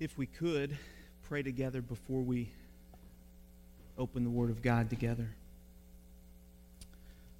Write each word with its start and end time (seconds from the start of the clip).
if 0.00 0.16
we 0.16 0.24
could, 0.24 0.78
pray 1.28 1.42
together 1.42 1.82
before 1.82 2.22
we 2.22 2.50
open 3.98 4.24
the 4.24 4.30
Word 4.30 4.48
of 4.48 4.62
God 4.62 4.88
together. 4.88 5.28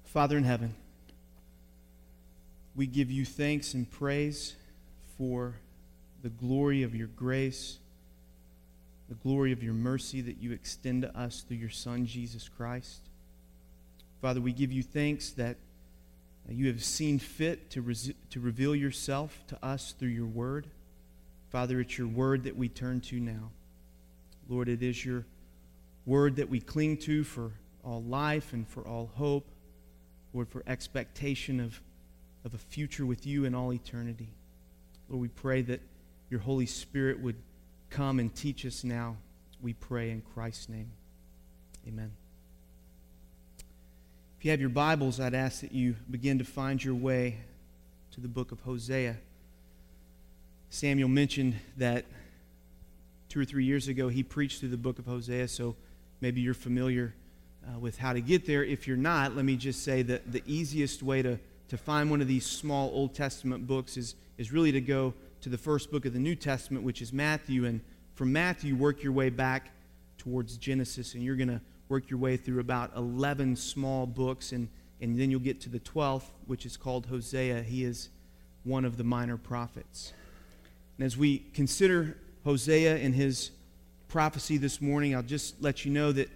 Father 0.05 0.37
in 0.37 0.43
heaven, 0.43 0.75
we 2.75 2.85
give 2.85 3.09
you 3.09 3.25
thanks 3.25 3.73
and 3.73 3.89
praise 3.89 4.53
for 5.17 5.55
the 6.21 6.29
glory 6.29 6.83
of 6.83 6.93
your 6.93 7.07
grace, 7.07 7.79
the 9.09 9.15
glory 9.15 9.51
of 9.51 9.63
your 9.63 9.73
mercy 9.73 10.21
that 10.21 10.37
you 10.37 10.51
extend 10.51 11.01
to 11.01 11.17
us 11.17 11.41
through 11.41 11.57
your 11.57 11.69
Son, 11.69 12.05
Jesus 12.05 12.47
Christ. 12.47 12.99
Father, 14.21 14.39
we 14.39 14.53
give 14.53 14.71
you 14.71 14.83
thanks 14.83 15.31
that 15.31 15.57
you 16.47 16.67
have 16.67 16.83
seen 16.83 17.17
fit 17.17 17.71
to, 17.71 17.81
res- 17.81 18.13
to 18.29 18.39
reveal 18.39 18.75
yourself 18.75 19.41
to 19.47 19.65
us 19.65 19.95
through 19.97 20.09
your 20.09 20.27
word. 20.27 20.67
Father, 21.51 21.81
it's 21.81 21.97
your 21.97 22.07
word 22.07 22.43
that 22.43 22.55
we 22.55 22.69
turn 22.69 23.01
to 23.01 23.19
now. 23.19 23.51
Lord, 24.47 24.69
it 24.69 24.81
is 24.81 25.03
your 25.05 25.25
word 26.05 26.37
that 26.37 26.49
we 26.49 26.61
cling 26.61 26.95
to 26.97 27.25
for 27.25 27.51
all 27.83 28.01
life 28.03 28.53
and 28.53 28.65
for 28.65 28.87
all 28.87 29.11
hope. 29.15 29.45
Lord, 30.33 30.47
for 30.47 30.63
expectation 30.65 31.59
of, 31.59 31.81
of 32.45 32.53
a 32.53 32.57
future 32.57 33.05
with 33.05 33.27
you 33.27 33.43
in 33.43 33.53
all 33.53 33.73
eternity. 33.73 34.29
Lord, 35.09 35.21
we 35.21 35.27
pray 35.27 35.61
that 35.63 35.81
your 36.29 36.39
Holy 36.39 36.65
Spirit 36.65 37.19
would 37.19 37.35
come 37.89 38.19
and 38.19 38.33
teach 38.33 38.65
us 38.65 38.85
now. 38.85 39.17
We 39.61 39.73
pray 39.73 40.11
in 40.11 40.21
Christ's 40.33 40.69
name. 40.69 40.89
Amen. 41.85 42.13
If 44.39 44.45
you 44.45 44.51
have 44.51 44.61
your 44.61 44.69
Bibles, 44.69 45.19
I'd 45.19 45.33
ask 45.33 45.59
that 45.59 45.73
you 45.73 45.97
begin 46.09 46.39
to 46.39 46.45
find 46.45 46.81
your 46.81 46.95
way 46.95 47.39
to 48.11 48.21
the 48.21 48.29
book 48.29 48.53
of 48.53 48.61
Hosea. 48.61 49.17
Samuel 50.73 51.09
mentioned 51.09 51.55
that 51.75 52.05
two 53.27 53.41
or 53.41 53.43
three 53.43 53.65
years 53.65 53.89
ago 53.89 54.07
he 54.07 54.23
preached 54.23 54.61
through 54.61 54.69
the 54.69 54.77
book 54.77 54.99
of 54.99 55.05
Hosea, 55.05 55.49
so 55.49 55.75
maybe 56.21 56.39
you're 56.39 56.53
familiar 56.53 57.13
uh, 57.67 57.77
with 57.77 57.97
how 57.97 58.13
to 58.13 58.21
get 58.21 58.45
there. 58.45 58.63
If 58.63 58.87
you're 58.87 58.95
not, 58.95 59.35
let 59.35 59.43
me 59.43 59.57
just 59.57 59.83
say 59.83 60.01
that 60.03 60.31
the 60.31 60.41
easiest 60.45 61.03
way 61.03 61.21
to, 61.23 61.37
to 61.67 61.77
find 61.77 62.09
one 62.09 62.21
of 62.21 62.29
these 62.29 62.45
small 62.45 62.89
Old 62.93 63.13
Testament 63.13 63.67
books 63.67 63.97
is, 63.97 64.15
is 64.37 64.53
really 64.53 64.71
to 64.71 64.79
go 64.79 65.13
to 65.41 65.49
the 65.49 65.57
first 65.57 65.91
book 65.91 66.05
of 66.05 66.13
the 66.13 66.19
New 66.19 66.35
Testament, 66.35 66.85
which 66.85 67.01
is 67.01 67.11
Matthew. 67.11 67.65
And 67.65 67.81
from 68.13 68.31
Matthew, 68.31 68.73
work 68.73 69.03
your 69.03 69.11
way 69.11 69.29
back 69.29 69.71
towards 70.17 70.55
Genesis, 70.55 71.15
and 71.15 71.21
you're 71.21 71.35
going 71.35 71.49
to 71.49 71.59
work 71.89 72.09
your 72.09 72.19
way 72.19 72.37
through 72.37 72.61
about 72.61 72.95
11 72.95 73.57
small 73.57 74.05
books, 74.05 74.53
and, 74.53 74.69
and 75.01 75.19
then 75.19 75.31
you'll 75.31 75.41
get 75.41 75.59
to 75.61 75.69
the 75.69 75.81
12th, 75.81 76.29
which 76.45 76.65
is 76.65 76.77
called 76.77 77.07
Hosea. 77.07 77.61
He 77.61 77.83
is 77.83 78.07
one 78.63 78.85
of 78.85 78.95
the 78.95 79.03
minor 79.03 79.35
prophets. 79.35 80.13
And 81.01 81.07
as 81.07 81.17
we 81.17 81.39
consider 81.55 82.15
Hosea 82.43 82.97
and 82.97 83.15
his 83.15 83.49
prophecy 84.07 84.57
this 84.57 84.79
morning, 84.79 85.15
I'll 85.15 85.23
just 85.23 85.59
let 85.59 85.83
you 85.83 85.91
know 85.91 86.11
that 86.11 86.29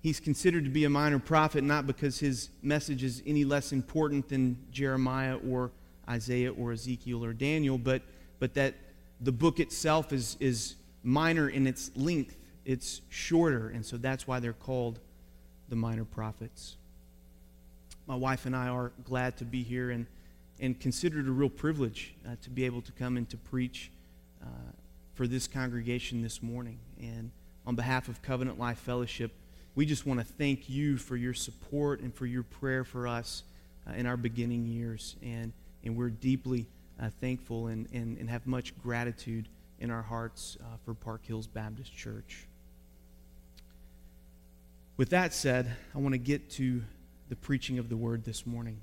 he's 0.00 0.20
considered 0.20 0.64
to 0.64 0.70
be 0.70 0.84
a 0.84 0.88
minor 0.88 1.18
prophet 1.18 1.62
not 1.62 1.86
because 1.86 2.18
his 2.18 2.48
message 2.62 3.04
is 3.04 3.22
any 3.26 3.44
less 3.44 3.72
important 3.72 4.30
than 4.30 4.56
Jeremiah 4.72 5.36
or 5.46 5.70
Isaiah 6.08 6.50
or 6.50 6.72
Ezekiel 6.72 7.22
or 7.22 7.34
Daniel, 7.34 7.76
but, 7.76 8.00
but 8.38 8.54
that 8.54 8.72
the 9.20 9.32
book 9.32 9.60
itself 9.60 10.14
is, 10.14 10.38
is 10.40 10.76
minor 11.02 11.50
in 11.50 11.66
its 11.66 11.90
length. 11.94 12.38
It's 12.64 13.02
shorter, 13.10 13.68
and 13.68 13.84
so 13.84 13.98
that's 13.98 14.26
why 14.26 14.40
they're 14.40 14.54
called 14.54 14.98
the 15.68 15.76
minor 15.76 16.06
prophets. 16.06 16.76
My 18.06 18.16
wife 18.16 18.46
and 18.46 18.56
I 18.56 18.68
are 18.68 18.92
glad 19.04 19.36
to 19.36 19.44
be 19.44 19.62
here 19.62 19.90
and, 19.90 20.06
and 20.58 20.80
consider 20.80 21.20
it 21.20 21.28
a 21.28 21.32
real 21.32 21.50
privilege 21.50 22.14
uh, 22.26 22.36
to 22.40 22.48
be 22.48 22.64
able 22.64 22.80
to 22.80 22.92
come 22.92 23.18
and 23.18 23.28
to 23.28 23.36
preach 23.36 23.90
uh, 24.42 24.46
for 25.14 25.26
this 25.26 25.46
congregation 25.46 26.22
this 26.22 26.42
morning. 26.42 26.78
And 27.00 27.30
on 27.66 27.74
behalf 27.74 28.08
of 28.08 28.22
Covenant 28.22 28.58
Life 28.58 28.78
Fellowship, 28.78 29.32
we 29.74 29.86
just 29.86 30.06
want 30.06 30.20
to 30.20 30.26
thank 30.26 30.68
you 30.68 30.96
for 30.96 31.16
your 31.16 31.34
support 31.34 32.00
and 32.00 32.14
for 32.14 32.26
your 32.26 32.42
prayer 32.42 32.84
for 32.84 33.06
us 33.06 33.42
uh, 33.88 33.94
in 33.94 34.06
our 34.06 34.16
beginning 34.16 34.66
years. 34.66 35.16
And, 35.22 35.52
and 35.84 35.96
we're 35.96 36.10
deeply 36.10 36.66
uh, 37.00 37.10
thankful 37.20 37.66
and, 37.66 37.88
and, 37.92 38.16
and 38.18 38.30
have 38.30 38.46
much 38.46 38.78
gratitude 38.82 39.48
in 39.78 39.90
our 39.90 40.02
hearts 40.02 40.56
uh, 40.60 40.76
for 40.84 40.94
Park 40.94 41.24
Hills 41.26 41.46
Baptist 41.46 41.94
Church. 41.94 42.46
With 44.96 45.10
that 45.10 45.34
said, 45.34 45.76
I 45.94 45.98
want 45.98 46.14
to 46.14 46.18
get 46.18 46.50
to 46.52 46.82
the 47.28 47.36
preaching 47.36 47.78
of 47.78 47.88
the 47.88 47.96
word 47.96 48.24
this 48.24 48.46
morning 48.46 48.80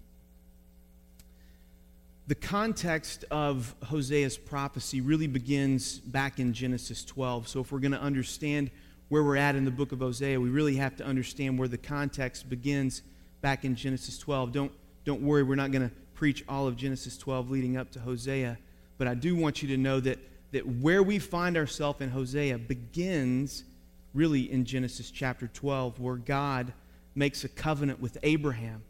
the 2.28 2.36
context 2.36 3.26
of 3.32 3.76
Hosea's 3.84 4.38
prophecy 4.38 5.02
really 5.02 5.28
begins 5.28 6.00
back 6.00 6.40
in 6.40 6.54
Genesis 6.54 7.04
12. 7.04 7.50
So, 7.50 7.60
if 7.60 7.72
we're 7.72 7.80
going 7.80 7.92
to 7.92 8.02
understand 8.02 8.72
where 9.10 9.24
we're 9.24 9.36
at 9.36 9.56
in 9.56 9.66
the 9.66 9.72
book 9.72 9.92
of 9.92 10.00
Hosea, 10.00 10.40
we 10.40 10.50
really 10.50 10.78
have 10.78 10.96
to 10.98 11.06
understand 11.06 11.60
where 11.60 11.68
the 11.68 11.78
context 11.78 12.50
begins 12.50 13.02
back 13.42 13.66
in 13.66 13.76
Genesis 13.76 14.18
12. 14.18 14.54
Don't, 14.54 14.72
don't 15.04 15.22
worry, 15.22 15.44
we're 15.44 15.56
not 15.56 15.72
going 15.72 15.88
to 15.88 15.94
preach 16.14 16.46
all 16.48 16.66
of 16.66 16.78
Genesis 16.78 17.18
12 17.18 17.50
leading 17.50 17.76
up 17.76 17.92
to 17.92 18.00
Hosea, 18.00 18.58
but 18.98 19.08
I 19.08 19.16
do 19.16 19.36
want 19.36 19.62
you 19.62 19.68
to 19.70 19.78
know 19.78 20.00
that, 20.00 20.18
that 20.54 20.66
where 20.66 21.04
we 21.04 21.20
find 21.20 21.58
ourselves 21.58 22.00
in 22.00 22.10
Hosea 22.10 22.58
begins 22.58 23.66
really 24.14 24.50
in 24.50 24.64
Genesis 24.64 25.12
chapter 25.12 25.48
12, 25.48 26.00
where 26.00 26.16
God 26.16 26.72
makes 27.16 27.44
a 27.44 27.50
covenant 27.50 28.00
with 28.00 28.18
Abraham 28.24 28.82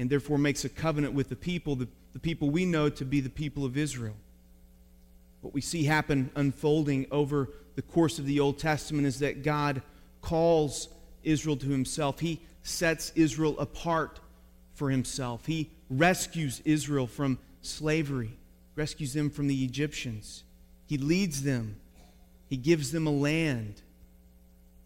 and 0.00 0.08
therefore 0.08 0.38
makes 0.38 0.64
a 0.64 0.68
covenant 0.70 1.12
with 1.12 1.28
the 1.28 1.36
people. 1.36 1.76
The, 1.76 1.86
the 2.14 2.18
people 2.18 2.48
we 2.48 2.64
know 2.64 2.88
to 2.88 3.04
be 3.04 3.20
the 3.20 3.28
people 3.28 3.66
of 3.66 3.76
Israel. 3.76 4.16
What 5.42 5.52
we 5.52 5.60
see 5.60 5.84
happen 5.84 6.30
unfolding 6.34 7.06
over 7.10 7.50
the 7.76 7.82
course 7.82 8.18
of 8.18 8.24
the 8.24 8.40
Old 8.40 8.58
Testament 8.58 9.06
is 9.06 9.18
that 9.18 9.42
God 9.42 9.82
calls 10.22 10.88
Israel 11.22 11.56
to 11.58 11.68
himself. 11.68 12.20
He 12.20 12.40
sets 12.62 13.12
Israel 13.14 13.58
apart 13.58 14.20
for 14.72 14.88
himself. 14.88 15.44
He 15.44 15.70
rescues 15.90 16.62
Israel 16.64 17.06
from 17.06 17.38
slavery, 17.60 18.32
rescues 18.76 19.12
them 19.12 19.28
from 19.28 19.48
the 19.48 19.64
Egyptians. 19.64 20.44
He 20.86 20.96
leads 20.96 21.42
them. 21.42 21.76
He 22.48 22.56
gives 22.56 22.90
them 22.90 23.06
a 23.06 23.12
land. 23.12 23.82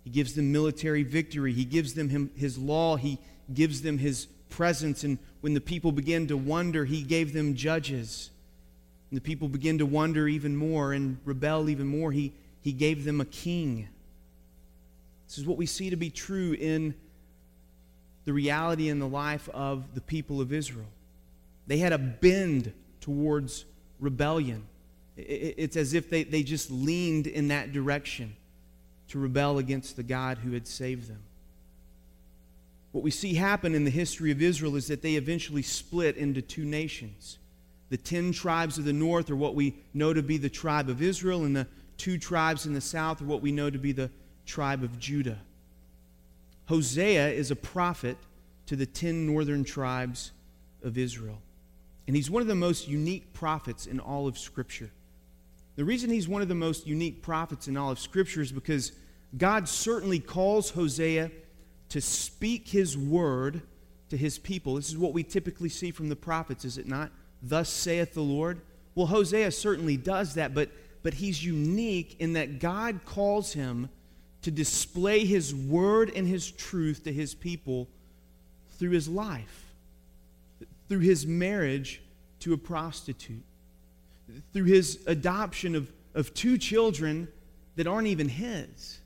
He 0.03 0.11
gives 0.11 0.35
them 0.35 0.51
military 0.51 1.05
victory. 1.05 1.53
He 1.53 1.65
gives 1.65 1.95
them 1.95 2.31
his 2.35 2.59
law. 2.59 2.97
He 2.97 3.19
gives 3.53 3.83
them 3.83 3.99
his 3.99 4.27
presence. 4.55 5.03
And 5.03 5.19
when 5.41 5.53
the 5.53 5.61
people 5.61 5.91
began 5.91 6.29
to 6.29 6.37
wonder, 6.37 6.85
he 6.85 7.03
gave 7.03 7.33
them 7.33 7.55
judges. 7.55 8.31
And 9.11 9.17
the 9.17 9.23
people 9.23 9.49
began 9.49 9.79
to 9.79 9.87
wonder 9.87 10.29
even 10.29 10.57
more 10.57 10.93
and 10.93 11.19
rebel 11.25 11.69
even 11.69 11.87
more. 11.87 12.13
He, 12.13 12.33
he 12.63 12.73
gave 12.73 13.05
them 13.05 13.21
a 13.21 13.25
king. 13.25 13.89
This 15.27 15.39
is 15.39 15.47
what 15.47 15.59
we 15.59 15.67
see 15.67 15.91
to 15.91 15.97
be 15.97 16.11
true 16.11 16.53
in 16.53 16.95
the 18.25 18.33
reality 18.33 18.89
in 18.89 19.01
the 19.01 19.09
life 19.09 19.49
of 19.53 19.95
the 19.95 20.01
people 20.01 20.41
of 20.41 20.53
Israel. 20.53 20.87
They 21.67 21.79
had 21.79 21.93
a 21.93 21.99
bend 21.99 22.73
towards 23.01 23.65
rebellion. 23.99 24.65
It's 25.17 25.77
as 25.77 25.95
if 25.95 26.11
they, 26.11 26.25
they 26.25 26.43
just 26.43 26.71
leaned 26.71 27.27
in 27.27 27.49
that 27.49 27.73
direction 27.73 28.37
to 29.09 29.19
rebel 29.19 29.59
against 29.59 29.97
the 29.97 30.03
God 30.03 30.39
who 30.39 30.53
had 30.53 30.67
saved 30.67 31.09
them. 31.09 31.23
What 32.94 33.03
we 33.03 33.10
see 33.10 33.34
happen 33.34 33.75
in 33.75 33.82
the 33.82 33.91
history 33.91 34.31
of 34.31 34.41
Israel 34.41 34.77
is 34.77 34.87
that 34.87 35.03
they 35.03 35.16
eventually 35.16 35.62
split 35.62 36.16
into 36.16 36.41
two 36.41 36.65
nations. 36.65 37.38
The 37.88 37.97
ten 37.97 38.31
tribes 38.31 38.78
of 38.78 38.84
the 38.84 38.93
north 38.93 39.28
are 39.32 39.37
what 39.37 39.56
we 39.56 39.75
know 39.94 40.15
to 40.15 40.22
be 40.22 40.37
the 40.37 40.49
tribe 40.49 40.88
of 40.88 41.03
Israel, 41.03 41.43
and 41.43 41.56
the 41.56 41.66
two 41.97 42.19
tribes 42.19 42.66
in 42.66 42.72
the 42.72 42.81
south 42.81 43.21
are 43.21 43.25
what 43.25 43.43
we 43.43 43.50
know 43.50 43.69
to 43.69 43.81
be 43.81 43.91
the 43.91 44.12
tribe 44.47 44.84
of 44.84 45.00
Judah. 45.00 45.41
Hosea 46.66 47.31
is 47.31 47.50
a 47.50 47.56
prophet 47.56 48.16
to 48.66 48.77
the 48.77 48.87
ten 48.87 49.26
northern 49.26 49.65
tribes 49.65 50.31
of 50.84 50.97
Israel. 50.97 51.43
And 52.06 52.15
he's 52.15 52.31
one 52.31 52.43
of 52.43 52.49
the 52.49 52.55
most 52.55 52.87
unique 52.87 53.32
prophets 53.32 53.88
in 53.88 53.99
all 53.99 54.28
of 54.28 54.38
Scripture. 54.38 54.93
The 55.75 55.84
reason 55.84 56.11
he's 56.11 56.28
one 56.28 56.43
of 56.43 56.49
the 56.49 56.55
most 56.55 56.87
unique 56.87 57.22
prophets 57.22 57.66
in 57.66 57.76
all 57.76 57.91
of 57.91 57.99
Scripture 57.99 58.40
is 58.40 58.52
because 58.52 58.93
God 59.37 59.69
certainly 59.69 60.20
calls 60.20 60.70
Hosea 60.70 61.32
to 61.91 62.01
speak 62.01 62.69
his 62.69 62.97
word 62.97 63.63
to 64.11 64.17
his 64.17 64.39
people. 64.39 64.77
This 64.77 64.89
is 64.89 64.99
what 64.99 65.13
we 65.13 65.23
typically 65.23 65.69
see 65.69 65.91
from 65.91 66.09
the 66.09 66.17
prophets, 66.17 66.65
is 66.65 66.79
it 66.79 66.87
not? 66.87 67.11
Thus 67.43 67.69
saith 67.69 68.15
the 68.15 68.23
Lord. 68.23 68.61
Well, 68.95 69.07
Hosea 69.07 69.51
certainly 69.51 69.97
does 69.97 70.35
that, 70.35 70.55
but, 70.55 70.71
but 71.03 71.15
he's 71.15 71.45
unique 71.45 72.17
in 72.21 72.35
that 72.35 72.59
God 72.59 73.01
calls 73.05 73.53
him 73.53 73.89
to 74.43 74.51
display 74.51 75.25
his 75.25 75.55
word 75.55 76.13
and 76.15 76.27
his 76.27 76.51
truth 76.51 77.05
to 77.05 77.13
his 77.13 77.35
people 77.35 77.89
through 78.79 78.91
his 78.91 79.09
life, 79.09 79.73
through 80.89 81.01
his 81.01 81.27
marriage 81.27 82.03
to 82.41 82.53
a 82.53 82.59
prostitute, 82.59 83.45
through 84.53 84.65
his 84.65 85.03
adoption 85.07 85.75
of, 85.75 85.91
of 86.15 86.35
two 86.35 86.59
children 86.59 87.29
that 87.77 87.87
aren't 87.87 88.09
even 88.09 88.29
his 88.29 89.01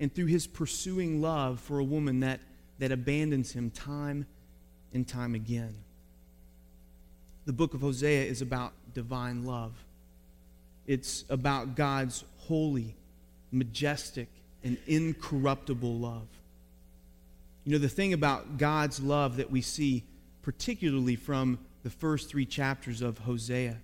and 0.00 0.14
through 0.14 0.26
his 0.26 0.46
pursuing 0.46 1.20
love 1.20 1.60
for 1.60 1.78
a 1.78 1.84
woman 1.84 2.20
that, 2.20 2.40
that 2.78 2.92
abandons 2.92 3.52
him 3.52 3.70
time 3.70 4.26
and 4.92 5.06
time 5.06 5.34
again. 5.34 5.74
The 7.46 7.52
book 7.52 7.74
of 7.74 7.80
Hosea 7.80 8.24
is 8.24 8.42
about 8.42 8.72
divine 8.94 9.44
love. 9.44 9.72
It's 10.86 11.24
about 11.28 11.76
God's 11.76 12.24
holy, 12.38 12.94
majestic, 13.52 14.28
and 14.64 14.76
incorruptible 14.86 15.98
love. 15.98 16.26
You 17.64 17.72
know, 17.72 17.78
the 17.78 17.88
thing 17.88 18.12
about 18.12 18.56
God's 18.58 19.00
love 19.00 19.36
that 19.36 19.50
we 19.50 19.60
see, 19.60 20.04
particularly 20.42 21.16
from 21.16 21.58
the 21.82 21.90
first 21.90 22.28
three 22.28 22.46
chapters 22.46 23.02
of 23.02 23.18
Hosea, 23.18 23.76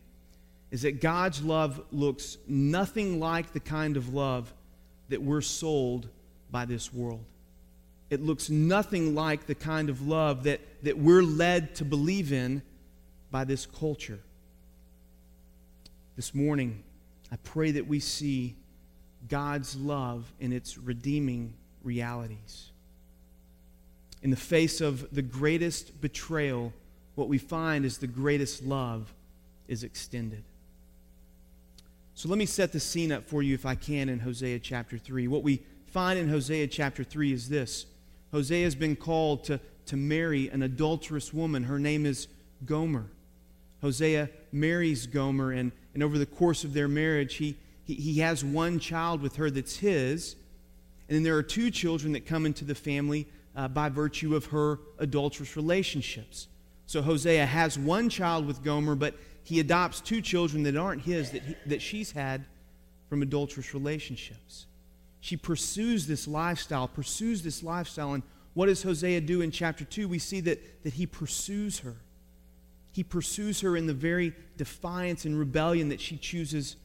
is 0.70 0.82
that 0.82 1.00
God's 1.00 1.42
love 1.42 1.80
looks 1.92 2.38
nothing 2.48 3.20
like 3.20 3.52
the 3.52 3.60
kind 3.60 3.96
of 3.96 4.12
love 4.12 4.52
that 5.08 5.22
we're 5.22 5.40
sold 5.40 6.08
by 6.50 6.64
this 6.64 6.92
world. 6.92 7.24
It 8.10 8.22
looks 8.22 8.50
nothing 8.50 9.14
like 9.14 9.46
the 9.46 9.54
kind 9.54 9.90
of 9.90 10.06
love 10.06 10.44
that, 10.44 10.60
that 10.84 10.98
we're 10.98 11.22
led 11.22 11.74
to 11.76 11.84
believe 11.84 12.32
in 12.32 12.62
by 13.30 13.44
this 13.44 13.66
culture. 13.66 14.20
This 16.16 16.34
morning, 16.34 16.84
I 17.32 17.36
pray 17.42 17.72
that 17.72 17.86
we 17.88 17.98
see 17.98 18.54
God's 19.28 19.74
love 19.76 20.32
in 20.38 20.52
its 20.52 20.78
redeeming 20.78 21.54
realities. 21.82 22.70
In 24.22 24.30
the 24.30 24.36
face 24.36 24.80
of 24.80 25.12
the 25.12 25.22
greatest 25.22 26.00
betrayal, 26.00 26.72
what 27.14 27.28
we 27.28 27.38
find 27.38 27.84
is 27.84 27.98
the 27.98 28.06
greatest 28.06 28.62
love 28.62 29.12
is 29.66 29.82
extended. 29.82 30.44
So 32.16 32.28
let 32.28 32.38
me 32.38 32.46
set 32.46 32.70
the 32.70 32.78
scene 32.78 33.10
up 33.10 33.28
for 33.28 33.42
you, 33.42 33.54
if 33.54 33.66
I 33.66 33.74
can, 33.74 34.08
in 34.08 34.20
Hosea 34.20 34.60
chapter 34.60 34.98
3. 34.98 35.26
What 35.26 35.42
we 35.42 35.62
find 35.86 36.16
in 36.18 36.28
Hosea 36.28 36.68
chapter 36.68 37.02
3 37.02 37.32
is 37.32 37.48
this 37.48 37.86
Hosea 38.30 38.64
has 38.64 38.76
been 38.76 38.94
called 38.94 39.44
to, 39.44 39.58
to 39.86 39.96
marry 39.96 40.48
an 40.48 40.62
adulterous 40.62 41.34
woman. 41.34 41.64
Her 41.64 41.80
name 41.80 42.06
is 42.06 42.28
Gomer. 42.64 43.06
Hosea 43.80 44.30
marries 44.52 45.06
Gomer, 45.06 45.50
and, 45.50 45.72
and 45.92 46.02
over 46.02 46.16
the 46.16 46.26
course 46.26 46.62
of 46.62 46.72
their 46.72 46.88
marriage, 46.88 47.34
he, 47.34 47.56
he, 47.82 47.94
he 47.94 48.18
has 48.20 48.44
one 48.44 48.78
child 48.78 49.20
with 49.20 49.36
her 49.36 49.50
that's 49.50 49.76
his. 49.76 50.36
And 51.08 51.16
then 51.16 51.22
there 51.24 51.36
are 51.36 51.42
two 51.42 51.70
children 51.70 52.12
that 52.12 52.26
come 52.26 52.46
into 52.46 52.64
the 52.64 52.76
family 52.76 53.26
uh, 53.56 53.66
by 53.68 53.88
virtue 53.88 54.36
of 54.36 54.46
her 54.46 54.78
adulterous 54.98 55.56
relationships. 55.56 56.46
So 56.86 57.02
Hosea 57.02 57.44
has 57.44 57.76
one 57.76 58.08
child 58.08 58.46
with 58.46 58.62
Gomer, 58.62 58.94
but 58.94 59.14
he 59.44 59.60
adopts 59.60 60.00
two 60.00 60.20
children 60.20 60.62
that 60.64 60.76
aren't 60.76 61.02
his, 61.02 61.30
that, 61.30 61.42
he, 61.42 61.54
that 61.66 61.82
she's 61.82 62.10
had 62.10 62.44
from 63.08 63.22
adulterous 63.22 63.74
relationships. 63.74 64.66
She 65.20 65.36
pursues 65.36 66.06
this 66.06 66.26
lifestyle, 66.26 66.88
pursues 66.88 67.42
this 67.42 67.62
lifestyle. 67.62 68.14
And 68.14 68.22
what 68.54 68.66
does 68.66 68.82
Hosea 68.82 69.20
do 69.20 69.42
in 69.42 69.50
chapter 69.50 69.84
2? 69.84 70.08
We 70.08 70.18
see 70.18 70.40
that, 70.40 70.82
that 70.82 70.94
he 70.94 71.06
pursues 71.06 71.78
her. 71.80 71.94
He 72.92 73.02
pursues 73.02 73.60
her 73.60 73.76
in 73.76 73.86
the 73.86 73.94
very 73.94 74.34
defiance 74.56 75.24
and 75.24 75.38
rebellion 75.38 75.90
that 75.90 76.00
she 76.00 76.16
chooses 76.16 76.76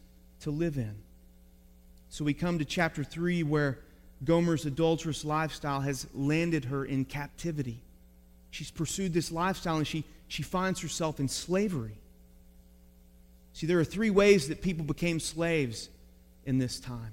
to 0.41 0.51
live 0.51 0.77
in. 0.77 0.95
So 2.09 2.25
we 2.25 2.33
come 2.33 2.59
to 2.59 2.65
chapter 2.65 3.03
3 3.03 3.43
where 3.43 3.79
Gomer's 4.23 4.65
adulterous 4.65 5.23
lifestyle 5.23 5.81
has 5.81 6.07
landed 6.13 6.65
her 6.65 6.83
in 6.83 7.05
captivity. 7.05 7.81
She's 8.51 8.71
pursued 8.71 9.13
this 9.13 9.31
lifestyle 9.31 9.77
and 9.77 9.87
she, 9.87 10.03
she 10.27 10.43
finds 10.43 10.81
herself 10.81 11.19
in 11.19 11.27
slavery. 11.27 11.97
See, 13.59 13.67
there 13.67 13.77
are 13.77 13.83
three 13.83 14.09
ways 14.09 14.47
that 14.47 14.61
people 14.61 14.85
became 14.85 15.19
slaves 15.19 15.89
in 16.45 16.59
this 16.59 16.79
time 16.79 17.11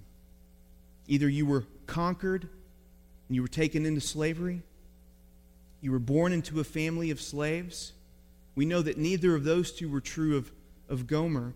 either 1.08 1.28
you 1.28 1.44
were 1.44 1.64
conquered 1.86 2.42
and 2.42 3.34
you 3.34 3.42
were 3.42 3.48
taken 3.48 3.84
into 3.84 4.00
slavery, 4.00 4.62
you 5.80 5.90
were 5.90 5.98
born 5.98 6.32
into 6.32 6.60
a 6.60 6.64
family 6.64 7.10
of 7.10 7.20
slaves, 7.20 7.94
we 8.54 8.64
know 8.64 8.80
that 8.80 8.96
neither 8.96 9.34
of 9.34 9.42
those 9.42 9.72
two 9.72 9.90
were 9.90 10.00
true 10.00 10.36
of, 10.36 10.52
of 10.88 11.08
Gomer. 11.08 11.46
And 11.46 11.54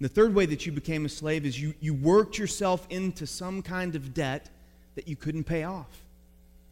the 0.00 0.08
third 0.08 0.34
way 0.34 0.46
that 0.46 0.64
you 0.64 0.72
became 0.72 1.04
a 1.04 1.10
slave 1.10 1.44
is 1.44 1.60
you, 1.60 1.74
you 1.78 1.92
worked 1.92 2.38
yourself 2.38 2.86
into 2.88 3.26
some 3.26 3.60
kind 3.60 3.94
of 3.94 4.14
debt 4.14 4.48
that 4.94 5.06
you 5.06 5.16
couldn't 5.16 5.44
pay 5.44 5.64
off. 5.64 6.02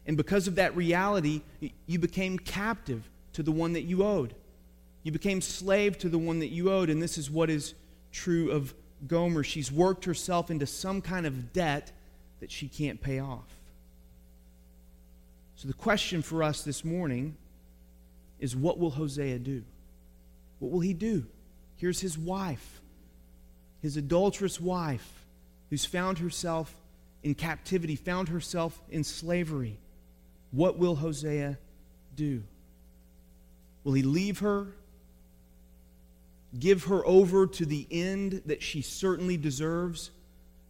And 0.07 0.17
because 0.17 0.47
of 0.47 0.55
that 0.55 0.75
reality, 0.75 1.41
you 1.85 1.99
became 1.99 2.39
captive 2.39 3.07
to 3.33 3.43
the 3.43 3.51
one 3.51 3.73
that 3.73 3.83
you 3.83 4.03
owed. 4.03 4.33
You 5.03 5.11
became 5.11 5.41
slave 5.41 5.97
to 5.99 6.09
the 6.09 6.17
one 6.17 6.39
that 6.39 6.49
you 6.49 6.71
owed. 6.71 6.89
And 6.89 7.01
this 7.01 7.17
is 7.17 7.29
what 7.29 7.49
is 7.49 7.73
true 8.11 8.51
of 8.51 8.73
Gomer. 9.07 9.43
She's 9.43 9.71
worked 9.71 10.05
herself 10.05 10.51
into 10.51 10.65
some 10.65 11.01
kind 11.01 11.25
of 11.25 11.53
debt 11.53 11.91
that 12.39 12.51
she 12.51 12.67
can't 12.67 13.01
pay 13.01 13.19
off. 13.19 13.47
So 15.55 15.67
the 15.67 15.73
question 15.73 16.21
for 16.21 16.41
us 16.41 16.63
this 16.63 16.85
morning 16.85 17.35
is 18.39 18.55
what 18.55 18.79
will 18.79 18.91
Hosea 18.91 19.39
do? 19.39 19.63
What 20.59 20.71
will 20.71 20.79
he 20.79 20.93
do? 20.93 21.25
Here's 21.77 21.99
his 21.99 22.17
wife, 22.17 22.81
his 23.81 23.97
adulterous 23.97 24.59
wife, 24.59 25.25
who's 25.69 25.85
found 25.85 26.17
herself 26.19 26.73
in 27.23 27.35
captivity, 27.35 27.95
found 27.95 28.29
herself 28.29 28.81
in 28.89 29.03
slavery. 29.03 29.77
What 30.51 30.77
will 30.77 30.95
Hosea 30.95 31.57
do? 32.15 32.43
Will 33.83 33.93
he 33.93 34.03
leave 34.03 34.39
her? 34.39 34.67
Give 36.57 36.85
her 36.85 37.05
over 37.05 37.45
to 37.45 37.65
the 37.65 37.85
end 37.91 38.41
that 38.45 38.63
she 38.63 38.81
certainly 38.81 39.37
deserves 39.37 40.11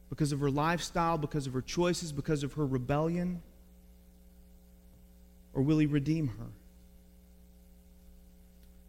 because 0.10 0.32
of 0.32 0.40
her 0.40 0.50
lifestyle, 0.50 1.18
because 1.18 1.48
of 1.48 1.54
her 1.54 1.62
choices, 1.62 2.12
because 2.12 2.44
of 2.44 2.54
her 2.54 2.66
rebellion? 2.66 3.42
Or 5.54 5.62
will 5.62 5.78
he 5.78 5.86
redeem 5.86 6.28
her? 6.28 6.48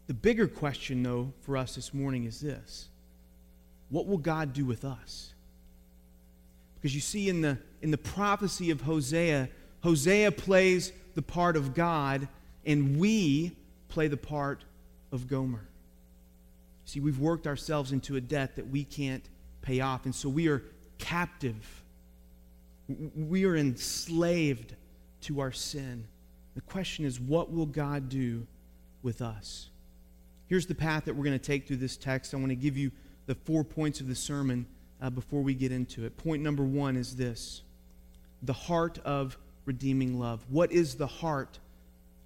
The 0.08 0.14
bigger 0.14 0.48
question, 0.48 1.02
though, 1.02 1.32
for 1.42 1.56
us 1.56 1.76
this 1.76 1.94
morning 1.94 2.24
is 2.24 2.40
this 2.40 2.88
What 3.90 4.06
will 4.06 4.18
God 4.18 4.52
do 4.52 4.64
with 4.64 4.84
us? 4.84 5.34
Because 6.74 6.94
you 6.94 7.00
see, 7.00 7.28
in 7.28 7.42
the, 7.42 7.58
in 7.82 7.90
the 7.90 7.98
prophecy 7.98 8.70
of 8.70 8.80
Hosea, 8.80 9.48
Hosea 9.82 10.32
plays 10.32 10.92
the 11.14 11.22
part 11.22 11.56
of 11.56 11.74
God, 11.74 12.26
and 12.64 12.98
we 12.98 13.52
play 13.88 14.08
the 14.08 14.16
part 14.16 14.64
of 15.12 15.28
Gomer. 15.28 15.69
See, 16.90 16.98
we've 16.98 17.20
worked 17.20 17.46
ourselves 17.46 17.92
into 17.92 18.16
a 18.16 18.20
debt 18.20 18.56
that 18.56 18.66
we 18.68 18.82
can't 18.82 19.22
pay 19.62 19.78
off, 19.78 20.06
and 20.06 20.12
so 20.14 20.28
we 20.28 20.48
are 20.48 20.64
captive. 20.98 21.84
We 23.14 23.44
are 23.44 23.54
enslaved 23.54 24.74
to 25.20 25.38
our 25.38 25.52
sin. 25.52 26.08
The 26.56 26.62
question 26.62 27.04
is, 27.04 27.20
what 27.20 27.52
will 27.52 27.66
God 27.66 28.08
do 28.08 28.44
with 29.04 29.22
us? 29.22 29.68
Here's 30.48 30.66
the 30.66 30.74
path 30.74 31.04
that 31.04 31.14
we're 31.14 31.22
going 31.22 31.38
to 31.38 31.46
take 31.46 31.68
through 31.68 31.76
this 31.76 31.96
text. 31.96 32.34
I 32.34 32.38
want 32.38 32.48
to 32.48 32.56
give 32.56 32.76
you 32.76 32.90
the 33.26 33.36
four 33.36 33.62
points 33.62 34.00
of 34.00 34.08
the 34.08 34.16
sermon 34.16 34.66
uh, 35.00 35.10
before 35.10 35.42
we 35.42 35.54
get 35.54 35.70
into 35.70 36.04
it. 36.04 36.16
Point 36.16 36.42
number 36.42 36.64
one 36.64 36.96
is 36.96 37.14
this 37.14 37.62
the 38.42 38.52
heart 38.52 38.98
of 39.04 39.38
redeeming 39.64 40.18
love. 40.18 40.44
What 40.48 40.72
is 40.72 40.96
the 40.96 41.06
heart 41.06 41.60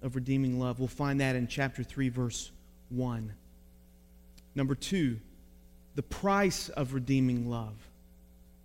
of 0.01 0.15
redeeming 0.15 0.59
love? 0.59 0.79
We'll 0.79 0.87
find 0.87 1.21
that 1.21 1.35
in 1.35 1.47
chapter 1.47 1.83
3, 1.83 2.09
verse 2.09 2.49
1. 2.89 3.31
Number 4.55 4.73
two, 4.73 5.19
the 5.95 6.01
price 6.01 6.69
of 6.69 6.93
redeeming 6.93 7.49
love. 7.49 7.75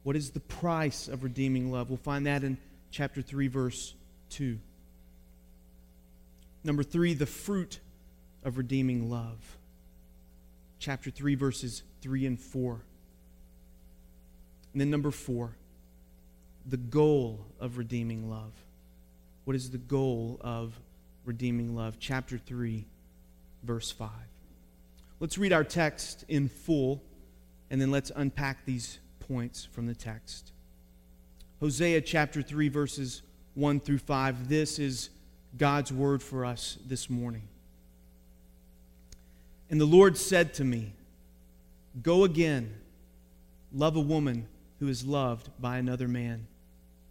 What 0.02 0.16
is 0.16 0.30
the 0.30 0.40
price 0.40 1.08
of 1.08 1.22
redeeming 1.24 1.70
love? 1.70 1.90
We'll 1.90 1.98
find 1.98 2.26
that 2.26 2.42
in 2.42 2.56
chapter 2.90 3.20
3, 3.20 3.48
verse 3.48 3.94
2. 4.30 4.58
Number 6.64 6.82
three, 6.82 7.14
the 7.14 7.26
fruit 7.26 7.80
of 8.44 8.56
redeeming 8.56 9.10
love. 9.10 9.58
Chapter 10.78 11.10
3, 11.10 11.34
verses 11.34 11.82
3 12.00 12.26
and 12.26 12.40
4. 12.40 12.80
And 14.72 14.80
then 14.80 14.90
number 14.90 15.10
4, 15.10 15.54
the 16.66 16.76
goal 16.76 17.40
of 17.58 17.76
redeeming 17.76 18.30
love. 18.30 18.52
What 19.44 19.56
is 19.56 19.70
the 19.70 19.78
goal 19.78 20.38
of 20.40 20.78
redeeming 21.24 21.74
love? 21.74 21.96
Chapter 21.98 22.38
3, 22.38 22.86
verse 23.62 23.90
5. 23.90 24.08
Let's 25.20 25.36
read 25.36 25.52
our 25.52 25.64
text 25.64 26.24
in 26.28 26.48
full, 26.48 27.02
and 27.70 27.78
then 27.78 27.90
let's 27.90 28.10
unpack 28.16 28.64
these 28.64 28.98
points 29.28 29.66
from 29.70 29.86
the 29.86 29.94
text. 29.94 30.52
Hosea 31.60 32.00
chapter 32.00 32.40
3, 32.40 32.68
verses 32.70 33.20
1 33.54 33.80
through 33.80 33.98
5. 33.98 34.48
This 34.48 34.78
is 34.78 35.10
God's 35.58 35.92
word 35.92 36.22
for 36.22 36.46
us 36.46 36.78
this 36.86 37.10
morning. 37.10 37.42
And 39.68 39.78
the 39.78 39.84
Lord 39.84 40.16
said 40.16 40.54
to 40.54 40.64
me, 40.64 40.94
Go 42.02 42.24
again, 42.24 42.74
love 43.74 43.96
a 43.96 44.00
woman 44.00 44.48
who 44.78 44.88
is 44.88 45.04
loved 45.04 45.50
by 45.60 45.76
another 45.76 46.08
man 46.08 46.46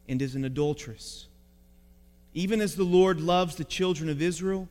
and 0.07 0.19
is 0.19 0.33
an 0.33 0.45
adulteress. 0.45 1.27
Even 2.33 2.59
as 2.59 2.75
the 2.75 2.83
Lord 2.83 3.21
loves 3.21 3.55
the 3.55 3.63
children 3.63 4.09
of 4.09 4.19
Israel, 4.19 4.67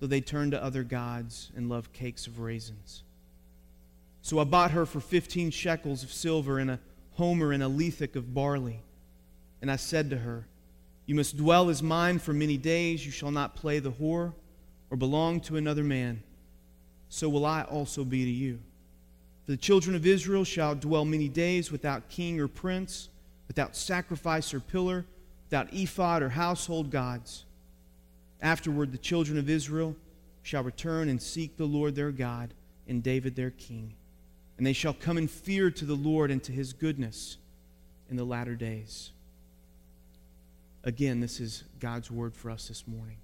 though 0.00 0.06
they 0.06 0.20
turn 0.20 0.50
to 0.50 0.62
other 0.62 0.82
gods 0.82 1.50
and 1.56 1.68
love 1.68 1.92
cakes 1.92 2.26
of 2.26 2.38
raisins. 2.38 3.02
So 4.22 4.38
I 4.38 4.44
bought 4.44 4.72
her 4.72 4.86
for 4.86 5.00
15 5.00 5.50
shekels 5.50 6.02
of 6.02 6.12
silver 6.12 6.58
and 6.58 6.70
a 6.70 6.80
homer 7.12 7.52
and 7.52 7.62
a 7.62 7.66
lethek 7.66 8.16
of 8.16 8.34
barley. 8.34 8.80
And 9.60 9.70
I 9.70 9.76
said 9.76 10.10
to 10.10 10.18
her, 10.18 10.46
You 11.06 11.14
must 11.14 11.36
dwell 11.36 11.68
as 11.68 11.82
mine 11.82 12.18
for 12.18 12.32
many 12.32 12.56
days. 12.56 13.04
You 13.04 13.12
shall 13.12 13.30
not 13.30 13.56
play 13.56 13.78
the 13.78 13.92
whore 13.92 14.34
or 14.90 14.96
belong 14.96 15.40
to 15.42 15.56
another 15.56 15.84
man 15.84 16.22
so 17.08 17.28
will 17.28 17.46
I 17.46 17.62
also 17.62 18.04
be 18.04 18.24
to 18.24 18.30
you. 18.30 18.58
For 19.44 19.52
the 19.52 19.56
children 19.56 19.96
of 19.96 20.06
Israel 20.06 20.44
shall 20.44 20.74
dwell 20.74 21.04
many 21.04 21.28
days 21.28 21.72
without 21.72 22.08
king 22.08 22.38
or 22.40 22.48
prince, 22.48 23.08
without 23.46 23.74
sacrifice 23.74 24.52
or 24.52 24.60
pillar, 24.60 25.06
without 25.46 25.72
ephod 25.72 26.22
or 26.22 26.28
household 26.28 26.90
gods. 26.90 27.44
Afterward, 28.40 28.92
the 28.92 28.98
children 28.98 29.38
of 29.38 29.50
Israel 29.50 29.96
shall 30.42 30.62
return 30.62 31.08
and 31.08 31.20
seek 31.20 31.56
the 31.56 31.64
Lord 31.64 31.94
their 31.94 32.12
God 32.12 32.54
and 32.86 33.02
David 33.02 33.36
their 33.36 33.50
king. 33.50 33.94
And 34.56 34.66
they 34.66 34.72
shall 34.72 34.94
come 34.94 35.18
in 35.18 35.28
fear 35.28 35.70
to 35.70 35.84
the 35.84 35.94
Lord 35.94 36.30
and 36.30 36.42
to 36.44 36.52
his 36.52 36.72
goodness 36.72 37.36
in 38.10 38.16
the 38.16 38.24
latter 38.24 38.54
days. 38.54 39.10
Again, 40.84 41.20
this 41.20 41.40
is 41.40 41.64
God's 41.80 42.10
word 42.10 42.34
for 42.34 42.50
us 42.50 42.68
this 42.68 42.86
morning. 42.86 43.18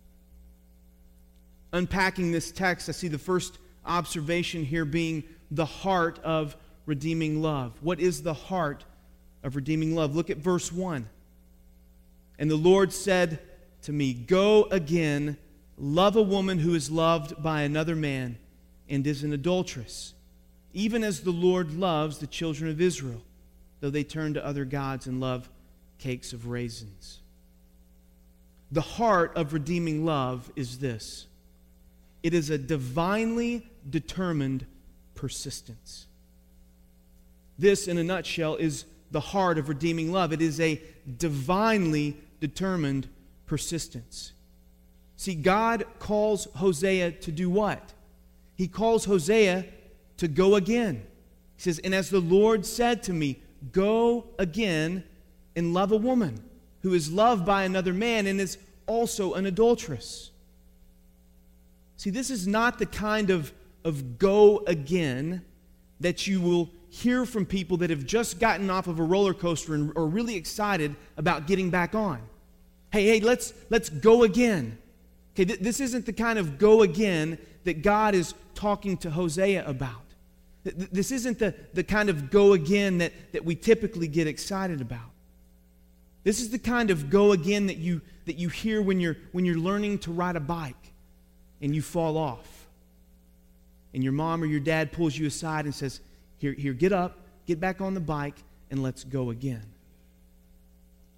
Unpacking 1.72 2.30
this 2.30 2.52
text, 2.52 2.88
I 2.88 2.92
see 2.92 3.08
the 3.08 3.18
first 3.18 3.58
observation 3.84 4.64
here 4.64 4.84
being 4.84 5.24
the 5.50 5.64
heart 5.64 6.18
of 6.22 6.56
redeeming 6.86 7.42
love. 7.42 7.72
What 7.80 8.00
is 8.00 8.22
the 8.22 8.34
heart 8.34 8.84
of 9.42 9.56
redeeming 9.56 9.94
love? 9.94 10.14
Look 10.14 10.30
at 10.30 10.36
verse 10.36 10.70
1. 10.70 11.08
And 12.38 12.50
the 12.50 12.56
Lord 12.56 12.92
said 12.92 13.40
to 13.84 13.92
me, 13.92 14.12
Go 14.12 14.64
again, 14.70 15.36
love 15.78 16.16
a 16.16 16.22
woman 16.22 16.58
who 16.58 16.74
is 16.74 16.90
loved 16.90 17.42
by 17.42 17.62
another 17.62 17.96
man 17.96 18.38
and 18.88 19.06
is 19.06 19.22
an 19.22 19.32
adulteress, 19.32 20.14
even 20.72 21.02
as 21.04 21.20
the 21.20 21.30
Lord 21.30 21.74
loves 21.74 22.18
the 22.18 22.26
children 22.26 22.70
of 22.70 22.80
Israel, 22.80 23.22
though 23.80 23.90
they 23.90 24.04
turn 24.04 24.34
to 24.34 24.44
other 24.44 24.64
gods 24.64 25.06
and 25.06 25.20
love 25.20 25.48
cakes 25.98 26.32
of 26.32 26.48
raisins. 26.48 27.20
The 28.72 28.80
heart 28.80 29.36
of 29.36 29.52
redeeming 29.52 30.04
love 30.04 30.50
is 30.56 30.78
this 30.78 31.26
it 32.22 32.34
is 32.34 32.50
a 32.50 32.58
divinely 32.58 33.66
determined 33.88 34.66
persistence. 35.14 36.06
This, 37.58 37.86
in 37.86 37.98
a 37.98 38.04
nutshell, 38.04 38.56
is 38.56 38.84
the 39.10 39.20
heart 39.20 39.58
of 39.58 39.68
redeeming 39.68 40.10
love. 40.10 40.32
It 40.32 40.42
is 40.42 40.58
a 40.58 40.80
divinely 41.18 42.16
determined 42.40 43.08
persistence. 43.46 44.32
See, 45.16 45.34
God 45.34 45.84
calls 45.98 46.48
Hosea 46.56 47.12
to 47.12 47.32
do 47.32 47.48
what? 47.48 47.92
He 48.56 48.68
calls 48.68 49.04
Hosea 49.04 49.64
to 50.18 50.28
go 50.28 50.54
again. 50.54 51.06
He 51.56 51.62
says, 51.62 51.78
And 51.80 51.94
as 51.94 52.10
the 52.10 52.20
Lord 52.20 52.66
said 52.66 53.02
to 53.04 53.12
me, 53.12 53.40
Go 53.72 54.26
again 54.38 55.04
and 55.56 55.72
love 55.72 55.92
a 55.92 55.96
woman 55.96 56.42
who 56.82 56.92
is 56.92 57.10
loved 57.10 57.46
by 57.46 57.64
another 57.64 57.94
man 57.94 58.26
and 58.26 58.40
is 58.40 58.58
also 58.86 59.34
an 59.34 59.46
adulteress. 59.46 60.30
See, 61.96 62.10
this 62.10 62.28
is 62.28 62.46
not 62.46 62.78
the 62.78 62.86
kind 62.86 63.30
of, 63.30 63.52
of 63.84 64.18
go 64.18 64.58
again 64.66 65.42
that 66.00 66.26
you 66.26 66.40
will 66.40 66.70
hear 66.90 67.24
from 67.24 67.46
people 67.46 67.78
that 67.78 67.90
have 67.90 68.04
just 68.04 68.38
gotten 68.38 68.68
off 68.68 68.86
of 68.86 68.98
a 68.98 69.02
roller 69.02 69.32
coaster 69.34 69.74
and 69.74 69.96
are 69.96 70.06
really 70.06 70.36
excited 70.36 70.94
about 71.16 71.46
getting 71.46 71.70
back 71.70 71.94
on. 71.94 72.20
Hey, 72.94 73.06
hey, 73.06 73.18
let's, 73.18 73.52
let's 73.70 73.88
go 73.88 74.22
again. 74.22 74.78
Okay, 75.34 75.46
th- 75.46 75.58
this 75.58 75.80
isn't 75.80 76.06
the 76.06 76.12
kind 76.12 76.38
of 76.38 76.58
go 76.58 76.82
again 76.82 77.38
that 77.64 77.82
God 77.82 78.14
is 78.14 78.34
talking 78.54 78.96
to 78.98 79.10
Hosea 79.10 79.66
about. 79.66 80.04
Th- 80.62 80.76
this 80.92 81.10
isn't 81.10 81.40
the, 81.40 81.56
the 81.72 81.82
kind 81.82 82.08
of 82.08 82.30
go 82.30 82.52
again 82.52 82.98
that, 82.98 83.12
that 83.32 83.44
we 83.44 83.56
typically 83.56 84.06
get 84.06 84.28
excited 84.28 84.80
about. 84.80 85.10
This 86.22 86.40
is 86.40 86.50
the 86.50 86.58
kind 86.60 86.92
of 86.92 87.10
go 87.10 87.32
again 87.32 87.66
that 87.66 87.78
you, 87.78 88.00
that 88.26 88.36
you 88.36 88.48
hear 88.48 88.80
when 88.80 89.00
you're, 89.00 89.16
when 89.32 89.44
you're 89.44 89.58
learning 89.58 89.98
to 89.98 90.12
ride 90.12 90.36
a 90.36 90.40
bike 90.40 90.92
and 91.60 91.74
you 91.74 91.82
fall 91.82 92.16
off. 92.16 92.68
And 93.92 94.04
your 94.04 94.12
mom 94.12 94.40
or 94.40 94.46
your 94.46 94.60
dad 94.60 94.92
pulls 94.92 95.18
you 95.18 95.26
aside 95.26 95.64
and 95.64 95.74
says, 95.74 95.98
Here, 96.38 96.52
here, 96.52 96.72
get 96.72 96.92
up, 96.92 97.18
get 97.44 97.58
back 97.58 97.80
on 97.80 97.94
the 97.94 98.00
bike, 98.00 98.36
and 98.70 98.84
let's 98.84 99.02
go 99.02 99.30
again. 99.30 99.73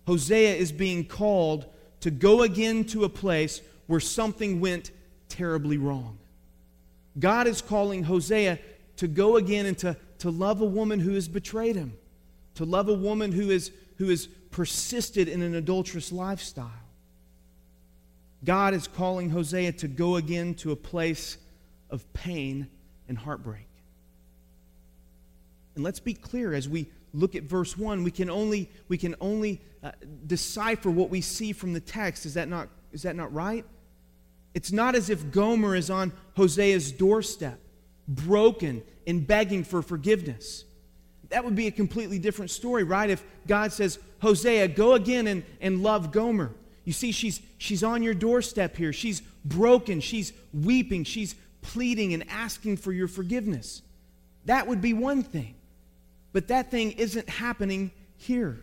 Hosea 0.07 0.55
is 0.55 0.73
being 0.73 1.05
called 1.05 1.67
to 2.01 2.11
go 2.11 2.43
again 2.43 2.85
to 2.85 3.05
a 3.05 3.09
place 3.09 3.61
where 3.87 4.01
something 4.01 4.61
went 4.61 4.91
terribly 5.29 5.79
wrong. 5.79 6.19
God 7.19 7.47
is 7.47 7.61
calling 7.61 8.05
Hosea 8.05 8.59
to 8.97 9.09
go 9.09 9.37
again 9.37 9.67
and 9.67 9.79
to, 9.79 9.97
to 10.19 10.31
love 10.31 10.61
a 10.61 10.67
woman 10.67 11.01
who 11.01 11.15
has 11.15 11.29
betrayed 11.29 11.77
him, 11.77 11.97
to 12.55 12.65
love 12.65 12.89
a 12.89 12.95
woman 12.95 13.33
who, 13.33 13.51
is, 13.51 13.73
who 13.97 14.09
has 14.09 14.27
persisted 14.27 15.29
in 15.29 15.43
an 15.43 15.55
adulterous 15.55 16.13
lifestyle. 16.13 16.71
God 18.45 18.75
is 18.75 18.87
calling 18.87 19.31
Hosea 19.31 19.73
to 19.73 19.89
go 19.89 20.17
again 20.17 20.55
to 20.57 20.73
a 20.73 20.77
place 20.77 21.39
of 21.91 22.13
pain 22.13 22.69
and 23.09 23.17
heartbreak. 23.17 23.67
And 25.75 25.85
let's 25.85 26.01
be 26.01 26.15
clear 26.15 26.55
as 26.55 26.69
we 26.69 26.87
look 27.17 27.35
at 27.35 27.45
verse 27.45 27.77
1, 27.77 28.05
we 28.05 28.11
can 28.11 28.31
only, 28.31 28.71
we 28.89 28.99
can 28.99 29.15
only 29.21 29.61
uh, 29.83 29.93
decipher 30.27 30.91
what 30.91 31.11
we 31.11 31.21
see 31.21 31.53
from 31.53 31.73
the 31.73 31.81
text. 31.81 32.27
Is 32.27 32.35
that, 32.35 32.49
not, 32.49 32.69
is 32.93 33.03
that 33.03 33.17
not 33.17 33.33
right? 33.33 33.65
It's 34.55 34.73
not 34.73 34.95
as 34.95 35.11
if 35.11 35.31
Gomer 35.31 35.75
is 35.75 35.91
on 35.91 36.13
Hosea's 36.37 36.93
doorstep, 36.93 37.59
broken 38.07 38.83
and 39.07 39.27
begging 39.27 39.65
for 39.65 39.83
forgiveness. 39.83 40.65
That 41.31 41.45
would 41.45 41.57
be 41.57 41.67
a 41.67 41.73
completely 41.73 42.19
different 42.19 42.51
story, 42.51 42.85
right? 42.85 43.11
If 43.11 43.25
God 43.47 43.73
says, 43.73 43.99
Hosea, 44.21 44.69
go 44.69 44.95
again 44.95 45.27
and, 45.27 45.43
and 45.61 45.83
love 45.83 46.13
Gomer. 46.13 46.53
You 46.85 46.93
see, 46.93 47.13
she's, 47.13 47.41
she's 47.59 47.83
on 47.83 48.03
your 48.03 48.15
doorstep 48.15 48.77
here. 48.77 48.93
She's 48.93 49.21
broken. 49.45 50.01
She's 50.01 50.33
weeping. 50.55 51.05
She's 51.05 51.35
pleading 51.63 52.15
and 52.15 52.25
asking 52.31 52.77
for 52.77 52.93
your 52.93 53.09
forgiveness. 53.09 53.83
That 54.45 54.69
would 54.69 54.81
be 54.81 54.93
one 54.93 55.23
thing. 55.25 55.56
But 56.33 56.49
that 56.49 56.71
thing 56.71 56.93
isn't 56.93 57.29
happening 57.29 57.91
here. 58.17 58.59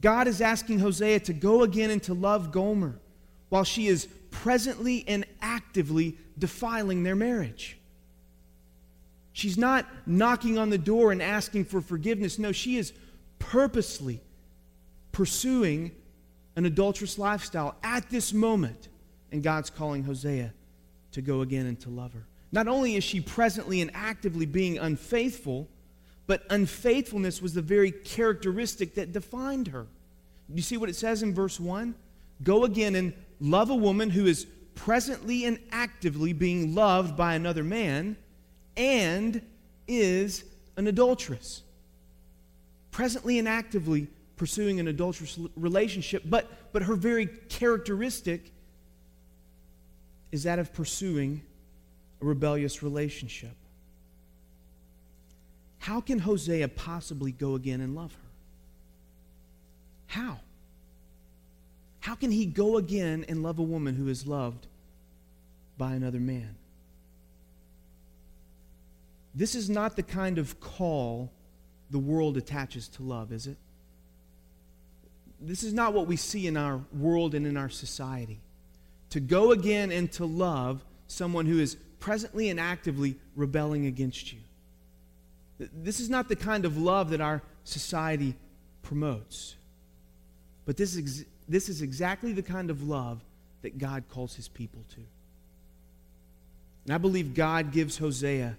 God 0.00 0.26
is 0.26 0.40
asking 0.40 0.80
Hosea 0.80 1.20
to 1.20 1.32
go 1.32 1.62
again 1.62 1.90
and 1.90 2.02
to 2.04 2.14
love 2.14 2.50
Gomer 2.50 2.98
while 3.48 3.64
she 3.64 3.86
is 3.86 4.08
presently 4.30 5.04
and 5.06 5.24
actively 5.40 6.16
defiling 6.38 7.04
their 7.04 7.14
marriage. 7.14 7.78
She's 9.32 9.56
not 9.56 9.86
knocking 10.06 10.58
on 10.58 10.70
the 10.70 10.78
door 10.78 11.12
and 11.12 11.22
asking 11.22 11.66
for 11.66 11.80
forgiveness. 11.80 12.38
No, 12.38 12.52
she 12.52 12.76
is 12.76 12.92
purposely 13.38 14.20
pursuing 15.12 15.92
an 16.56 16.66
adulterous 16.66 17.18
lifestyle 17.18 17.76
at 17.82 18.10
this 18.10 18.32
moment. 18.32 18.88
And 19.30 19.42
God's 19.42 19.70
calling 19.70 20.02
Hosea 20.04 20.52
to 21.12 21.22
go 21.22 21.40
again 21.40 21.66
and 21.66 21.80
to 21.80 21.90
love 21.90 22.12
her. 22.12 22.26
Not 22.52 22.68
only 22.68 22.96
is 22.96 23.02
she 23.02 23.20
presently 23.20 23.80
and 23.80 23.90
actively 23.94 24.44
being 24.44 24.78
unfaithful, 24.78 25.68
but 26.26 26.44
unfaithfulness 26.50 27.40
was 27.40 27.54
the 27.54 27.62
very 27.62 27.90
characteristic 27.90 28.94
that 28.94 29.12
defined 29.12 29.68
her. 29.68 29.86
You 30.54 30.62
see 30.62 30.76
what 30.76 30.90
it 30.90 30.96
says 30.96 31.22
in 31.22 31.34
verse 31.34 31.58
1? 31.58 31.94
Go 32.42 32.64
again 32.64 32.94
and 32.94 33.14
love 33.40 33.70
a 33.70 33.74
woman 33.74 34.10
who 34.10 34.26
is 34.26 34.46
presently 34.74 35.46
and 35.46 35.58
actively 35.70 36.32
being 36.32 36.74
loved 36.74 37.16
by 37.16 37.34
another 37.34 37.64
man 37.64 38.16
and 38.76 39.40
is 39.88 40.44
an 40.76 40.86
adulteress. 40.86 41.62
Presently 42.90 43.38
and 43.38 43.48
actively 43.48 44.08
pursuing 44.36 44.78
an 44.80 44.88
adulterous 44.88 45.38
relationship, 45.56 46.22
but, 46.26 46.72
but 46.72 46.82
her 46.82 46.96
very 46.96 47.26
characteristic 47.48 48.52
is 50.30 50.42
that 50.42 50.58
of 50.58 50.72
pursuing 50.72 51.42
a 52.22 52.24
rebellious 52.24 52.82
relationship. 52.82 53.56
How 55.78 56.00
can 56.00 56.20
Hosea 56.20 56.68
possibly 56.68 57.32
go 57.32 57.54
again 57.54 57.80
and 57.80 57.94
love 57.96 58.12
her? 58.12 58.28
How? 60.06 60.40
How 62.00 62.14
can 62.14 62.30
he 62.30 62.46
go 62.46 62.76
again 62.76 63.24
and 63.28 63.42
love 63.42 63.58
a 63.58 63.62
woman 63.62 63.96
who 63.96 64.08
is 64.08 64.26
loved 64.26 64.66
by 65.76 65.94
another 65.94 66.20
man? 66.20 66.54
This 69.34 69.54
is 69.54 69.68
not 69.68 69.96
the 69.96 70.02
kind 70.02 70.38
of 70.38 70.60
call 70.60 71.32
the 71.90 71.98
world 71.98 72.36
attaches 72.36 72.88
to 72.88 73.02
love, 73.02 73.32
is 73.32 73.46
it? 73.46 73.56
this 75.42 75.62
is 75.62 75.72
not 75.72 75.92
what 75.92 76.06
we 76.06 76.16
see 76.16 76.46
in 76.46 76.56
our 76.56 76.80
world 76.92 77.34
and 77.34 77.46
in 77.46 77.56
our 77.56 77.68
society. 77.68 78.40
To 79.10 79.20
go 79.20 79.50
again 79.50 79.90
and 79.90 80.10
to 80.12 80.24
love 80.24 80.84
someone 81.08 81.46
who 81.46 81.58
is 81.58 81.76
presently 82.02 82.50
and 82.50 82.58
actively 82.58 83.14
rebelling 83.36 83.86
against 83.86 84.32
you. 84.32 84.40
This 85.58 86.00
is 86.00 86.10
not 86.10 86.28
the 86.28 86.34
kind 86.34 86.64
of 86.64 86.76
love 86.76 87.10
that 87.10 87.20
our 87.20 87.40
society 87.62 88.34
promotes. 88.82 89.54
But 90.66 90.76
this 90.76 90.96
is, 90.96 91.24
this 91.48 91.68
is 91.68 91.80
exactly 91.80 92.32
the 92.32 92.42
kind 92.42 92.70
of 92.70 92.82
love 92.82 93.20
that 93.62 93.78
God 93.78 94.04
calls 94.10 94.34
his 94.34 94.48
people 94.48 94.84
to. 94.90 95.00
And 96.84 96.92
I 96.92 96.98
believe 96.98 97.34
God 97.34 97.70
gives 97.70 97.96
Hosea 97.98 98.56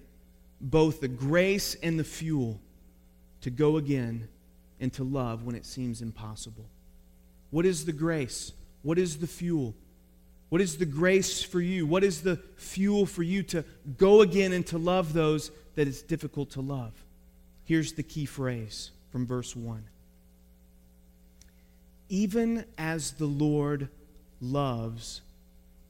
both 0.58 1.02
the 1.02 1.08
grace 1.08 1.76
and 1.82 1.98
the 1.98 2.04
fuel 2.04 2.58
to 3.42 3.50
go 3.50 3.76
again 3.76 4.26
and 4.80 4.90
to 4.94 5.04
love 5.04 5.44
when 5.44 5.54
it 5.54 5.66
seems 5.66 6.00
impossible. 6.00 6.64
What 7.50 7.66
is 7.66 7.84
the 7.84 7.92
grace? 7.92 8.52
What 8.80 8.98
is 8.98 9.18
the 9.18 9.26
fuel? 9.26 9.74
What 10.54 10.60
is 10.60 10.78
the 10.78 10.86
grace 10.86 11.42
for 11.42 11.60
you? 11.60 11.84
What 11.84 12.04
is 12.04 12.22
the 12.22 12.36
fuel 12.54 13.06
for 13.06 13.24
you 13.24 13.42
to 13.42 13.64
go 13.98 14.20
again 14.20 14.52
and 14.52 14.64
to 14.68 14.78
love 14.78 15.12
those 15.12 15.50
that 15.74 15.88
it's 15.88 16.00
difficult 16.00 16.50
to 16.50 16.60
love? 16.60 16.92
Here's 17.64 17.94
the 17.94 18.04
key 18.04 18.24
phrase 18.24 18.92
from 19.10 19.26
verse 19.26 19.56
1 19.56 19.82
Even 22.08 22.64
as 22.78 23.14
the 23.14 23.26
Lord 23.26 23.88
loves 24.40 25.22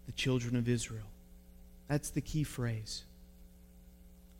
the 0.06 0.12
children 0.12 0.56
of 0.56 0.66
Israel. 0.66 1.10
That's 1.86 2.08
the 2.08 2.22
key 2.22 2.42
phrase. 2.42 3.04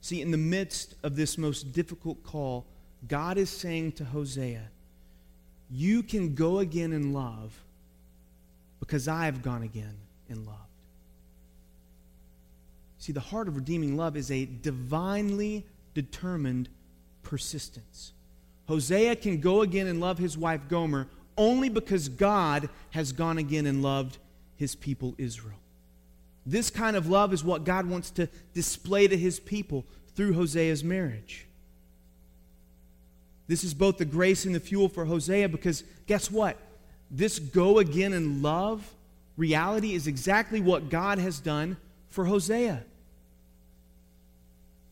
See, 0.00 0.23
in 0.23 0.31
the 0.31 0.38
midst 0.38 0.95
of 1.02 1.16
this 1.16 1.37
most 1.37 1.75
difficult 1.75 2.25
call, 2.25 2.64
God 3.07 3.37
is 3.37 3.50
saying 3.50 3.93
to 3.93 4.07
Hosea, 4.07 4.71
You 5.71 6.02
can 6.02 6.35
go 6.35 6.61
again 6.61 6.95
in 6.95 7.12
love 7.12 7.52
because 8.81 9.07
I 9.07 9.26
have 9.26 9.43
gone 9.43 9.62
again 9.62 9.99
in 10.28 10.45
loved. 10.45 10.59
See, 12.99 13.12
the 13.12 13.21
heart 13.21 13.49
of 13.49 13.57
redeeming 13.57 13.97
love 13.97 14.16
is 14.16 14.31
a 14.31 14.47
divinely 14.47 15.66
determined 15.93 16.69
persistence. 17.23 18.12
Hosea 18.66 19.16
can 19.16 19.40
go 19.40 19.62
again 19.62 19.87
and 19.87 20.00
love 20.00 20.19
his 20.19 20.38
wife 20.38 20.62
Gomer 20.69 21.09
only 21.37 21.69
because 21.69 22.09
God 22.09 22.69
has 22.90 23.12
gone 23.12 23.38
again 23.38 23.66
and 23.66 23.83
loved 23.83 24.19
his 24.57 24.75
people 24.75 25.14
Israel. 25.19 25.59
This 26.47 26.71
kind 26.71 26.97
of 26.97 27.09
love 27.09 27.33
is 27.33 27.43
what 27.43 27.64
God 27.64 27.87
wants 27.87 28.11
to 28.12 28.28
display 28.52 29.09
to 29.09 29.16
his 29.16 29.40
people 29.40 29.85
through 30.14 30.35
Hosea's 30.35 30.85
marriage. 30.85 31.47
This 33.47 33.64
is 33.64 33.75
both 33.75 33.99
the 33.99 34.04
grace 34.04 34.45
and 34.45 34.54
the 34.54 34.61
fuel 34.61 34.88
for 34.88 35.04
Hosea 35.04 35.49
because 35.49 35.85
guess 36.07 36.31
what? 36.31 36.57
This 37.11 37.38
go 37.38 37.78
again 37.78 38.12
and 38.12 38.43
love 38.43 38.88
reality 39.36 39.94
is 39.94 40.06
exactly 40.06 40.60
what 40.60 40.88
God 40.88 41.18
has 41.18 41.40
done 41.40 41.76
for 42.10 42.24
Hosea. 42.24 42.84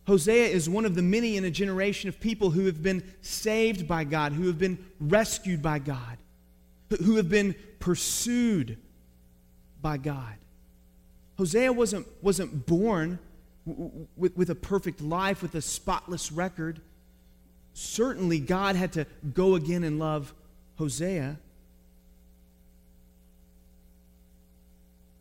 Hosea 0.06 0.46
is 0.48 0.68
one 0.68 0.84
of 0.84 0.94
the 0.94 1.02
many 1.02 1.36
in 1.36 1.44
a 1.44 1.50
generation 1.50 2.08
of 2.08 2.18
people 2.18 2.50
who 2.50 2.66
have 2.66 2.82
been 2.82 3.04
saved 3.20 3.86
by 3.86 4.04
God, 4.04 4.32
who 4.32 4.48
have 4.48 4.58
been 4.58 4.84
rescued 4.98 5.62
by 5.62 5.78
God, 5.78 6.18
who 7.04 7.16
have 7.16 7.28
been 7.28 7.54
pursued 7.78 8.78
by 9.80 9.96
God. 9.96 10.34
Hosea 11.38 11.72
wasn't, 11.72 12.06
wasn't 12.20 12.66
born 12.66 13.18
with, 14.16 14.36
with 14.36 14.50
a 14.50 14.54
perfect 14.54 15.00
life, 15.00 15.40
with 15.40 15.54
a 15.54 15.62
spotless 15.62 16.32
record. 16.32 16.80
Certainly, 17.74 18.40
God 18.40 18.76
had 18.76 18.92
to 18.94 19.06
go 19.34 19.54
again 19.54 19.84
and 19.84 19.98
love 19.98 20.34
Hosea. 20.78 21.38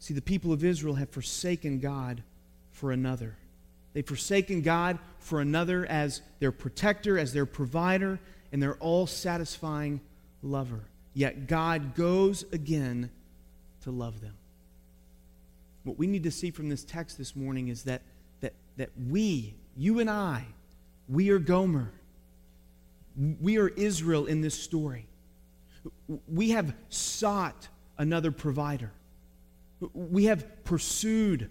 See, 0.01 0.15
the 0.15 0.21
people 0.21 0.51
of 0.51 0.63
Israel 0.63 0.95
have 0.95 1.11
forsaken 1.11 1.79
God 1.79 2.23
for 2.71 2.91
another. 2.91 3.37
They've 3.93 4.05
forsaken 4.05 4.63
God 4.63 4.97
for 5.19 5.41
another 5.41 5.85
as 5.85 6.23
their 6.39 6.51
protector, 6.51 7.19
as 7.19 7.33
their 7.33 7.45
provider, 7.45 8.19
and 8.51 8.63
their 8.63 8.73
all 8.77 9.05
satisfying 9.05 10.01
lover. 10.41 10.79
Yet 11.13 11.45
God 11.45 11.93
goes 11.93 12.43
again 12.51 13.11
to 13.83 13.91
love 13.91 14.21
them. 14.21 14.33
What 15.83 15.99
we 15.99 16.07
need 16.07 16.23
to 16.23 16.31
see 16.31 16.49
from 16.49 16.67
this 16.67 16.83
text 16.83 17.19
this 17.19 17.35
morning 17.35 17.67
is 17.67 17.83
that, 17.83 18.01
that, 18.39 18.53
that 18.77 18.89
we, 19.07 19.53
you 19.77 19.99
and 19.99 20.09
I, 20.09 20.47
we 21.07 21.29
are 21.29 21.37
Gomer. 21.37 21.91
We 23.39 23.59
are 23.59 23.67
Israel 23.67 24.25
in 24.25 24.41
this 24.41 24.59
story. 24.59 25.05
We 26.27 26.49
have 26.51 26.73
sought 26.89 27.67
another 27.99 28.31
provider. 28.31 28.91
We 29.93 30.25
have 30.25 30.63
pursued 30.63 31.49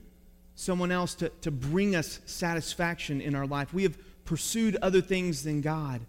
someone 0.55 0.93
else 0.93 1.15
to, 1.17 1.31
to 1.41 1.51
bring 1.51 1.97
us 1.97 2.21
satisfaction 2.27 3.21
in 3.21 3.35
our 3.35 3.47
life. 3.47 3.73
We 3.73 3.83
have 3.85 3.99
pursued 4.25 4.77
other 4.77 5.01
things 5.01 5.43
than 5.43 5.61
God. 5.61 6.01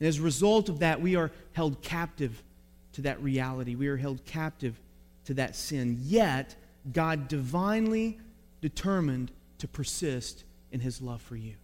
And 0.00 0.08
as 0.08 0.18
a 0.18 0.22
result 0.22 0.68
of 0.68 0.78
that, 0.80 1.00
we 1.00 1.16
are 1.16 1.30
held 1.52 1.82
captive 1.82 2.42
to 2.94 3.02
that 3.02 3.22
reality. 3.22 3.74
We 3.74 3.88
are 3.88 3.96
held 3.96 4.24
captive 4.24 4.80
to 5.26 5.34
that 5.34 5.54
sin. 5.54 5.98
Yet, 6.02 6.56
God 6.92 7.28
divinely 7.28 8.18
determined 8.60 9.30
to 9.58 9.68
persist 9.68 10.44
in 10.72 10.80
his 10.80 11.00
love 11.00 11.20
for 11.20 11.36
you. 11.36 11.54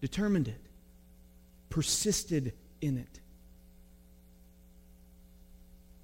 Determined 0.00 0.48
it, 0.48 0.60
persisted 1.68 2.52
in 2.80 2.98
it. 2.98 3.20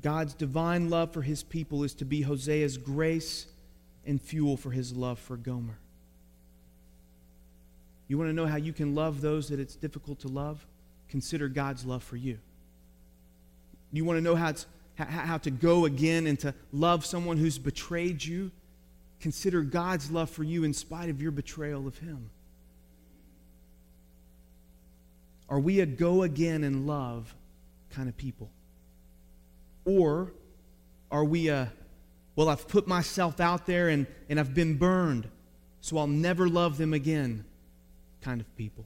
God's 0.03 0.35
divine 0.35 0.91
love 0.91 1.12
for 1.12 1.23
his 1.23 1.43
people 1.43 1.85
is 1.85 1.95
to 1.95 2.05
be 2.05 2.23
Hosea's 2.23 2.77
grace 2.77 3.47
and 4.05 4.21
fuel 4.21 4.57
for 4.57 4.71
his 4.71 4.95
love 4.95 5.19
for 5.19 5.37
Gomer. 5.37 5.79
You 8.09 8.19
want 8.19 8.29
to 8.29 8.35
know 8.35 8.47
how 8.47 8.57
you 8.57 8.73
can 8.73 8.95
love 8.95 9.21
those 9.21 9.49
that 9.49 9.61
it's 9.61 9.77
difficult 9.77 10.21
to 10.21 10.29
love? 10.29 10.67
Consider 11.09 11.49
God's 11.49 11.85
love 11.85 12.03
for 12.03 12.17
you. 12.17 12.38
You 13.93 14.05
want 14.05 14.17
to 14.17 14.21
know 14.23 14.35
how, 14.35 14.49
it's, 14.49 14.67
how 14.97 15.38
to 15.38 15.51
go 15.51 15.85
again 15.85 16.27
and 16.27 16.38
to 16.41 16.55
love 16.73 17.07
someone 17.07 17.37
who's 17.37 17.59
betrayed 17.59 18.25
you? 18.25 18.51
Consider 19.21 19.62
God's 19.62 20.11
love 20.11 20.31
for 20.31 20.43
you 20.43 20.65
in 20.65 20.75
spite 20.75 21.09
of 21.11 21.23
your 21.23 21.31
betrayal 21.31 21.87
of 21.87 21.99
Him. 21.99 22.31
Are 25.49 25.61
we 25.61 25.81
a 25.81 25.87
go 25.87 26.23
again 26.23 26.65
and 26.65 26.87
love 26.87 27.35
kind 27.91 28.09
of 28.09 28.17
people? 28.17 28.51
Or 29.85 30.33
are 31.11 31.25
we 31.25 31.49
a 31.49 31.73
well, 32.35 32.49
I've 32.49 32.66
put 32.66 32.87
myself 32.87 33.40
out 33.40 33.66
there 33.66 33.88
and, 33.88 34.07
and 34.29 34.40
I've 34.40 34.55
been 34.55 34.77
burned, 34.79 35.29
so 35.81 35.99
I'll 35.99 36.07
never 36.07 36.49
love 36.49 36.79
them 36.79 36.95
again 36.95 37.45
kind 38.23 38.40
of 38.40 38.57
people. 38.57 38.85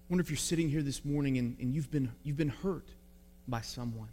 I 0.00 0.12
wonder 0.12 0.22
if 0.22 0.30
you're 0.30 0.36
sitting 0.36 0.68
here 0.68 0.82
this 0.82 1.04
morning 1.04 1.38
and, 1.38 1.56
and 1.60 1.74
you've, 1.74 1.90
been, 1.90 2.10
you've 2.24 2.36
been 2.36 2.48
hurt 2.48 2.88
by 3.46 3.60
someone. 3.60 4.08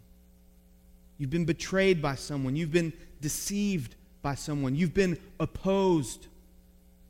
You've 1.18 1.30
been 1.30 1.46
betrayed 1.46 2.00
by 2.02 2.14
someone. 2.14 2.54
You've 2.54 2.72
been 2.72 2.92
deceived 3.20 3.96
by 4.22 4.34
someone. 4.34 4.76
You've 4.76 4.94
been 4.94 5.18
opposed 5.40 6.26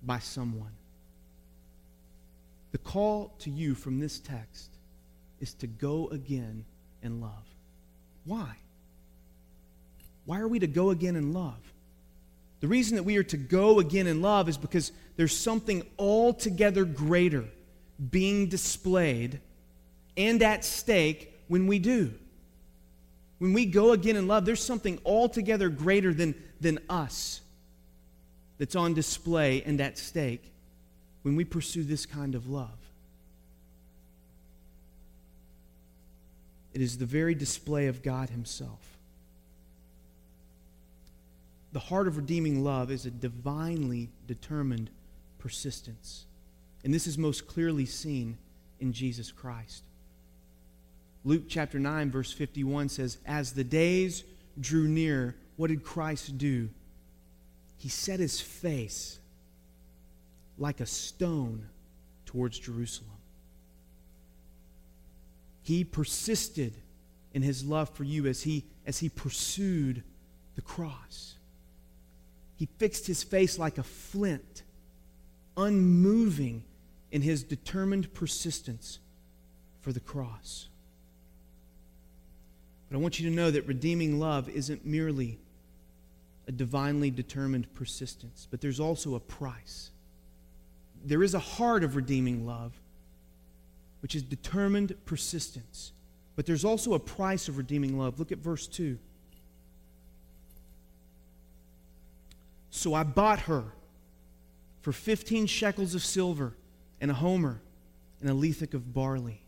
by 0.02 0.20
someone. 0.20 0.70
The 2.70 2.78
call 2.78 3.34
to 3.40 3.50
you 3.50 3.74
from 3.74 3.98
this 3.98 4.20
text 4.20 4.70
is 5.40 5.52
to 5.54 5.66
go 5.66 6.08
again 6.08 6.64
in 7.02 7.20
love. 7.20 7.44
Why? 8.24 8.56
Why 10.24 10.40
are 10.40 10.48
we 10.48 10.58
to 10.58 10.66
go 10.66 10.90
again 10.90 11.16
in 11.16 11.32
love? 11.32 11.60
The 12.60 12.68
reason 12.68 12.96
that 12.96 13.04
we 13.04 13.16
are 13.16 13.22
to 13.24 13.36
go 13.36 13.78
again 13.78 14.06
in 14.06 14.22
love 14.22 14.48
is 14.48 14.56
because 14.56 14.92
there's 15.16 15.36
something 15.36 15.82
altogether 15.98 16.84
greater 16.84 17.44
being 18.10 18.48
displayed 18.48 19.40
and 20.16 20.42
at 20.42 20.64
stake 20.64 21.32
when 21.48 21.66
we 21.66 21.78
do. 21.78 22.12
When 23.38 23.52
we 23.52 23.66
go 23.66 23.92
again 23.92 24.16
in 24.16 24.26
love, 24.26 24.46
there's 24.46 24.64
something 24.64 24.98
altogether 25.04 25.68
greater 25.68 26.14
than, 26.14 26.34
than 26.60 26.78
us 26.88 27.40
that's 28.58 28.74
on 28.74 28.94
display 28.94 29.62
and 29.62 29.80
at 29.80 29.98
stake 29.98 30.52
when 31.22 31.36
we 31.36 31.44
pursue 31.44 31.84
this 31.84 32.06
kind 32.06 32.34
of 32.34 32.48
love. 32.48 32.85
It 36.76 36.80
is 36.80 36.98
the 36.98 37.06
very 37.06 37.34
display 37.34 37.88
of 37.88 38.04
God 38.04 38.30
Himself 38.30 38.96
the 41.76 41.80
heart 41.80 42.08
of 42.08 42.16
redeeming 42.16 42.64
love 42.64 42.90
is 42.90 43.04
a 43.04 43.10
divinely 43.10 44.08
determined 44.26 44.88
persistence. 45.38 46.24
And 46.84 46.94
this 46.94 47.06
is 47.06 47.18
most 47.18 47.46
clearly 47.46 47.84
seen 47.84 48.38
in 48.80 48.94
Jesus 48.94 49.30
Christ. 49.30 49.82
Luke 51.22 51.42
chapter 51.50 51.78
9, 51.78 52.10
verse 52.10 52.32
51 52.32 52.88
says, 52.88 53.18
As 53.26 53.52
the 53.52 53.62
days 53.62 54.24
drew 54.58 54.88
near, 54.88 55.36
what 55.58 55.66
did 55.66 55.84
Christ 55.84 56.38
do? 56.38 56.70
He 57.76 57.90
set 57.90 58.20
his 58.20 58.40
face 58.40 59.18
like 60.56 60.80
a 60.80 60.86
stone 60.86 61.66
towards 62.24 62.58
Jerusalem. 62.58 63.15
He 65.66 65.82
persisted 65.82 66.74
in 67.34 67.42
his 67.42 67.64
love 67.64 67.88
for 67.88 68.04
you 68.04 68.26
as 68.26 68.44
he, 68.44 68.62
as 68.86 68.98
he 68.98 69.08
pursued 69.08 70.04
the 70.54 70.62
cross. 70.62 71.34
He 72.54 72.68
fixed 72.78 73.08
his 73.08 73.24
face 73.24 73.58
like 73.58 73.76
a 73.76 73.82
flint, 73.82 74.62
unmoving 75.56 76.62
in 77.10 77.20
his 77.20 77.42
determined 77.42 78.14
persistence 78.14 79.00
for 79.80 79.92
the 79.92 79.98
cross. 79.98 80.68
But 82.88 82.98
I 82.98 83.00
want 83.00 83.18
you 83.18 83.28
to 83.28 83.34
know 83.34 83.50
that 83.50 83.66
redeeming 83.66 84.20
love 84.20 84.48
isn't 84.48 84.86
merely 84.86 85.40
a 86.46 86.52
divinely 86.52 87.10
determined 87.10 87.74
persistence, 87.74 88.46
but 88.48 88.60
there's 88.60 88.78
also 88.78 89.16
a 89.16 89.20
price. 89.20 89.90
There 91.04 91.24
is 91.24 91.34
a 91.34 91.40
heart 91.40 91.82
of 91.82 91.96
redeeming 91.96 92.46
love, 92.46 92.72
which 94.06 94.14
is 94.14 94.22
determined 94.22 94.94
persistence. 95.04 95.90
But 96.36 96.46
there's 96.46 96.64
also 96.64 96.94
a 96.94 96.98
price 97.00 97.48
of 97.48 97.58
redeeming 97.58 97.98
love. 97.98 98.20
Look 98.20 98.30
at 98.30 98.38
verse 98.38 98.68
2. 98.68 99.00
So 102.70 102.94
I 102.94 103.02
bought 103.02 103.40
her 103.40 103.64
for 104.80 104.92
15 104.92 105.46
shekels 105.46 105.96
of 105.96 106.04
silver 106.04 106.54
and 107.00 107.10
a 107.10 107.14
homer 107.14 107.60
and 108.20 108.30
a 108.30 108.32
lethek 108.32 108.74
of 108.74 108.94
barley. 108.94 109.40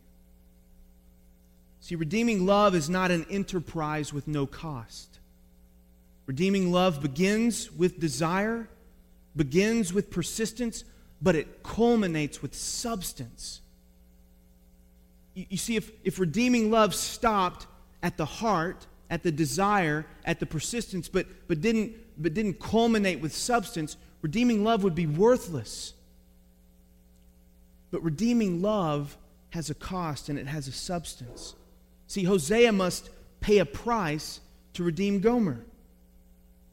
See, 1.79 1.95
redeeming 1.95 2.45
love 2.45 2.75
is 2.75 2.91
not 2.91 3.13
an 3.13 3.27
enterprise 3.31 4.13
with 4.13 4.27
no 4.27 4.45
cost. 4.45 5.21
Redeeming 6.27 6.73
love 6.73 7.01
begins 7.01 7.71
with 7.71 8.01
desire, 8.01 8.69
begins 9.37 9.93
with 9.93 10.11
persistence, 10.11 10.83
but 11.23 11.37
it 11.37 11.63
culminates 11.63 12.43
with 12.43 12.57
substance. 12.57 13.61
You, 15.49 15.57
see, 15.57 15.77
if, 15.77 15.93
if 16.03 16.19
redeeming 16.19 16.71
love 16.71 16.95
stopped 16.95 17.67
at 18.03 18.17
the 18.17 18.25
heart, 18.25 18.87
at 19.09 19.23
the 19.23 19.31
desire, 19.31 20.05
at 20.25 20.41
the 20.41 20.47
persistence, 20.47 21.09
but, 21.09 21.27
but, 21.47 21.61
didn't, 21.61 21.93
but 22.21 22.35
didn't 22.35 22.59
culminate 22.59 23.21
with 23.21 23.33
substance, 23.33 23.97
redeeming 24.21 24.65
love 24.65 24.83
would 24.83 24.97
be 24.97 25.07
worthless. 25.07 25.95
But 27.93 28.03
redeeming 28.03 28.63
love 28.63 29.17
has 29.51 29.71
a 29.71 29.75
cost 29.75 30.29
and 30.29 30.39
it 30.39 30.49
has 30.49 30.67
a 30.67 30.73
substance. 30.73 31.55
See, 32.09 32.25
Hosea 32.25 32.73
must 32.73 33.09
pay 33.41 33.59
a 33.59 33.65
price 33.65 34.41
to 34.75 34.83
redeem 34.83 35.21
Gomer. 35.21 35.65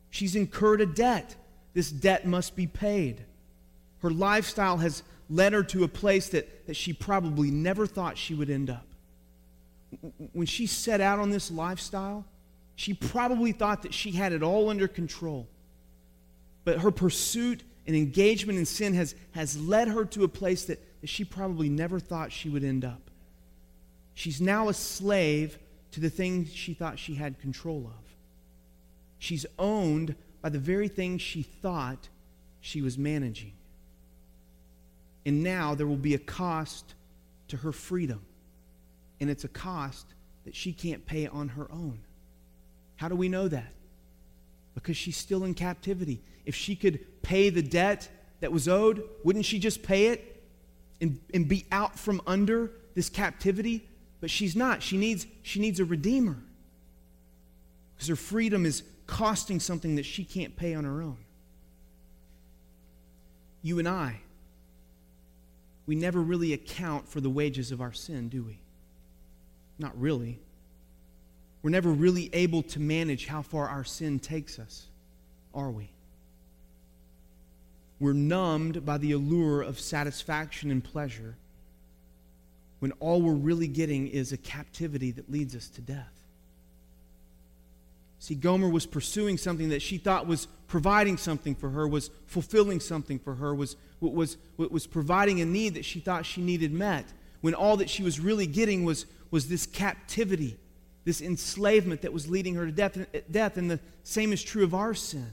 She's 0.09 0.35
incurred 0.35 0.81
a 0.81 0.87
debt. 0.87 1.35
This 1.73 1.91
debt 1.91 2.25
must 2.25 2.55
be 2.55 2.65
paid. 2.65 3.21
Her 4.01 4.09
lifestyle 4.09 4.77
has 4.77 5.03
led 5.29 5.53
her 5.53 5.63
to 5.63 5.83
a 5.83 5.87
place 5.87 6.29
that, 6.29 6.67
that 6.67 6.75
she 6.75 6.93
probably 6.93 7.51
never 7.51 7.87
thought 7.87 8.17
she 8.17 8.33
would 8.33 8.49
end 8.49 8.69
up. 8.69 8.85
When 10.33 10.47
she 10.47 10.67
set 10.67 11.01
out 11.01 11.19
on 11.19 11.29
this 11.29 11.49
lifestyle, 11.49 12.25
she 12.75 12.93
probably 12.93 13.51
thought 13.51 13.83
that 13.83 13.93
she 13.93 14.11
had 14.11 14.33
it 14.33 14.43
all 14.43 14.69
under 14.69 14.87
control. 14.87 15.47
But 16.63 16.79
her 16.79 16.91
pursuit 16.91 17.63
and 17.87 17.95
engagement 17.95 18.59
in 18.59 18.65
sin 18.65 18.93
has, 18.95 19.15
has 19.31 19.57
led 19.57 19.87
her 19.87 20.05
to 20.05 20.23
a 20.23 20.27
place 20.27 20.65
that, 20.65 20.79
that 21.01 21.07
she 21.07 21.23
probably 21.23 21.69
never 21.69 21.99
thought 21.99 22.31
she 22.31 22.49
would 22.49 22.63
end 22.63 22.83
up. 22.83 23.09
She's 24.13 24.41
now 24.41 24.69
a 24.69 24.73
slave 24.73 25.57
to 25.91 25.99
the 25.99 26.09
things 26.09 26.53
she 26.53 26.73
thought 26.73 26.99
she 26.99 27.15
had 27.15 27.39
control 27.39 27.85
of. 27.85 28.15
She's 29.19 29.45
owned 29.57 30.15
by 30.41 30.49
the 30.49 30.59
very 30.59 30.87
things 30.87 31.21
she 31.21 31.41
thought 31.41 32.09
she 32.59 32.81
was 32.81 32.97
managing. 32.97 33.53
And 35.25 35.43
now 35.43 35.75
there 35.75 35.87
will 35.87 35.95
be 35.95 36.13
a 36.13 36.19
cost 36.19 36.93
to 37.47 37.57
her 37.57 37.71
freedom. 37.71 38.21
And 39.19 39.29
it's 39.29 39.43
a 39.43 39.49
cost 39.49 40.05
that 40.45 40.55
she 40.55 40.71
can't 40.71 41.05
pay 41.05 41.27
on 41.27 41.49
her 41.49 41.71
own. 41.71 41.99
How 42.97 43.07
do 43.07 43.15
we 43.15 43.29
know 43.29 43.47
that? 43.47 43.73
Because 44.73 44.97
she's 44.97 45.17
still 45.17 45.43
in 45.43 45.53
captivity. 45.53 46.21
If 46.45 46.55
she 46.55 46.75
could 46.75 47.21
pay 47.21 47.49
the 47.49 47.63
debt 47.63 48.09
that 48.41 48.51
was 48.51 48.67
owed, 48.67 49.03
wouldn't 49.23 49.45
she 49.45 49.57
just 49.57 49.83
pay 49.83 50.07
it 50.07 50.43
and, 51.01 51.19
and 51.33 51.47
be 51.47 51.65
out 51.71 51.97
from 51.97 52.21
under 52.27 52.71
this 52.93 53.09
captivity? 53.09 53.87
But 54.21 54.29
she's 54.29 54.55
not. 54.55 54.83
She 54.83 54.97
needs, 54.97 55.25
she 55.41 55.59
needs 55.59 55.79
a 55.79 55.85
redeemer. 55.85 56.37
Because 57.95 58.09
her 58.09 58.15
freedom 58.15 58.65
is 58.65 58.83
costing 59.07 59.59
something 59.59 59.95
that 59.95 60.05
she 60.05 60.23
can't 60.23 60.55
pay 60.55 60.75
on 60.75 60.83
her 60.83 61.01
own. 61.01 61.17
You 63.61 63.79
and 63.79 63.87
I, 63.87 64.19
we 65.87 65.95
never 65.95 66.21
really 66.21 66.53
account 66.53 67.07
for 67.07 67.21
the 67.21 67.29
wages 67.29 67.71
of 67.71 67.81
our 67.81 67.93
sin, 67.93 68.29
do 68.29 68.43
we? 68.43 68.57
Not 69.77 69.99
really. 69.99 70.39
We're 71.61 71.71
never 71.71 71.91
really 71.91 72.29
able 72.33 72.63
to 72.63 72.79
manage 72.79 73.27
how 73.27 73.41
far 73.41 73.67
our 73.67 73.83
sin 73.83 74.19
takes 74.19 74.59
us, 74.59 74.85
are 75.53 75.69
we? 75.69 75.89
We're 77.99 78.13
numbed 78.13 78.85
by 78.85 78.97
the 78.97 79.13
allure 79.13 79.61
of 79.61 79.79
satisfaction 79.79 80.69
and 80.69 80.83
pleasure 80.83 81.35
when 82.79 82.91
all 82.93 83.21
we're 83.21 83.33
really 83.33 83.67
getting 83.67 84.07
is 84.07 84.31
a 84.31 84.37
captivity 84.37 85.11
that 85.11 85.31
leads 85.31 85.55
us 85.55 85.69
to 85.69 85.81
death. 85.81 86.14
See, 88.19 88.35
Gomer 88.35 88.69
was 88.69 88.85
pursuing 88.85 89.37
something 89.37 89.69
that 89.69 89.81
she 89.81 89.97
thought 89.97 90.25
was 90.25 90.47
providing 90.67 91.17
something 91.17 91.55
for 91.55 91.69
her, 91.69 91.87
was 91.87 92.09
fulfilling 92.25 92.79
something 92.79 93.19
for 93.19 93.35
her, 93.35 93.53
was, 93.53 93.75
was, 93.99 94.37
was 94.57 94.87
providing 94.87 95.41
a 95.41 95.45
need 95.45 95.75
that 95.75 95.85
she 95.85 95.99
thought 95.99 96.25
she 96.25 96.41
needed 96.41 96.71
met, 96.71 97.05
when 97.41 97.53
all 97.53 97.77
that 97.77 97.89
she 97.89 98.03
was 98.03 98.19
really 98.19 98.47
getting 98.47 98.83
was, 98.83 99.05
was 99.29 99.47
this 99.47 99.65
captivity, 99.65 100.57
this 101.03 101.21
enslavement 101.21 102.01
that 102.01 102.13
was 102.13 102.27
leading 102.27 102.55
her 102.55 102.65
to 102.65 102.71
death. 102.71 102.97
death. 103.29 103.57
And 103.57 103.69
the 103.69 103.79
same 104.03 104.33
is 104.33 104.41
true 104.41 104.63
of 104.63 104.73
our 104.73 104.93
sin. 104.93 105.31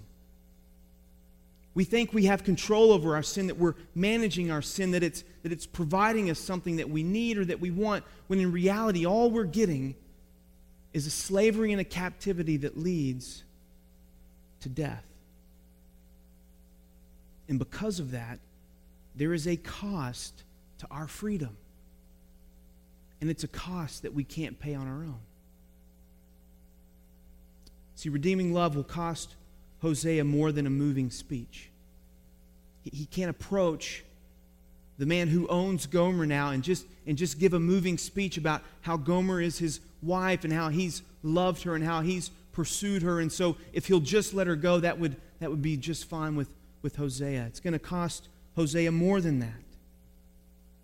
We 1.75 1.85
think 1.85 2.13
we 2.13 2.27
have 2.27 2.45
control 2.45 2.93
over 2.93 3.15
our 3.15 3.23
sin, 3.23 3.47
that 3.47 3.57
we're 3.57 3.75
managing 3.95 4.51
our 4.51 4.61
sin, 4.61 4.91
that 4.91 5.03
it's, 5.03 5.25
that 5.43 5.53
it's 5.53 5.65
providing 5.65 6.29
us 6.29 6.39
something 6.39 6.77
that 6.77 6.91
we 6.91 7.03
need 7.03 7.39
or 7.39 7.47
that 7.47 7.61
we 7.61 7.71
want, 7.71 8.05
when 8.27 8.41
in 8.41 8.53
reality, 8.53 9.07
all 9.07 9.31
we're 9.31 9.45
getting 9.45 9.95
is 10.93 11.07
a 11.07 11.11
slavery 11.11 11.73
and 11.73 11.81
a 11.81 11.85
captivity 11.85 12.59
that 12.59 12.77
leads 12.77 13.45
to 14.61 14.69
death. 14.69 15.05
And 17.49 17.59
because 17.59 17.99
of 17.99 18.13
that, 18.13 18.39
there 19.15 19.33
is 19.35 19.47
a 19.47 19.57
cost 19.57 20.43
to 20.79 20.87
our 20.91 21.07
freedom. 21.07 21.57
And 23.21 23.31
it's 23.31 23.45
a 23.45 23.49
cost 23.49 24.03
that 24.03 24.15
we 24.15 24.25
can't 24.25 24.59
pay 24.59 24.75
on 24.75 24.87
our 24.89 25.05
own. 25.05 25.21
See, 27.95 28.09
redeeming 28.09 28.53
love 28.53 28.75
will 28.75 28.85
cost 28.85 29.37
Hosea 29.81 30.25
more 30.25 30.51
than 30.51 30.67
a 30.67 30.71
moving 30.71 31.11
speech. 31.11 31.71
He 32.83 33.07
can't 33.07 33.31
approach 33.31 34.05
the 34.99 35.07
man 35.07 35.29
who 35.29 35.47
owns 35.49 35.87
Gomer 35.87 36.27
now 36.27 36.51
and 36.51 36.63
just, 36.63 36.85
and 37.07 37.17
just 37.17 37.39
give 37.39 37.55
a 37.55 37.61
moving 37.61 37.99
speech 37.99 38.37
about 38.37 38.63
how 38.81 38.97
Gomer 38.97 39.41
is 39.41 39.59
his 39.59 39.81
wife 40.03 40.45
and 40.45 40.53
how 40.53 40.69
he's 40.69 41.03
loved 41.23 41.63
her 41.63 41.75
and 41.75 41.85
how 41.85 42.01
he's 42.01 42.31
pursued 42.53 43.03
her. 43.03 43.21
And 43.21 43.31
so 43.31 43.57
if 43.73 43.87
he'll 43.87 44.01
just 44.01 44.35
let 44.35 44.47
her 44.47 44.57
go, 44.57 44.81
that 44.81 44.99
would, 44.99 45.17
that 45.41 45.51
would 45.51 45.63
be 45.63 45.77
just 45.77 46.09
fine 46.09 46.37
with, 46.37 46.49
with 46.83 46.97
Hosea. 46.97 47.45
It's 47.47 47.61
going 47.61 47.73
to 47.73 47.79
cost 47.79 48.29
Hosea 48.57 48.93
more 48.93 49.21
than 49.21 49.39
that. 49.41 49.49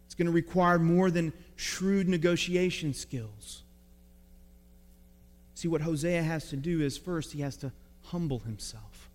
It's 0.07 0.15
going 0.15 0.27
to 0.27 0.33
require 0.33 0.79
more 0.79 1.11
than 1.11 1.33
shrewd 1.57 2.09
negotiation 2.09 2.95
skills. 2.95 3.63
See, 5.55 5.69
what 5.69 5.83
Hosea 5.83 6.23
has 6.23 6.49
to 6.51 6.57
do 6.57 6.81
is 6.81 6.97
first, 6.97 7.33
he 7.33 7.43
has 7.43 7.57
to 7.59 7.73
humble 8.05 8.39
himself. 8.41 9.09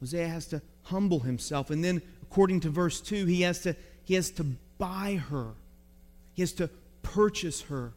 Hosea 0.00 0.28
has 0.28 0.46
to 0.48 0.62
humble 0.84 1.20
himself. 1.20 1.70
And 1.70 1.82
then, 1.82 2.02
according 2.22 2.60
to 2.60 2.70
verse 2.70 3.00
2, 3.00 3.26
he 3.26 3.42
has 3.42 3.62
to, 3.62 3.74
he 4.04 4.14
has 4.14 4.30
to 4.32 4.44
buy 4.78 5.20
her, 5.30 5.48
he 6.34 6.42
has 6.42 6.52
to 6.52 6.68
purchase 7.02 7.62
her 7.62 7.92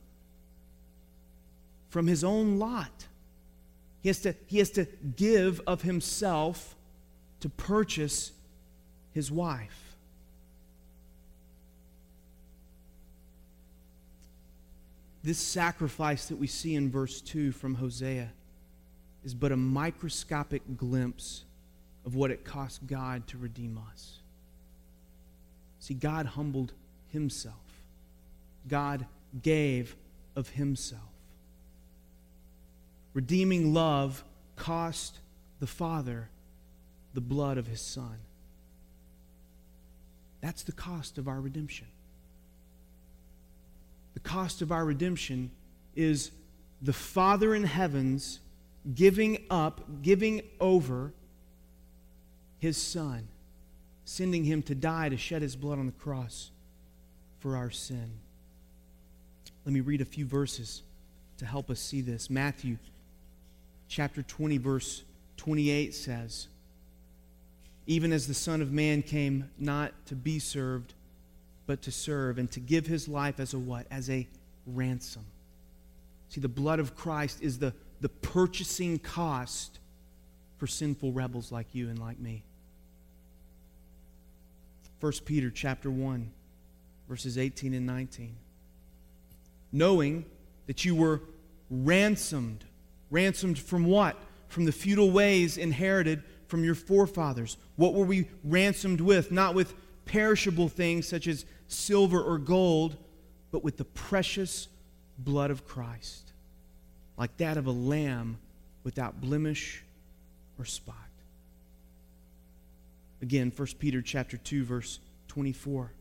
from 1.94 2.08
his 2.08 2.24
own 2.24 2.58
lot. 2.58 3.06
He 4.02 4.10
has 4.10 4.20
to, 4.22 4.34
he 4.48 4.58
has 4.58 4.72
to 4.72 4.88
give 5.16 5.62
of 5.68 5.84
himself 5.84 6.76
to 7.42 7.50
purchase 7.50 8.32
his 9.12 9.32
wife. 9.32 9.96
This 15.24 15.38
sacrifice 15.38 16.26
that 16.26 16.38
we 16.38 16.48
see 16.48 16.74
in 16.74 16.90
verse 16.90 17.22
2 17.22 17.52
from 17.52 17.76
Hosea 17.76 18.30
is 19.24 19.36
but 19.36 19.52
a 19.52 19.58
microscopic 19.58 20.64
glimpse 20.76 21.44
of 22.08 22.16
what 22.16 22.32
it 22.32 22.44
cost 22.44 22.88
God 22.88 23.28
to 23.28 23.38
redeem 23.38 23.80
us. 23.92 24.18
See, 25.80 25.94
God 25.94 26.26
humbled 26.26 26.74
himself, 27.10 27.54
God 28.68 29.06
gave 29.44 29.96
of 30.36 30.50
himself. 30.50 31.13
Redeeming 33.14 33.74
love 33.74 34.24
cost 34.56 35.20
the 35.60 35.68
Father 35.68 36.30
the 37.14 37.22
blood 37.22 37.58
of 37.58 37.68
his 37.68 37.82
Son. 37.82 38.18
That's 40.42 40.64
the 40.64 40.72
cost 40.72 41.18
of 41.18 41.28
our 41.28 41.40
redemption. 41.40 41.88
The 44.14 44.20
cost 44.20 44.62
of 44.62 44.72
our 44.72 44.84
redemption 44.84 45.52
is 45.96 46.32
the 46.82 46.94
Father 46.94 47.56
in 47.56 47.64
heavens 47.64 48.40
giving 48.94 49.38
up, 49.50 50.02
giving 50.02 50.42
over 50.60 51.14
his 52.60 52.78
Son, 52.78 53.28
sending 54.06 54.44
him 54.44 54.62
to 54.64 54.76
die 54.76 55.10
to 55.10 55.18
shed 55.18 55.42
his 55.42 55.56
blood 55.56 55.80
on 55.80 55.86
the 55.86 55.92
cross 55.94 56.52
for 57.40 57.56
our 57.56 57.70
sin. 57.70 58.12
Let 59.66 59.74
me 59.74 59.82
read 59.82 60.02
a 60.02 60.06
few 60.06 60.26
verses 60.26 60.82
to 61.38 61.46
help 61.46 61.70
us 61.70 61.80
see 61.80 62.02
this. 62.02 62.30
Matthew 62.30 62.78
chapter 63.94 64.24
20, 64.24 64.58
verse 64.58 65.04
28 65.38 65.94
says, 65.94 66.48
Even 67.86 68.12
as 68.12 68.28
the 68.28 68.34
Son 68.34 68.60
of 68.60 68.72
Man 68.72 69.04
came 69.04 69.52
not 69.60 69.94
to 70.08 70.16
be 70.16 70.40
served, 70.40 70.96
but 71.68 71.84
to 71.84 71.92
serve, 71.92 72.40
and 72.40 72.50
to 72.52 72.60
give 72.60 72.88
his 72.88 73.08
life 73.08 73.40
as 73.40 73.54
a 73.54 73.60
what? 73.60 73.86
As 73.92 74.10
a 74.10 74.28
ransom. 74.66 75.24
See, 76.30 76.42
the 76.42 76.48
blood 76.48 76.80
of 76.80 76.96
Christ 76.96 77.44
is 77.44 77.60
the, 77.60 77.72
the 78.02 78.10
purchasing 78.10 78.98
cost 78.98 79.78
for 80.58 80.66
sinful 80.66 81.12
rebels 81.12 81.52
like 81.52 81.68
you 81.74 81.90
and 81.90 82.00
like 82.00 82.20
me. 82.20 82.42
1 85.02 85.12
Peter 85.26 85.52
chapter 85.52 85.92
1 85.92 86.32
verses 87.08 87.38
18 87.38 87.76
and 87.76 87.86
19. 87.86 88.36
Knowing 89.72 90.26
that 90.66 90.84
you 90.84 90.96
were 90.96 91.22
ransomed. 91.70 92.64
Ransomed 93.14 93.60
from 93.60 93.86
what? 93.86 94.18
From 94.48 94.66
the 94.66 94.72
futile 94.72 95.12
ways 95.12 95.60
inherited 95.60 96.24
from 96.48 96.64
your 96.64 96.74
forefathers. 96.74 97.58
What 97.76 97.94
were 97.94 98.06
we 98.06 98.28
ransomed 98.44 99.02
with? 99.02 99.32
Not 99.32 99.54
with 99.54 99.76
perishable 100.06 100.68
things 100.68 101.08
such 101.08 101.28
as 101.28 101.46
silver 101.68 102.20
or 102.20 102.40
gold, 102.40 102.98
but 103.52 103.64
with 103.64 103.78
the 103.78 103.86
precious 103.86 104.68
blood 105.20 105.52
of 105.52 105.68
Christ, 105.68 106.34
like 107.16 107.38
that 107.38 107.56
of 107.56 107.68
a 107.68 107.72
lamb 107.72 108.40
without 108.84 109.22
blemish 109.22 109.84
or 110.58 110.66
spot. 110.66 110.96
Again, 113.22 113.54
1 113.56 113.68
Peter 113.78 114.02
chapter 114.02 114.38
2 114.38 114.66
verse 114.66 115.00
24. 115.28 115.92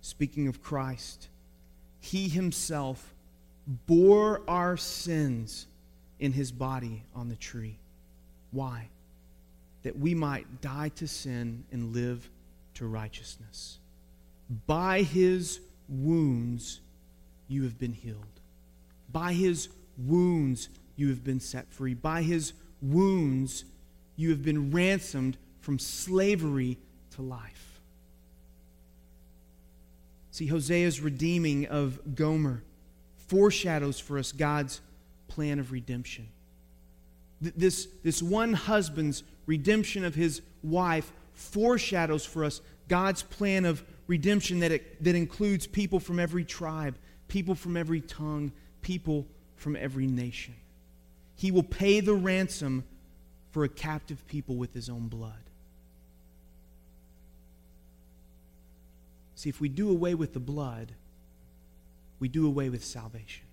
Speaking 0.00 0.48
of 0.48 0.62
Christ, 0.62 1.28
he 2.00 2.26
himself 2.28 3.12
bore 3.86 4.40
our 4.48 4.78
sins 4.78 5.66
in 6.24 6.32
his 6.32 6.50
body 6.50 7.04
on 7.14 7.28
the 7.28 7.36
tree. 7.36 7.76
Why? 8.50 8.88
That 9.82 9.98
we 9.98 10.14
might 10.14 10.62
die 10.62 10.88
to 10.96 11.06
sin 11.06 11.64
and 11.70 11.92
live 11.92 12.30
to 12.74 12.86
righteousness. 12.86 13.78
By 14.66 15.02
his 15.02 15.60
wounds 15.86 16.80
you 17.46 17.64
have 17.64 17.78
been 17.78 17.92
healed. 17.92 18.40
By 19.12 19.34
his 19.34 19.68
wounds 19.98 20.70
you 20.96 21.10
have 21.10 21.22
been 21.22 21.40
set 21.40 21.70
free. 21.70 21.92
By 21.92 22.22
his 22.22 22.54
wounds 22.80 23.66
you 24.16 24.30
have 24.30 24.42
been 24.42 24.70
ransomed 24.70 25.36
from 25.60 25.78
slavery 25.78 26.78
to 27.16 27.22
life. 27.22 27.80
See, 30.30 30.46
Hosea's 30.46 31.02
redeeming 31.02 31.66
of 31.66 32.14
Gomer 32.14 32.62
foreshadows 33.28 34.00
for 34.00 34.18
us 34.18 34.32
God's 34.32 34.80
plan 35.28 35.58
of 35.58 35.72
redemption. 35.72 36.28
This, 37.40 37.88
this 38.02 38.22
one 38.22 38.52
husband's 38.52 39.22
redemption 39.46 40.04
of 40.04 40.14
his 40.14 40.40
wife 40.62 41.12
foreshadows 41.34 42.24
for 42.24 42.44
us 42.44 42.60
God's 42.88 43.22
plan 43.22 43.64
of 43.64 43.82
redemption 44.06 44.60
that, 44.60 44.72
it, 44.72 45.02
that 45.02 45.14
includes 45.14 45.66
people 45.66 46.00
from 46.00 46.18
every 46.18 46.44
tribe, 46.44 46.96
people 47.28 47.54
from 47.54 47.76
every 47.76 48.00
tongue, 48.00 48.52
people 48.82 49.26
from 49.56 49.76
every 49.76 50.06
nation. 50.06 50.54
He 51.36 51.50
will 51.50 51.62
pay 51.62 52.00
the 52.00 52.14
ransom 52.14 52.84
for 53.50 53.64
a 53.64 53.68
captive 53.68 54.26
people 54.26 54.56
with 54.56 54.74
his 54.74 54.88
own 54.88 55.08
blood. 55.08 55.32
See, 59.36 59.48
if 59.48 59.60
we 59.60 59.68
do 59.68 59.90
away 59.90 60.14
with 60.14 60.32
the 60.32 60.40
blood, 60.40 60.92
we 62.20 62.28
do 62.28 62.46
away 62.46 62.68
with 62.68 62.84
salvation. 62.84 63.43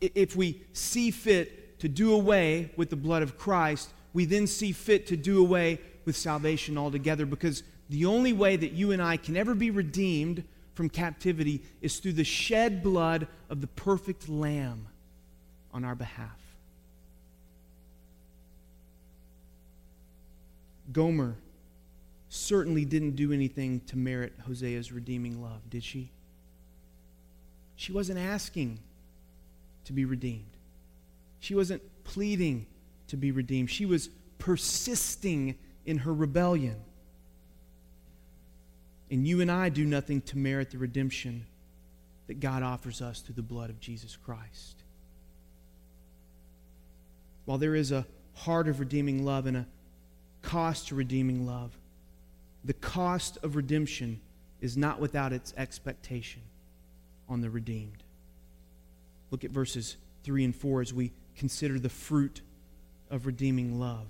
If 0.00 0.36
we 0.36 0.62
see 0.72 1.10
fit 1.10 1.78
to 1.80 1.88
do 1.88 2.12
away 2.14 2.72
with 2.76 2.90
the 2.90 2.96
blood 2.96 3.22
of 3.22 3.38
Christ, 3.38 3.90
we 4.12 4.24
then 4.24 4.46
see 4.46 4.72
fit 4.72 5.06
to 5.08 5.16
do 5.16 5.40
away 5.40 5.78
with 6.04 6.16
salvation 6.16 6.78
altogether 6.78 7.26
because 7.26 7.62
the 7.88 8.06
only 8.06 8.32
way 8.32 8.56
that 8.56 8.72
you 8.72 8.92
and 8.92 9.02
I 9.02 9.16
can 9.16 9.36
ever 9.36 9.54
be 9.54 9.70
redeemed 9.70 10.44
from 10.74 10.88
captivity 10.88 11.62
is 11.82 11.98
through 11.98 12.14
the 12.14 12.24
shed 12.24 12.82
blood 12.82 13.26
of 13.48 13.60
the 13.60 13.66
perfect 13.66 14.28
Lamb 14.28 14.86
on 15.72 15.84
our 15.84 15.94
behalf. 15.94 16.38
Gomer 20.92 21.36
certainly 22.28 22.84
didn't 22.84 23.16
do 23.16 23.32
anything 23.32 23.80
to 23.86 23.96
merit 23.96 24.32
Hosea's 24.46 24.92
redeeming 24.92 25.42
love, 25.42 25.68
did 25.68 25.84
she? 25.84 26.10
She 27.76 27.92
wasn't 27.92 28.18
asking 28.18 28.78
to 29.90 29.94
be 29.94 30.04
redeemed. 30.04 30.56
She 31.40 31.56
wasn't 31.56 31.82
pleading 32.04 32.66
to 33.08 33.16
be 33.16 33.32
redeemed. 33.32 33.70
She 33.70 33.86
was 33.86 34.08
persisting 34.38 35.56
in 35.84 35.98
her 35.98 36.14
rebellion. 36.14 36.76
And 39.10 39.26
you 39.26 39.40
and 39.40 39.50
I 39.50 39.68
do 39.68 39.84
nothing 39.84 40.20
to 40.22 40.38
merit 40.38 40.70
the 40.70 40.78
redemption 40.78 41.44
that 42.28 42.38
God 42.38 42.62
offers 42.62 43.02
us 43.02 43.20
through 43.20 43.34
the 43.34 43.42
blood 43.42 43.68
of 43.68 43.80
Jesus 43.80 44.16
Christ. 44.16 44.84
While 47.46 47.58
there 47.58 47.74
is 47.74 47.90
a 47.90 48.06
heart 48.34 48.68
of 48.68 48.78
redeeming 48.78 49.24
love 49.24 49.46
and 49.46 49.56
a 49.56 49.66
cost 50.42 50.88
to 50.88 50.94
redeeming 50.94 51.46
love, 51.46 51.76
the 52.64 52.74
cost 52.74 53.38
of 53.42 53.56
redemption 53.56 54.20
is 54.60 54.76
not 54.76 55.00
without 55.00 55.32
its 55.32 55.52
expectation 55.56 56.42
on 57.28 57.40
the 57.40 57.50
redeemed. 57.50 58.04
Look 59.30 59.44
at 59.44 59.50
verses 59.50 59.96
3 60.24 60.44
and 60.44 60.54
4 60.54 60.80
as 60.80 60.94
we 60.94 61.12
consider 61.36 61.78
the 61.78 61.88
fruit 61.88 62.40
of 63.10 63.26
redeeming 63.26 63.78
love. 63.78 64.06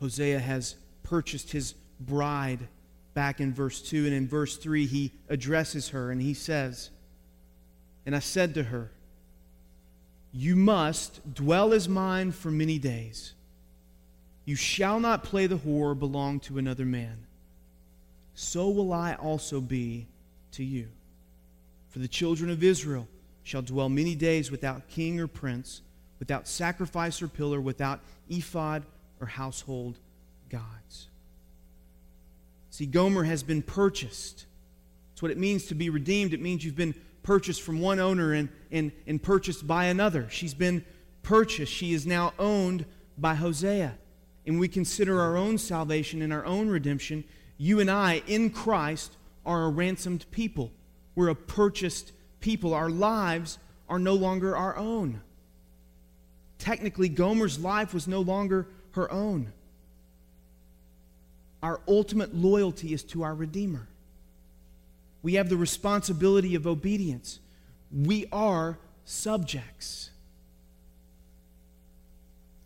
Hosea 0.00 0.40
has 0.40 0.76
purchased 1.02 1.52
his 1.52 1.74
bride 2.00 2.68
back 3.14 3.40
in 3.40 3.52
verse 3.52 3.80
2. 3.82 4.06
And 4.06 4.14
in 4.14 4.28
verse 4.28 4.56
3, 4.56 4.86
he 4.86 5.12
addresses 5.28 5.90
her 5.90 6.10
and 6.10 6.20
he 6.20 6.34
says, 6.34 6.90
And 8.04 8.16
I 8.16 8.18
said 8.18 8.54
to 8.54 8.64
her, 8.64 8.90
You 10.32 10.56
must 10.56 11.34
dwell 11.34 11.72
as 11.72 11.88
mine 11.88 12.32
for 12.32 12.50
many 12.50 12.78
days. 12.78 13.34
You 14.44 14.56
shall 14.56 14.98
not 14.98 15.22
play 15.22 15.46
the 15.46 15.58
whore 15.58 15.96
belong 15.96 16.40
to 16.40 16.58
another 16.58 16.84
man. 16.84 17.26
So 18.34 18.68
will 18.70 18.92
I 18.92 19.14
also 19.14 19.60
be 19.60 20.08
to 20.52 20.64
you. 20.64 20.88
For 21.92 21.98
the 21.98 22.08
children 22.08 22.50
of 22.50 22.64
Israel 22.64 23.06
shall 23.44 23.60
dwell 23.60 23.90
many 23.90 24.14
days 24.14 24.50
without 24.50 24.88
king 24.88 25.20
or 25.20 25.26
prince, 25.26 25.82
without 26.18 26.48
sacrifice 26.48 27.20
or 27.20 27.28
pillar, 27.28 27.60
without 27.60 28.00
ephod 28.30 28.84
or 29.20 29.26
household 29.26 29.98
gods. 30.48 31.08
See, 32.70 32.86
Gomer 32.86 33.24
has 33.24 33.42
been 33.42 33.60
purchased. 33.60 34.46
That's 35.10 35.20
what 35.20 35.30
it 35.30 35.36
means 35.36 35.66
to 35.66 35.74
be 35.74 35.90
redeemed. 35.90 36.32
It 36.32 36.40
means 36.40 36.64
you've 36.64 36.74
been 36.74 36.94
purchased 37.22 37.60
from 37.60 37.78
one 37.78 38.00
owner 38.00 38.32
and, 38.32 38.48
and, 38.70 38.90
and 39.06 39.22
purchased 39.22 39.66
by 39.66 39.84
another. 39.84 40.26
She's 40.30 40.54
been 40.54 40.82
purchased. 41.22 41.70
She 41.70 41.92
is 41.92 42.06
now 42.06 42.32
owned 42.38 42.86
by 43.18 43.34
Hosea. 43.34 43.98
And 44.46 44.58
we 44.58 44.66
consider 44.66 45.20
our 45.20 45.36
own 45.36 45.58
salvation 45.58 46.22
and 46.22 46.32
our 46.32 46.46
own 46.46 46.70
redemption. 46.70 47.24
You 47.58 47.80
and 47.80 47.90
I, 47.90 48.22
in 48.26 48.48
Christ, 48.48 49.14
are 49.44 49.64
a 49.64 49.68
ransomed 49.68 50.24
people. 50.30 50.72
We're 51.14 51.28
a 51.28 51.34
purchased 51.34 52.12
people. 52.40 52.74
Our 52.74 52.90
lives 52.90 53.58
are 53.88 53.98
no 53.98 54.14
longer 54.14 54.56
our 54.56 54.76
own. 54.76 55.20
Technically, 56.58 57.08
Gomer's 57.08 57.58
life 57.58 57.92
was 57.92 58.06
no 58.06 58.20
longer 58.20 58.68
her 58.92 59.10
own. 59.10 59.52
Our 61.62 61.80
ultimate 61.86 62.34
loyalty 62.34 62.92
is 62.92 63.02
to 63.04 63.22
our 63.22 63.34
Redeemer. 63.34 63.88
We 65.22 65.34
have 65.34 65.48
the 65.48 65.56
responsibility 65.56 66.54
of 66.54 66.66
obedience. 66.66 67.38
We 67.92 68.26
are 68.32 68.78
subjects. 69.04 70.10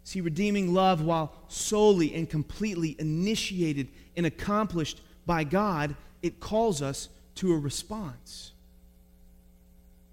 See, 0.05 0.21
redeeming 0.21 0.73
love, 0.73 1.03
while 1.03 1.33
solely 1.49 2.15
and 2.15 2.31
completely 2.31 2.97
initiated 2.99 3.89
and 4.17 4.25
accomplished 4.25 5.01
by 5.27 5.45
God, 5.45 5.97
it 6.23 6.39
calls 6.39 6.81
us 6.81 7.09
to 7.37 7.53
a 7.53 7.59
response. 7.59 8.53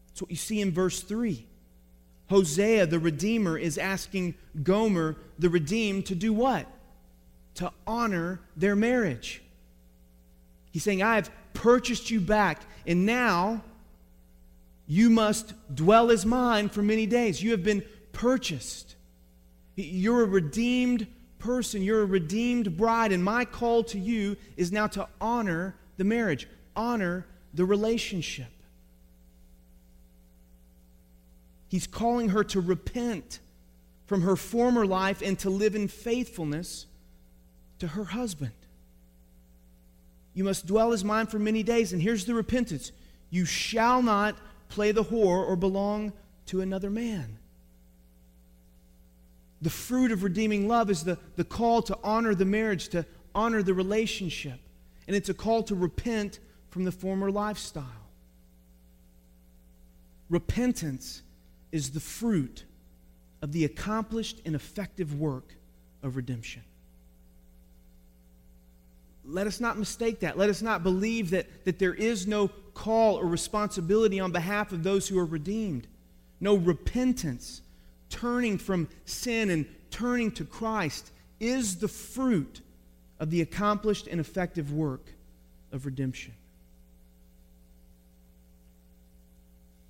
That's 0.08 0.22
what 0.22 0.32
you 0.32 0.38
see 0.38 0.62
in 0.62 0.72
verse 0.72 1.02
3. 1.02 1.46
Hosea, 2.30 2.86
the 2.86 3.00
Redeemer, 3.00 3.58
is 3.58 3.78
asking 3.78 4.36
Gomer, 4.62 5.18
the 5.40 5.50
redeemed, 5.50 6.06
to 6.08 6.16
do 6.16 6.32
what? 6.32 6.68
To 7.56 7.72
honor 7.86 8.40
their 8.56 8.76
marriage. 8.76 9.42
He's 10.72 10.84
saying, 10.84 11.04
I 11.04 11.16
have 11.16 11.30
purchased 11.54 12.10
you 12.10 12.20
back, 12.20 12.62
and 12.88 13.06
now 13.06 13.64
you 14.88 15.10
must 15.10 15.54
dwell 15.74 16.12
as 16.12 16.26
mine 16.26 16.70
for 16.70 16.82
many 16.82 17.06
days. 17.06 17.42
You 17.42 17.52
have 17.52 17.64
been 17.64 17.84
purchased. 18.12 18.96
You're 19.76 20.24
a 20.24 20.28
redeemed 20.28 21.08
person. 21.40 21.82
You're 21.82 22.02
a 22.02 22.08
redeemed 22.08 22.78
bride, 22.78 23.12
and 23.12 23.24
my 23.24 23.46
call 23.46 23.84
to 23.86 24.00
you 24.00 24.38
is 24.58 24.72
now 24.72 24.88
to 24.88 25.08
honor 25.22 25.76
the 25.98 26.04
marriage, 26.04 26.48
honor 26.76 27.26
the 27.54 27.66
relationship. 27.66 28.52
He's 31.68 31.88
calling 31.88 32.30
her 32.30 32.44
to 32.46 32.62
repent 32.62 33.40
from 34.06 34.22
her 34.22 34.36
former 34.36 34.86
life 34.86 35.22
and 35.24 35.40
to 35.40 35.50
live 35.50 35.76
in 35.76 35.88
faithfulness 35.88 36.86
to 37.80 37.88
her 37.88 38.04
husband. 38.04 38.52
You 40.34 40.44
must 40.44 40.66
dwell 40.66 40.94
as 40.94 41.04
mine 41.04 41.28
for 41.28 41.40
many 41.40 41.64
days. 41.64 41.94
And 41.94 42.02
here's 42.02 42.26
the 42.26 42.34
repentance 42.34 42.92
you 43.30 43.46
shall 43.46 44.02
not 44.02 44.36
play 44.70 44.92
the 44.92 45.04
whore 45.04 45.48
or 45.48 45.56
belong 45.56 46.14
to 46.48 46.62
another 46.62 46.90
man. 46.90 47.38
The 49.62 49.70
fruit 49.70 50.12
of 50.12 50.24
redeeming 50.24 50.68
love 50.68 50.90
is 50.90 51.04
the, 51.04 51.18
the 51.36 51.44
call 51.44 51.82
to 51.84 51.98
honor 52.04 52.36
the 52.36 52.46
marriage, 52.46 52.90
to 52.90 53.06
honor 53.34 53.64
the 53.64 53.74
relationship. 53.74 54.60
And 55.08 55.16
it's 55.16 55.30
a 55.30 55.34
call 55.34 55.64
to 55.64 55.76
repent 55.76 56.40
from 56.74 56.86
the 56.86 56.92
former 56.92 57.30
lifestyle. 57.30 57.86
Repentance 60.28 61.22
is 61.72 61.92
the 61.92 62.00
fruit 62.00 62.64
of 63.44 63.52
the 63.52 63.64
accomplished 63.64 64.42
and 64.44 64.56
effective 64.56 65.20
work 65.20 65.54
of 66.02 66.16
redemption. 66.16 66.64
Let 69.24 69.46
us 69.46 69.60
not 69.60 69.78
mistake 69.78 70.22
that. 70.22 70.36
Let 70.36 70.50
us 70.50 70.64
not 70.64 70.82
believe 70.82 71.30
that, 71.30 71.46
that 71.66 71.78
there 71.78 71.94
is 71.94 72.26
no 72.26 72.48
call 72.74 73.20
or 73.20 73.28
responsibility 73.28 74.20
on 74.20 74.32
behalf 74.32 74.72
of 74.72 74.82
those 74.82 75.08
who 75.08 75.20
are 75.20 75.26
redeemed. 75.26 75.86
No 76.40 76.56
repentance, 76.56 77.62
turning 78.10 78.58
from 78.58 78.90
sin 79.06 79.52
and 79.52 79.68
turning 79.92 80.32
to 80.32 80.44
Christ, 80.44 81.12
is 81.40 81.76
the 81.76 81.88
fruit 81.88 82.62
of 83.20 83.30
the 83.30 83.42
accomplished 83.42 84.08
and 84.08 84.20
effective 84.20 84.74
work 84.74 85.14
of 85.72 85.86
redemption. 85.86 86.34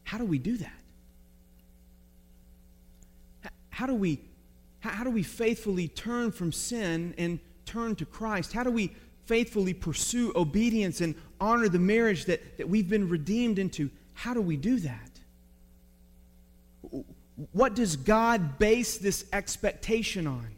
How 0.03 0.17
do 0.17 0.25
we 0.25 0.37
do 0.37 0.57
that? 0.57 0.71
How 3.69 3.87
do 3.87 3.95
we, 3.95 4.19
how 4.81 5.03
do 5.03 5.09
we 5.09 5.23
faithfully 5.23 5.87
turn 5.87 6.31
from 6.31 6.51
sin 6.51 7.15
and 7.17 7.39
turn 7.65 7.95
to 7.95 8.05
Christ? 8.05 8.53
How 8.53 8.63
do 8.63 8.69
we 8.69 8.93
faithfully 9.25 9.73
pursue 9.73 10.31
obedience 10.35 11.01
and 11.01 11.15
honor 11.41 11.69
the 11.69 11.79
marriage 11.79 12.25
that, 12.25 12.57
that 12.57 12.69
we've 12.69 12.87
been 12.87 13.09
redeemed 13.09 13.57
into? 13.57 13.89
How 14.13 14.33
do 14.33 14.41
we 14.41 14.57
do 14.57 14.79
that? 14.79 15.09
What 17.51 17.73
does 17.73 17.95
God 17.95 18.59
base 18.59 18.99
this 18.99 19.25
expectation 19.33 20.27
on? 20.27 20.49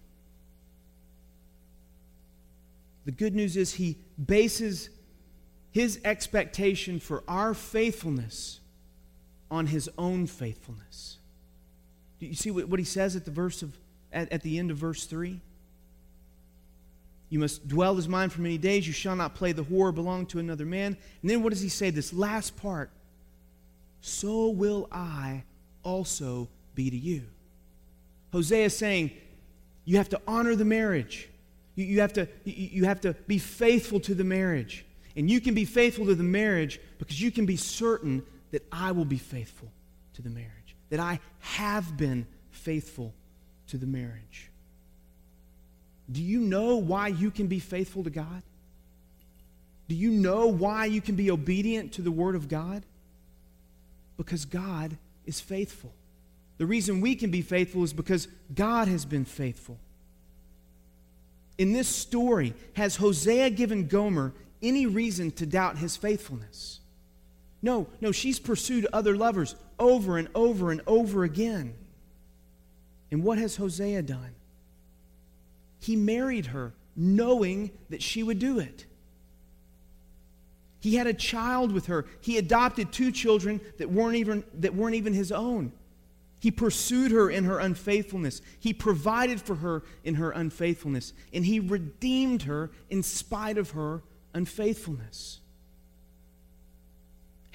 The 3.05 3.11
good 3.11 3.33
news 3.33 3.55
is 3.55 3.75
He 3.75 3.97
bases 4.23 4.89
His 5.71 6.01
expectation 6.03 6.99
for 6.99 7.23
our 7.27 7.53
faithfulness 7.53 8.59
on 9.49 9.67
His 9.67 9.89
own 9.97 10.27
faithfulness. 10.27 11.17
Do 12.19 12.25
you 12.25 12.35
see 12.35 12.51
what, 12.51 12.67
what 12.67 12.79
He 12.79 12.85
says 12.85 13.15
at 13.15 13.25
the 13.25 13.31
verse 13.31 13.61
of 13.61 13.77
at, 14.11 14.31
at 14.31 14.41
the 14.41 14.59
end 14.59 14.71
of 14.71 14.77
verse 14.77 15.05
3? 15.05 15.39
You 17.29 17.39
must 17.39 17.67
dwell 17.67 17.97
as 17.97 18.07
mine 18.07 18.29
for 18.29 18.41
many 18.41 18.57
days. 18.57 18.87
You 18.87 18.93
shall 18.93 19.15
not 19.15 19.35
play 19.35 19.51
the 19.51 19.63
whore 19.63 19.93
belong 19.93 20.25
to 20.27 20.39
another 20.39 20.65
man. 20.65 20.97
And 21.21 21.29
then 21.29 21.43
what 21.43 21.51
does 21.51 21.61
he 21.61 21.69
say? 21.69 21.89
This 21.89 22.13
last 22.13 22.55
part. 22.55 22.91
So 24.01 24.49
will 24.49 24.87
I 24.91 25.43
also 25.83 26.47
be 26.75 26.89
to 26.89 26.97
you. 26.97 27.23
Hosea 28.31 28.65
is 28.65 28.77
saying, 28.77 29.11
you 29.85 29.97
have 29.97 30.09
to 30.09 30.21
honor 30.27 30.55
the 30.55 30.65
marriage. 30.65 31.29
You, 31.75 31.85
you, 31.85 32.01
have 32.01 32.13
to, 32.13 32.27
you 32.43 32.85
have 32.85 33.01
to 33.01 33.13
be 33.27 33.37
faithful 33.37 33.99
to 34.01 34.13
the 34.13 34.23
marriage. 34.23 34.85
And 35.15 35.29
you 35.29 35.39
can 35.39 35.53
be 35.53 35.65
faithful 35.65 36.05
to 36.05 36.15
the 36.15 36.23
marriage 36.23 36.79
because 36.99 37.21
you 37.21 37.31
can 37.31 37.45
be 37.45 37.55
certain 37.55 38.23
that 38.55 38.63
I 38.71 38.93
will 38.93 39.03
be 39.03 39.17
faithful 39.17 39.69
to 40.13 40.21
the 40.21 40.29
marriage, 40.29 40.77
that 40.89 41.01
I 41.01 41.19
have 41.41 41.97
been 41.97 42.25
faithful 42.51 43.13
to 43.67 43.77
the 43.77 43.85
marriage. 43.85 44.49
Do 46.09 46.21
you 46.21 46.39
know 46.39 46.77
why 46.77 47.09
you 47.09 47.31
can 47.31 47.47
be 47.47 47.59
faithful 47.59 48.05
to 48.05 48.09
God? 48.09 48.43
Do 49.89 49.95
you 49.95 50.09
know 50.09 50.47
why 50.47 50.85
you 50.85 51.01
can 51.01 51.15
be 51.15 51.29
obedient 51.29 51.91
to 51.95 52.01
the 52.01 52.11
Word 52.11 52.33
of 52.33 52.47
God? 52.47 52.83
Because 54.15 54.45
God 54.45 54.95
is 55.25 55.41
faithful. 55.41 55.91
The 56.57 56.65
reason 56.65 57.01
we 57.01 57.15
can 57.15 57.31
be 57.31 57.41
faithful 57.41 57.83
is 57.83 57.91
because 57.91 58.29
God 58.55 58.87
has 58.87 59.03
been 59.03 59.25
faithful. 59.25 59.77
In 61.57 61.73
this 61.73 61.89
story, 61.89 62.53
has 62.75 62.95
Hosea 62.95 63.49
given 63.49 63.87
Gomer 63.87 64.31
any 64.61 64.85
reason 64.85 65.31
to 65.31 65.45
doubt 65.45 65.79
his 65.79 65.97
faithfulness? 65.97 66.79
No, 67.61 67.87
no, 68.01 68.11
she's 68.11 68.39
pursued 68.39 68.87
other 68.93 69.15
lovers 69.15 69.55
over 69.79 70.17
and 70.17 70.27
over 70.35 70.71
and 70.71 70.81
over 70.85 71.23
again. 71.23 71.73
And 73.11 73.23
what 73.23 73.37
has 73.37 73.55
Hosea 73.55 74.01
done? 74.03 74.35
He 75.79 75.95
married 75.95 76.47
her 76.47 76.73
knowing 76.95 77.71
that 77.89 78.01
she 78.01 78.23
would 78.23 78.39
do 78.39 78.59
it. 78.59 78.85
He 80.79 80.95
had 80.95 81.07
a 81.07 81.13
child 81.13 81.71
with 81.71 81.87
her. 81.87 82.05
He 82.21 82.37
adopted 82.37 82.91
two 82.91 83.11
children 83.11 83.59
that 83.77 83.89
weren't 83.89 84.15
even, 84.15 84.43
that 84.59 84.75
weren't 84.75 84.95
even 84.95 85.13
his 85.13 85.31
own. 85.31 85.71
He 86.39 86.51
pursued 86.51 87.11
her 87.11 87.29
in 87.29 87.45
her 87.45 87.57
unfaithfulness. 87.57 88.41
He 88.59 88.71
provided 88.71 89.41
for 89.41 89.55
her 89.55 89.81
in 90.03 90.15
her 90.15 90.29
unfaithfulness. 90.29 91.13
And 91.33 91.43
he 91.43 91.59
redeemed 91.59 92.43
her 92.43 92.69
in 92.89 93.01
spite 93.01 93.57
of 93.57 93.71
her 93.71 94.03
unfaithfulness. 94.33 95.39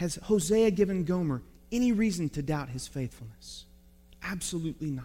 Has 0.00 0.14
Hosea 0.14 0.70
given 0.70 1.04
Gomer 1.04 1.42
any 1.70 1.92
reason 1.92 2.30
to 2.30 2.40
doubt 2.40 2.70
his 2.70 2.88
faithfulness? 2.88 3.66
Absolutely 4.22 4.88
not. 4.88 5.04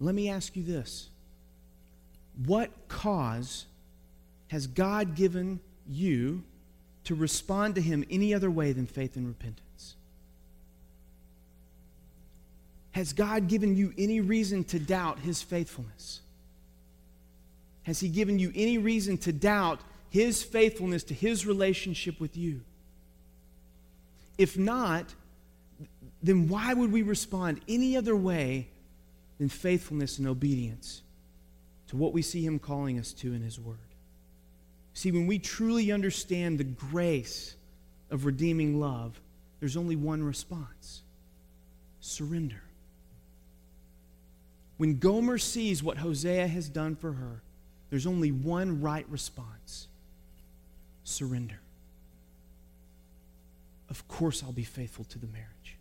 Let 0.00 0.16
me 0.16 0.28
ask 0.28 0.56
you 0.56 0.64
this 0.64 1.08
What 2.44 2.72
cause 2.88 3.66
has 4.48 4.66
God 4.66 5.14
given 5.14 5.60
you 5.88 6.42
to 7.04 7.14
respond 7.14 7.76
to 7.76 7.80
him 7.80 8.04
any 8.10 8.34
other 8.34 8.50
way 8.50 8.72
than 8.72 8.86
faith 8.86 9.14
and 9.14 9.28
repentance? 9.28 9.94
Has 12.90 13.12
God 13.12 13.46
given 13.46 13.76
you 13.76 13.94
any 13.96 14.20
reason 14.20 14.64
to 14.64 14.80
doubt 14.80 15.20
his 15.20 15.42
faithfulness? 15.42 16.22
Has 17.84 18.00
he 18.00 18.08
given 18.08 18.40
you 18.40 18.50
any 18.56 18.78
reason 18.78 19.16
to 19.18 19.32
doubt 19.32 19.80
his 20.10 20.42
faithfulness 20.42 21.04
to 21.04 21.14
his 21.14 21.46
relationship 21.46 22.18
with 22.18 22.36
you? 22.36 22.62
If 24.38 24.58
not, 24.58 25.14
then 26.22 26.48
why 26.48 26.74
would 26.74 26.92
we 26.92 27.02
respond 27.02 27.60
any 27.68 27.96
other 27.96 28.16
way 28.16 28.68
than 29.38 29.48
faithfulness 29.48 30.18
and 30.18 30.28
obedience 30.28 31.02
to 31.88 31.96
what 31.96 32.12
we 32.12 32.22
see 32.22 32.44
him 32.44 32.58
calling 32.58 32.98
us 32.98 33.12
to 33.14 33.34
in 33.34 33.42
his 33.42 33.58
word? 33.58 33.76
See, 34.94 35.10
when 35.10 35.26
we 35.26 35.38
truly 35.38 35.90
understand 35.90 36.58
the 36.58 36.64
grace 36.64 37.54
of 38.10 38.24
redeeming 38.24 38.78
love, 38.78 39.20
there's 39.60 39.76
only 39.76 39.96
one 39.96 40.22
response 40.22 41.02
surrender. 42.00 42.62
When 44.76 44.98
Gomer 44.98 45.38
sees 45.38 45.82
what 45.82 45.98
Hosea 45.98 46.48
has 46.48 46.68
done 46.68 46.96
for 46.96 47.12
her, 47.12 47.42
there's 47.90 48.06
only 48.06 48.32
one 48.32 48.80
right 48.80 49.06
response 49.08 49.86
surrender. 51.04 51.60
Of 53.92 54.08
course, 54.08 54.42
I'll 54.42 54.52
be 54.52 54.64
faithful 54.64 55.04
to 55.04 55.18
the 55.18 55.26
marriage. 55.26 55.76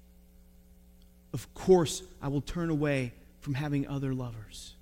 Of 1.32 1.52
course, 1.54 2.04
I 2.22 2.28
will 2.28 2.42
turn 2.42 2.70
away 2.70 3.14
from 3.40 3.54
having 3.54 3.88
other 3.88 4.14
lovers. 4.14 4.74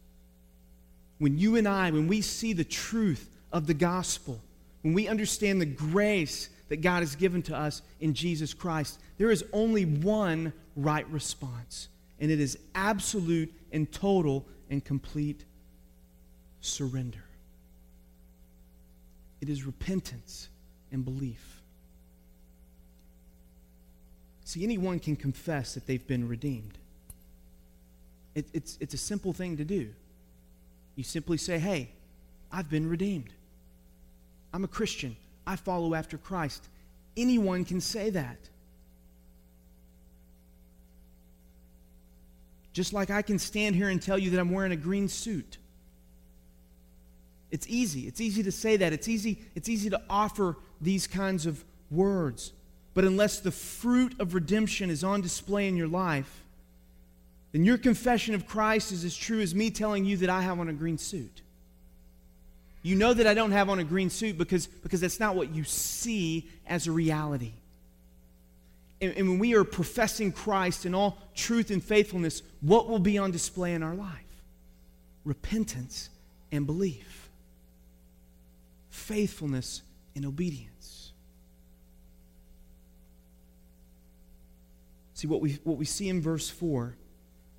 When 1.20 1.38
you 1.38 1.56
and 1.56 1.68
I, 1.68 1.92
when 1.92 2.08
we 2.08 2.22
see 2.22 2.54
the 2.54 2.64
truth 2.64 3.30
of 3.54 3.68
the 3.68 3.76
gospel, 3.76 4.42
when 4.82 4.96
we 4.96 5.08
understand 5.08 5.62
the 5.62 5.68
grace 5.68 6.50
that 6.70 6.78
God 6.78 7.02
has 7.02 7.16
given 7.16 7.44
to 7.44 7.56
us 7.56 7.84
in 8.00 8.16
Jesus 8.16 8.52
Christ, 8.52 9.00
there 9.20 9.30
is 9.30 9.46
only 9.54 9.86
one 9.86 10.52
right 10.76 11.08
response 11.12 11.90
and 12.20 12.32
it 12.32 12.40
is 12.40 12.58
absolute 12.74 13.54
and 13.72 13.92
total 13.92 14.44
and 14.72 14.84
complete 14.84 15.46
surrender. 16.62 17.24
It 19.40 19.50
is 19.50 19.66
repentance 19.66 20.50
and 20.92 21.06
belief. 21.06 21.59
See, 24.50 24.64
anyone 24.64 24.98
can 24.98 25.16
confess 25.16 25.76
that 25.76 25.86
they've 25.86 26.08
been 26.08 26.28
redeemed. 26.28 26.80
It, 28.34 28.48
it's, 28.52 28.80
it's 28.82 28.96
a 28.96 28.98
simple 28.98 29.32
thing 29.32 29.58
to 29.58 29.64
do. 29.64 29.90
You 30.96 31.04
simply 31.04 31.38
say, 31.38 31.60
Hey, 31.60 31.92
I've 32.52 32.68
been 32.68 32.90
redeemed. 32.90 33.30
I'm 34.52 34.64
a 34.64 34.68
Christian. 34.68 35.16
I 35.46 35.56
follow 35.56 35.94
after 35.94 36.18
Christ. 36.18 36.68
Anyone 37.16 37.64
can 37.64 37.80
say 37.80 38.10
that. 38.10 38.40
Just 42.74 42.92
like 42.92 43.12
I 43.12 43.22
can 43.22 43.38
stand 43.38 43.76
here 43.76 43.90
and 43.90 44.02
tell 44.02 44.18
you 44.18 44.32
that 44.32 44.40
I'm 44.40 44.50
wearing 44.50 44.72
a 44.72 44.78
green 44.78 45.10
suit. 45.10 45.60
It's 47.52 47.68
easy. 47.70 48.08
It's 48.08 48.20
easy 48.20 48.42
to 48.42 48.52
say 48.52 48.78
that. 48.78 48.94
It's 48.94 49.08
easy, 49.08 49.44
it's 49.54 49.70
easy 49.70 49.92
to 49.92 50.02
offer 50.10 50.58
these 50.82 51.06
kinds 51.06 51.46
of 51.46 51.64
words. 51.92 52.54
But 52.94 53.04
unless 53.06 53.40
the 53.40 53.52
fruit 53.52 54.20
of 54.20 54.34
redemption 54.34 54.90
is 54.90 55.04
on 55.04 55.22
display 55.22 55.68
in 55.68 55.78
your 55.78 55.88
life, 55.88 56.44
then 57.52 57.64
your 57.64 57.78
confession 57.78 58.36
of 58.36 58.46
Christ 58.48 58.92
is 58.92 59.04
as 59.04 59.16
true 59.16 59.42
as 59.42 59.56
me 59.56 59.72
telling 59.72 60.06
you 60.06 60.18
that 60.18 60.30
I 60.30 60.42
have 60.42 60.60
on 60.60 60.70
a 60.70 60.74
green 60.74 60.98
suit. 60.98 61.42
You 62.82 62.96
know 62.96 63.14
that 63.14 63.28
I 63.28 63.34
don't 63.34 63.52
have 63.52 63.70
on 63.70 63.80
a 63.80 63.84
green 63.84 64.10
suit 64.10 64.38
because, 64.38 64.68
because 64.68 65.02
that's 65.02 65.20
not 65.20 65.36
what 65.36 65.54
you 65.54 65.64
see 65.64 66.48
as 66.68 66.88
a 66.88 66.92
reality. 66.92 67.52
and, 69.02 69.14
and 69.16 69.30
when 69.30 69.40
we 69.40 69.56
are 69.56 69.64
professing 69.64 70.32
Christ 70.32 70.86
in 70.86 70.94
all 70.94 71.18
truth 71.36 71.72
and 71.72 71.84
faithfulness, 71.84 72.42
what 72.62 72.90
will 72.90 73.00
be 73.00 73.18
on 73.18 73.32
display 73.32 73.74
in 73.74 73.84
our 73.84 73.96
life? 73.96 74.14
Repentance 75.26 76.10
and 76.52 76.66
belief, 76.66 77.30
faithfulness 78.90 79.82
and 80.16 80.26
obedience. 80.26 80.70
See, 85.20 85.28
what 85.28 85.42
we, 85.42 85.60
what 85.66 85.76
we 85.76 85.84
see 85.84 86.08
in 86.08 86.22
verse 86.22 86.50
4 86.50 86.96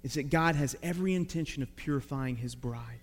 is 0.03 0.15
that 0.15 0.31
God 0.31 0.57
has 0.57 0.79
every 0.83 1.13
intention 1.13 1.63
of 1.63 1.77
purifying 1.77 2.37
his 2.37 2.55
bride. 2.55 3.01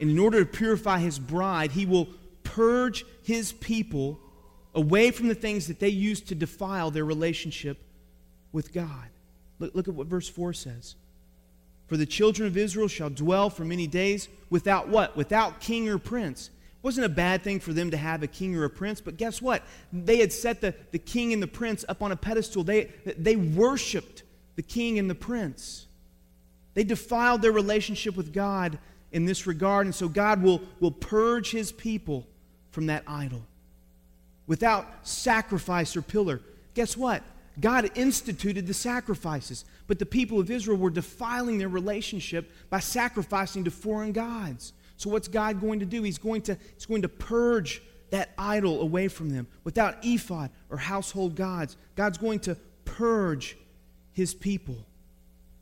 And 0.00 0.08
in 0.08 0.18
order 0.18 0.42
to 0.42 0.46
purify 0.46 0.98
his 0.98 1.18
bride, 1.18 1.72
he 1.72 1.84
will 1.84 2.08
purge 2.42 3.04
his 3.22 3.52
people 3.52 4.18
away 4.74 5.10
from 5.10 5.28
the 5.28 5.34
things 5.34 5.66
that 5.66 5.78
they 5.78 5.90
use 5.90 6.22
to 6.22 6.34
defile 6.34 6.90
their 6.90 7.04
relationship 7.04 7.76
with 8.50 8.72
God. 8.72 9.10
Look, 9.58 9.74
look 9.74 9.88
at 9.88 9.94
what 9.94 10.06
verse 10.06 10.30
4 10.30 10.54
says. 10.54 10.94
For 11.88 11.98
the 11.98 12.06
children 12.06 12.46
of 12.46 12.56
Israel 12.56 12.88
shall 12.88 13.10
dwell 13.10 13.50
for 13.50 13.66
many 13.66 13.86
days 13.86 14.30
without 14.48 14.88
what? 14.88 15.18
Without 15.18 15.60
king 15.60 15.86
or 15.86 15.98
prince. 15.98 16.48
Wasn't 16.82 17.06
a 17.06 17.08
bad 17.08 17.42
thing 17.42 17.60
for 17.60 17.72
them 17.72 17.92
to 17.92 17.96
have 17.96 18.22
a 18.22 18.26
king 18.26 18.56
or 18.56 18.64
a 18.64 18.70
prince, 18.70 19.00
but 19.00 19.16
guess 19.16 19.40
what? 19.40 19.62
They 19.92 20.18
had 20.18 20.32
set 20.32 20.60
the, 20.60 20.74
the 20.90 20.98
king 20.98 21.32
and 21.32 21.40
the 21.40 21.46
prince 21.46 21.84
up 21.88 22.02
on 22.02 22.10
a 22.10 22.16
pedestal. 22.16 22.64
They, 22.64 22.90
they 23.16 23.36
worshiped 23.36 24.24
the 24.56 24.62
king 24.62 24.98
and 24.98 25.08
the 25.08 25.14
prince. 25.14 25.86
They 26.74 26.84
defiled 26.84 27.42
their 27.42 27.52
relationship 27.52 28.16
with 28.16 28.32
God 28.32 28.78
in 29.12 29.26
this 29.26 29.46
regard, 29.46 29.86
and 29.86 29.94
so 29.94 30.08
God 30.08 30.42
will, 30.42 30.60
will 30.80 30.90
purge 30.90 31.50
his 31.50 31.70
people 31.70 32.26
from 32.70 32.86
that 32.86 33.04
idol 33.06 33.42
without 34.46 35.06
sacrifice 35.06 35.96
or 35.96 36.02
pillar. 36.02 36.40
Guess 36.74 36.96
what? 36.96 37.22
God 37.60 37.90
instituted 37.94 38.66
the 38.66 38.74
sacrifices, 38.74 39.64
but 39.86 39.98
the 39.98 40.06
people 40.06 40.40
of 40.40 40.50
Israel 40.50 40.78
were 40.78 40.90
defiling 40.90 41.58
their 41.58 41.68
relationship 41.68 42.50
by 42.70 42.80
sacrificing 42.80 43.64
to 43.64 43.70
foreign 43.70 44.12
gods. 44.12 44.72
So 44.96 45.10
what's 45.10 45.28
God 45.28 45.60
going 45.60 45.80
to 45.80 45.86
do? 45.86 46.02
He's 46.02 46.18
going 46.18 46.42
to, 46.42 46.56
he's 46.74 46.86
going 46.86 47.02
to 47.02 47.08
purge 47.08 47.82
that 48.10 48.30
idol 48.36 48.82
away 48.82 49.08
from 49.08 49.30
them 49.30 49.46
without 49.64 49.96
ephod 50.04 50.50
or 50.70 50.76
household 50.76 51.34
gods. 51.34 51.76
God's 51.96 52.18
going 52.18 52.40
to 52.40 52.56
purge 52.84 53.56
his 54.12 54.34
people. 54.34 54.76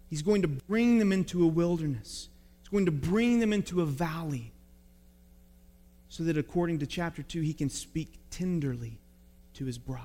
He's 0.09 0.23
going 0.23 0.43
to 0.43 0.49
bring 0.49 0.99
them 0.99 1.13
into 1.13 1.45
a 1.45 1.47
wilderness. 1.47 2.29
He's 2.61 2.69
going 2.69 2.87
to 2.87 2.93
bring 2.93 3.39
them 3.39 3.53
into 3.53 3.81
a 3.81 3.87
valley 3.87 4.53
so 6.09 6.25
that 6.25 6.37
according 6.37 6.81
to 6.81 6.87
chapter 6.87 7.23
2, 7.23 7.41
he 7.41 7.55
can 7.55 7.71
speak 7.71 8.19
tenderly 8.31 8.99
to 9.55 9.65
his 9.65 9.79
bride. 9.79 10.05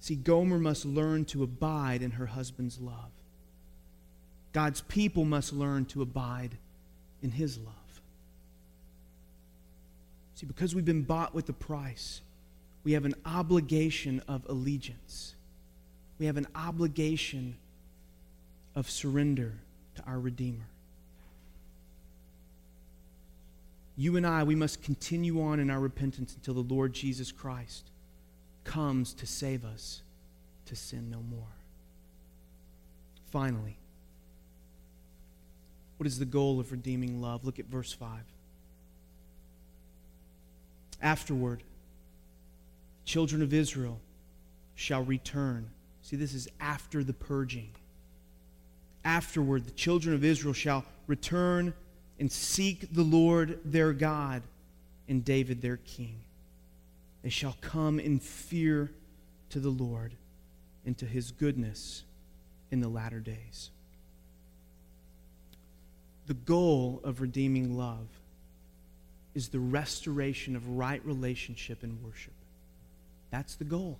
See, 0.00 0.16
Gomer 0.16 0.58
must 0.58 0.84
learn 0.84 1.24
to 1.26 1.42
abide 1.42 2.02
in 2.02 2.12
her 2.12 2.26
husband's 2.26 2.78
love. 2.78 3.10
God's 4.58 4.80
people 4.80 5.24
must 5.24 5.52
learn 5.52 5.84
to 5.84 6.02
abide 6.02 6.58
in 7.22 7.30
his 7.30 7.58
love. 7.58 8.00
See, 10.34 10.46
because 10.46 10.74
we've 10.74 10.84
been 10.84 11.04
bought 11.04 11.32
with 11.32 11.48
a 11.48 11.52
price, 11.52 12.22
we 12.82 12.94
have 12.94 13.04
an 13.04 13.14
obligation 13.24 14.20
of 14.26 14.44
allegiance. 14.48 15.36
We 16.18 16.26
have 16.26 16.36
an 16.36 16.48
obligation 16.56 17.56
of 18.74 18.90
surrender 18.90 19.54
to 19.94 20.02
our 20.08 20.18
Redeemer. 20.18 20.66
you 23.96 24.16
and 24.16 24.26
I, 24.26 24.42
we 24.42 24.56
must 24.56 24.82
continue 24.82 25.40
on 25.40 25.60
in 25.60 25.70
our 25.70 25.78
repentance 25.78 26.34
until 26.34 26.54
the 26.54 26.74
Lord 26.74 26.92
Jesus 26.92 27.30
Christ 27.30 27.90
comes 28.64 29.12
to 29.14 29.24
save 29.24 29.64
us 29.64 30.02
to 30.66 30.74
sin 30.74 31.10
no 31.12 31.20
more. 31.30 31.54
Finally, 33.30 33.76
what 35.98 36.06
is 36.06 36.18
the 36.18 36.24
goal 36.24 36.58
of 36.60 36.72
redeeming 36.72 37.20
love? 37.20 37.44
Look 37.44 37.58
at 37.58 37.66
verse 37.66 37.92
5. 37.92 38.08
Afterward, 41.02 41.62
children 43.04 43.42
of 43.42 43.52
Israel 43.52 44.00
shall 44.74 45.02
return. 45.02 45.68
See, 46.02 46.16
this 46.16 46.34
is 46.34 46.48
after 46.60 47.04
the 47.04 47.12
purging. 47.12 47.70
Afterward, 49.04 49.64
the 49.64 49.72
children 49.72 50.14
of 50.14 50.24
Israel 50.24 50.54
shall 50.54 50.84
return 51.06 51.74
and 52.20 52.30
seek 52.30 52.92
the 52.92 53.02
Lord 53.02 53.58
their 53.64 53.92
God 53.92 54.42
and 55.08 55.24
David 55.24 55.62
their 55.62 55.78
king. 55.78 56.20
They 57.22 57.28
shall 57.28 57.56
come 57.60 57.98
in 57.98 58.20
fear 58.20 58.90
to 59.50 59.60
the 59.60 59.70
Lord 59.70 60.14
and 60.86 60.96
to 60.98 61.06
his 61.06 61.32
goodness 61.32 62.04
in 62.70 62.80
the 62.80 62.88
latter 62.88 63.20
days. 63.20 63.70
The 66.28 66.34
goal 66.34 67.00
of 67.02 67.20
redeeming 67.20 67.76
love 67.76 68.06
is 69.34 69.48
the 69.48 69.58
restoration 69.58 70.54
of 70.54 70.68
right 70.68 71.04
relationship 71.04 71.82
and 71.82 72.02
worship. 72.04 72.34
That's 73.30 73.56
the 73.56 73.64
goal. 73.64 73.98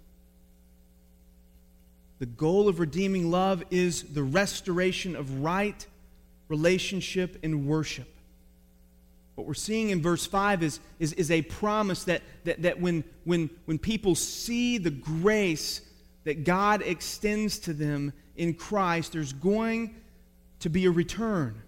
The 2.21 2.27
goal 2.27 2.69
of 2.69 2.81
redeeming 2.81 3.31
love 3.31 3.65
is 3.71 4.03
the 4.03 4.23
restoration 4.23 5.17
of 5.17 5.41
right 5.41 5.87
relationship, 6.49 7.39
and 7.43 7.67
worship. 7.67 8.09
What 9.35 9.47
we're 9.47 9.55
seeing 9.55 9.91
in 9.91 10.03
verse 10.03 10.27
5 10.27 10.63
is, 10.63 10.81
is, 10.99 11.13
is 11.13 11.31
a 11.31 11.43
promise 11.43 12.05
that, 12.05 12.23
that, 12.45 12.63
that 12.63 12.81
when, 12.81 13.05
when, 13.25 13.51
when 13.67 13.79
people 13.79 14.15
see 14.15 14.79
the 14.79 14.91
grace 14.91 15.83
that 16.25 16.45
God 16.45 16.83
extends 16.83 17.59
to 17.61 17.73
them 17.73 18.13
in 18.37 18.55
Christ, 18.55 19.13
there's 19.13 19.33
going 19.33 19.95
to 20.61 20.69
be 20.69 20.87
a 20.87 20.91
return. 20.91 21.63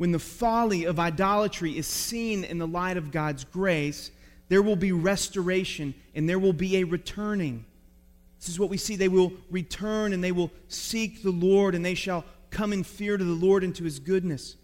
When 0.00 0.12
the 0.12 0.18
folly 0.18 0.84
of 0.84 0.98
idolatry 0.98 1.76
is 1.76 1.86
seen 1.86 2.42
in 2.44 2.56
the 2.56 2.66
light 2.66 2.96
of 2.96 3.10
God's 3.10 3.44
grace, 3.44 4.10
there 4.48 4.62
will 4.62 4.74
be 4.74 4.92
restoration 4.92 5.92
and 6.14 6.26
there 6.26 6.38
will 6.38 6.54
be 6.54 6.78
a 6.78 6.84
returning. 6.84 7.66
This 8.38 8.48
is 8.48 8.58
what 8.58 8.70
we 8.70 8.78
see. 8.78 8.96
They 8.96 9.08
will 9.08 9.30
return 9.50 10.14
and 10.14 10.24
they 10.24 10.32
will 10.32 10.50
seek 10.68 11.22
the 11.22 11.30
Lord 11.30 11.74
and 11.74 11.84
they 11.84 11.92
shall 11.92 12.24
come 12.48 12.72
in 12.72 12.82
fear 12.82 13.18
to 13.18 13.22
the 13.22 13.46
Lord 13.46 13.62
and 13.62 13.76
to 13.76 13.84
his 13.84 13.98
goodness. 13.98 14.56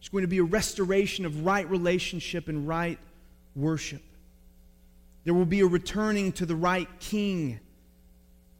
There's 0.00 0.08
going 0.08 0.22
to 0.22 0.28
be 0.28 0.38
a 0.38 0.44
restoration 0.44 1.26
of 1.26 1.44
right 1.44 1.68
relationship 1.68 2.48
and 2.48 2.66
right 2.66 2.98
worship. 3.54 4.00
There 5.24 5.34
will 5.34 5.44
be 5.44 5.60
a 5.60 5.66
returning 5.66 6.32
to 6.32 6.46
the 6.46 6.56
right 6.56 6.88
king 7.00 7.60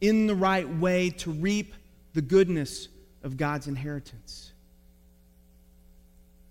in 0.03 0.27
the 0.27 0.35
right 0.35 0.69
way 0.69 1.09
to 1.09 1.31
reap 1.31 1.73
the 2.13 2.21
goodness 2.21 2.89
of 3.23 3.39
God's 3.39 3.69
inheritance. 3.69 4.53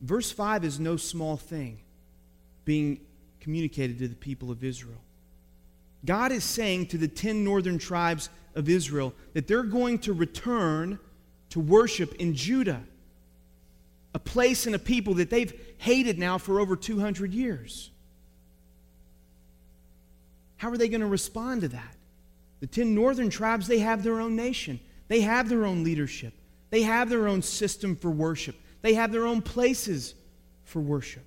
Verse 0.02 0.32
5 0.32 0.64
is 0.64 0.80
no 0.80 0.98
small 0.98 1.38
thing 1.38 1.80
being 2.66 3.00
communicated 3.40 3.98
to 4.00 4.08
the 4.08 4.16
people 4.16 4.52
of 4.52 4.64
Israel. 4.64 5.02
God 6.06 6.32
is 6.32 6.44
saying 6.44 6.88
to 6.88 6.98
the 6.98 7.08
10 7.08 7.44
northern 7.44 7.78
tribes 7.78 8.30
of 8.56 8.70
Israel 8.70 9.14
that 9.34 9.48
they're 9.48 9.64
going 9.64 10.00
to 10.00 10.14
return 10.14 11.00
to 11.50 11.60
worship 11.60 12.14
in 12.16 12.36
Judah, 12.36 12.84
a 14.14 14.20
place 14.20 14.66
and 14.66 14.76
a 14.76 14.80
people 14.80 15.16
that 15.16 15.30
they've 15.30 15.54
hated 15.78 16.20
now 16.20 16.38
for 16.38 16.60
over 16.60 16.76
200 16.76 17.34
years. 17.34 17.90
How 20.58 20.70
are 20.70 20.78
they 20.78 20.90
going 20.90 21.02
to 21.02 21.08
respond 21.08 21.62
to 21.62 21.68
that? 21.70 21.96
The 22.60 22.68
10 22.68 22.96
northern 22.96 23.30
tribes, 23.30 23.68
they 23.68 23.80
have 23.80 24.04
their 24.04 24.20
own 24.20 24.36
nation. 24.36 24.80
They 25.08 25.22
have 25.22 25.48
their 25.50 25.66
own 25.66 25.84
leadership. 25.84 26.34
They 26.70 26.82
have 26.82 27.10
their 27.10 27.28
own 27.28 27.42
system 27.42 27.96
for 27.96 28.10
worship. 28.10 28.56
They 28.82 28.94
have 28.94 29.12
their 29.12 29.26
own 29.26 29.42
places 29.42 30.16
for 30.64 30.80
worship. 30.80 31.26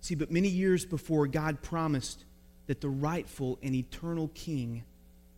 See, 0.00 0.14
but 0.14 0.30
many 0.30 0.48
years 0.48 0.84
before, 0.84 1.26
God 1.26 1.62
promised 1.62 2.24
that 2.66 2.80
the 2.80 2.88
rightful 2.88 3.58
and 3.62 3.74
eternal 3.74 4.30
king 4.34 4.84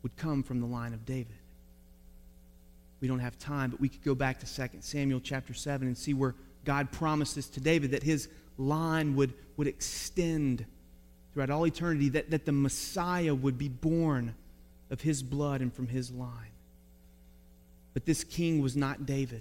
would 0.02 0.16
come 0.16 0.42
from 0.42 0.60
the 0.60 0.66
line 0.66 0.92
of 0.92 1.04
David. 1.04 1.36
We 3.00 3.08
don't 3.08 3.20
have 3.20 3.38
time, 3.38 3.70
but 3.70 3.80
we 3.80 3.88
could 3.88 4.02
go 4.02 4.14
back 4.14 4.40
to 4.40 4.46
2 4.46 4.78
Samuel 4.80 5.20
chapter 5.20 5.54
7 5.54 5.86
and 5.86 5.96
see 5.96 6.14
where 6.14 6.34
God 6.64 6.90
promises 6.90 7.48
to 7.50 7.60
David 7.60 7.92
that 7.92 8.02
his 8.02 8.28
line 8.58 9.14
would, 9.16 9.34
would 9.56 9.68
extend 9.68 10.64
throughout 11.32 11.50
all 11.50 11.66
eternity, 11.66 12.08
that, 12.10 12.30
that 12.30 12.44
the 12.44 12.52
Messiah 12.52 13.34
would 13.34 13.58
be 13.58 13.68
born 13.68 14.34
of 14.90 15.00
his 15.00 15.22
blood 15.22 15.60
and 15.60 15.72
from 15.72 15.86
his 15.86 16.10
line. 16.10 16.55
But 17.96 18.04
this 18.04 18.24
king 18.24 18.60
was 18.60 18.76
not 18.76 19.06
David. 19.06 19.40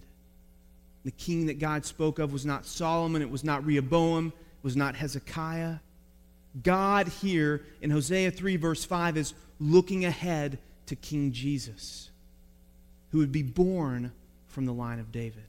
The 1.04 1.12
king 1.12 1.48
that 1.48 1.60
God 1.60 1.84
spoke 1.84 2.20
of 2.20 2.32
was 2.32 2.46
not 2.46 2.66
Solomon, 2.66 3.22
it 3.22 3.30
was 3.30 3.44
not 3.44 3.66
Rehoboam, 3.66 4.28
it 4.28 4.64
was 4.64 4.78
not 4.78 4.96
Hezekiah. 4.96 5.80
God 6.64 7.10
here 7.10 7.66
in 7.82 7.90
Hosea 7.90 8.32
3, 8.32 8.56
verse 8.56 8.86
5, 8.86 9.18
is 9.18 9.34
looking 9.60 10.06
ahead 10.06 10.58
to 10.86 10.96
King 10.96 11.34
Jesus, 11.34 12.12
who 13.12 13.18
would 13.18 13.34
be 13.34 13.44
born 13.44 14.14
from 14.48 14.66
the 14.66 14.72
line 14.72 15.00
of 15.00 15.12
David. 15.12 15.44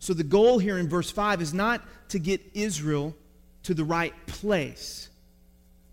So 0.00 0.12
the 0.12 0.24
goal 0.24 0.58
here 0.58 0.76
in 0.76 0.88
verse 0.88 1.12
5 1.12 1.40
is 1.40 1.54
not 1.54 1.82
to 2.08 2.18
get 2.18 2.40
Israel 2.52 3.14
to 3.62 3.74
the 3.74 3.84
right 3.84 4.12
place, 4.26 5.08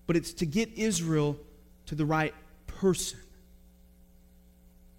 but 0.08 0.16
it's 0.16 0.34
to 0.34 0.48
get 0.48 0.76
Israel 0.76 1.38
to 1.86 1.94
the 1.94 2.06
right 2.06 2.34
person. 2.66 3.20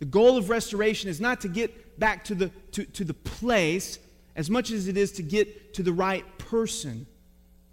The 0.02 0.06
goal 0.06 0.36
of 0.36 0.50
restoration 0.50 1.08
is 1.08 1.20
not 1.20 1.42
to 1.42 1.48
get 1.48 1.96
back 2.00 2.24
to 2.24 2.34
the, 2.34 2.48
to, 2.72 2.84
to 2.86 3.04
the 3.04 3.14
place 3.14 4.00
as 4.34 4.50
much 4.50 4.72
as 4.72 4.88
it 4.88 4.96
is 4.96 5.12
to 5.12 5.22
get 5.22 5.74
to 5.74 5.84
the 5.84 5.92
right 5.92 6.24
person, 6.38 7.06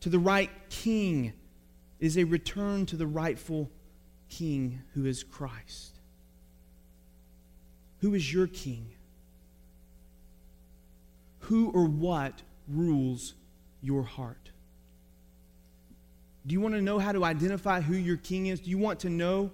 to 0.01 0.09
the 0.09 0.19
right 0.19 0.51
king. 0.69 1.33
It 1.99 2.05
is 2.05 2.19
a 2.19 2.25
return 2.25 2.85
to 2.85 2.97
the 2.97 3.07
rightful 3.07 3.71
king 4.29 4.79
who 4.93 5.07
is 5.07 5.23
Christ. 5.23 5.97
Who 8.01 8.13
is 8.13 8.31
your 8.31 8.45
king? 8.45 8.85
Who 11.39 11.71
or 11.71 11.85
what 11.85 12.43
rules 12.67 13.33
your 13.81 14.03
heart? 14.03 14.51
Do 16.45 16.53
you 16.53 16.61
want 16.61 16.75
to 16.75 16.81
know 16.83 16.99
how 16.99 17.11
to 17.11 17.25
identify 17.25 17.81
who 17.81 17.95
your 17.95 18.17
king 18.17 18.45
is? 18.45 18.59
Do 18.59 18.69
you 18.69 18.77
want 18.77 18.99
to 18.99 19.09
know 19.09 19.49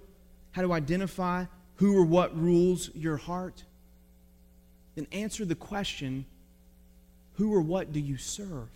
how 0.52 0.60
to 0.60 0.74
identify 0.74 1.46
who 1.76 1.96
or 1.96 2.04
what 2.04 2.36
rules 2.38 2.90
your 2.94 3.16
heart? 3.16 3.64
Then 4.94 5.06
answer 5.12 5.44
the 5.44 5.54
question 5.54 6.24
who 7.34 7.54
or 7.54 7.60
what 7.60 7.92
do 7.92 8.00
you 8.00 8.16
serve? 8.16 8.68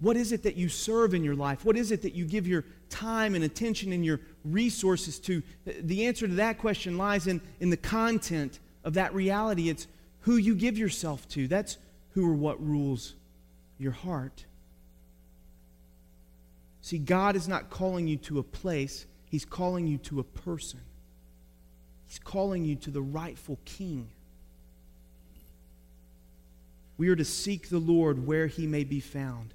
What 0.00 0.16
is 0.16 0.32
it 0.32 0.42
that 0.42 0.56
you 0.56 0.68
serve 0.68 1.14
in 1.14 1.24
your 1.24 1.36
life? 1.36 1.64
What 1.64 1.76
is 1.76 1.92
it 1.92 2.02
that 2.02 2.14
you 2.14 2.24
give 2.26 2.46
your 2.46 2.64
time 2.90 3.34
and 3.34 3.44
attention 3.44 3.92
and 3.92 4.04
your 4.04 4.20
resources 4.44 5.18
to? 5.20 5.42
The 5.64 6.06
answer 6.06 6.26
to 6.26 6.34
that 6.34 6.58
question 6.58 6.98
lies 6.98 7.26
in, 7.26 7.40
in 7.60 7.70
the 7.70 7.76
content 7.76 8.58
of 8.82 8.94
that 8.94 9.14
reality. 9.14 9.68
It's 9.68 9.86
who 10.22 10.36
you 10.36 10.54
give 10.54 10.76
yourself 10.76 11.28
to. 11.30 11.46
That's 11.46 11.78
who 12.10 12.28
or 12.28 12.34
what 12.34 12.64
rules 12.64 13.14
your 13.78 13.92
heart. 13.92 14.44
See, 16.82 16.98
God 16.98 17.34
is 17.34 17.48
not 17.48 17.70
calling 17.70 18.06
you 18.06 18.16
to 18.18 18.40
a 18.40 18.42
place, 18.42 19.06
He's 19.34 19.44
calling 19.44 19.88
you 19.88 19.98
to 19.98 20.20
a 20.20 20.22
person. 20.22 20.78
He's 22.06 22.20
calling 22.20 22.64
you 22.64 22.76
to 22.76 22.92
the 22.92 23.02
rightful 23.02 23.58
king. 23.64 24.06
We 26.98 27.08
are 27.08 27.16
to 27.16 27.24
seek 27.24 27.68
the 27.68 27.80
Lord 27.80 28.28
where 28.28 28.46
He 28.46 28.68
may 28.68 28.84
be 28.84 29.00
found, 29.00 29.52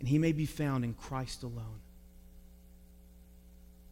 and 0.00 0.06
He 0.06 0.18
may 0.18 0.32
be 0.32 0.44
found 0.44 0.84
in 0.84 0.92
Christ 0.92 1.42
alone. 1.44 1.80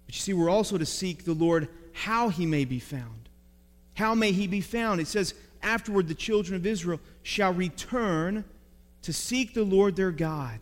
But 0.05 0.15
you 0.15 0.21
see, 0.21 0.35
we're 0.35 0.51
also 0.51 0.77
to 0.77 0.85
seek 0.85 1.25
the 1.25 1.33
Lord 1.33 1.69
how 1.95 2.29
He 2.29 2.45
may 2.45 2.67
be 2.67 2.79
found. 2.79 3.31
How 3.95 4.15
may 4.15 4.33
He 4.33 4.47
be 4.47 4.61
found? 4.61 5.01
It 5.01 5.09
says, 5.09 5.33
afterward, 5.63 6.09
the 6.09 6.15
children 6.15 6.55
of 6.55 6.67
Israel 6.67 7.01
shall 7.23 7.55
return 7.55 8.45
to 9.01 9.15
seek 9.15 9.55
the 9.55 9.65
Lord 9.65 9.97
their 9.97 10.13
God 10.13 10.61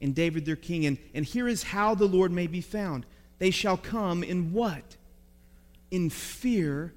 and 0.00 0.14
David 0.14 0.46
their 0.46 0.54
king. 0.54 0.86
And, 0.86 0.98
and 1.14 1.24
here 1.24 1.48
is 1.48 1.64
how 1.64 1.96
the 1.96 2.06
Lord 2.06 2.30
may 2.30 2.46
be 2.46 2.60
found. 2.60 3.04
They 3.38 3.50
shall 3.50 3.76
come 3.76 4.22
in 4.22 4.52
what? 4.52 4.96
In 5.90 6.10
fear 6.10 6.92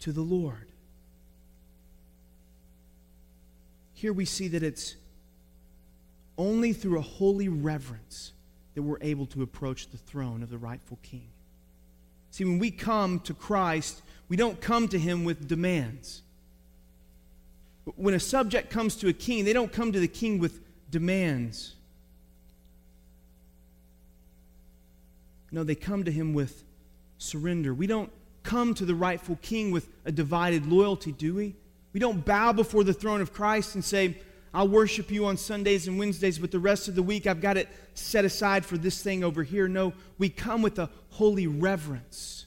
to 0.00 0.12
the 0.12 0.20
Lord. 0.20 0.66
Here 3.94 4.12
we 4.12 4.24
see 4.24 4.48
that 4.48 4.62
it's 4.62 4.96
only 6.38 6.72
through 6.72 6.98
a 6.98 7.02
holy 7.02 7.48
reverence 7.48 8.32
that 8.74 8.82
we're 8.82 8.98
able 9.02 9.26
to 9.26 9.42
approach 9.42 9.88
the 9.88 9.98
throne 9.98 10.42
of 10.42 10.50
the 10.50 10.58
rightful 10.58 10.98
king. 11.02 11.28
See, 12.30 12.44
when 12.44 12.58
we 12.58 12.70
come 12.70 13.20
to 13.20 13.34
Christ, 13.34 14.00
we 14.28 14.36
don't 14.36 14.60
come 14.60 14.88
to 14.88 14.98
him 14.98 15.24
with 15.24 15.48
demands. 15.48 16.22
When 17.96 18.14
a 18.14 18.20
subject 18.20 18.70
comes 18.70 18.96
to 18.96 19.08
a 19.08 19.12
king, 19.12 19.44
they 19.44 19.52
don't 19.52 19.72
come 19.72 19.92
to 19.92 20.00
the 20.00 20.08
king 20.08 20.38
with 20.38 20.60
demands. 20.90 21.74
No, 25.52 25.64
they 25.64 25.74
come 25.74 26.04
to 26.04 26.12
him 26.12 26.32
with 26.32 26.64
surrender. 27.18 27.74
We 27.74 27.86
don't 27.86 28.10
come 28.42 28.74
to 28.74 28.84
the 28.84 28.94
rightful 28.94 29.38
king 29.42 29.70
with 29.70 29.88
a 30.04 30.12
divided 30.12 30.66
loyalty, 30.66 31.12
do 31.12 31.34
we? 31.34 31.56
We 31.92 32.00
don't 32.00 32.24
bow 32.24 32.52
before 32.52 32.84
the 32.84 32.92
throne 32.92 33.20
of 33.20 33.32
Christ 33.32 33.74
and 33.74 33.84
say, 33.84 34.16
I'll 34.52 34.68
worship 34.68 35.10
you 35.10 35.26
on 35.26 35.36
Sundays 35.36 35.86
and 35.86 35.98
Wednesdays, 35.98 36.38
but 36.38 36.50
the 36.50 36.58
rest 36.58 36.88
of 36.88 36.94
the 36.94 37.02
week 37.02 37.26
I've 37.26 37.40
got 37.40 37.56
it 37.56 37.68
set 37.94 38.24
aside 38.24 38.64
for 38.64 38.76
this 38.76 39.02
thing 39.02 39.22
over 39.22 39.42
here. 39.42 39.68
No, 39.68 39.92
we 40.18 40.28
come 40.28 40.62
with 40.62 40.78
a 40.78 40.90
holy 41.10 41.46
reverence. 41.46 42.46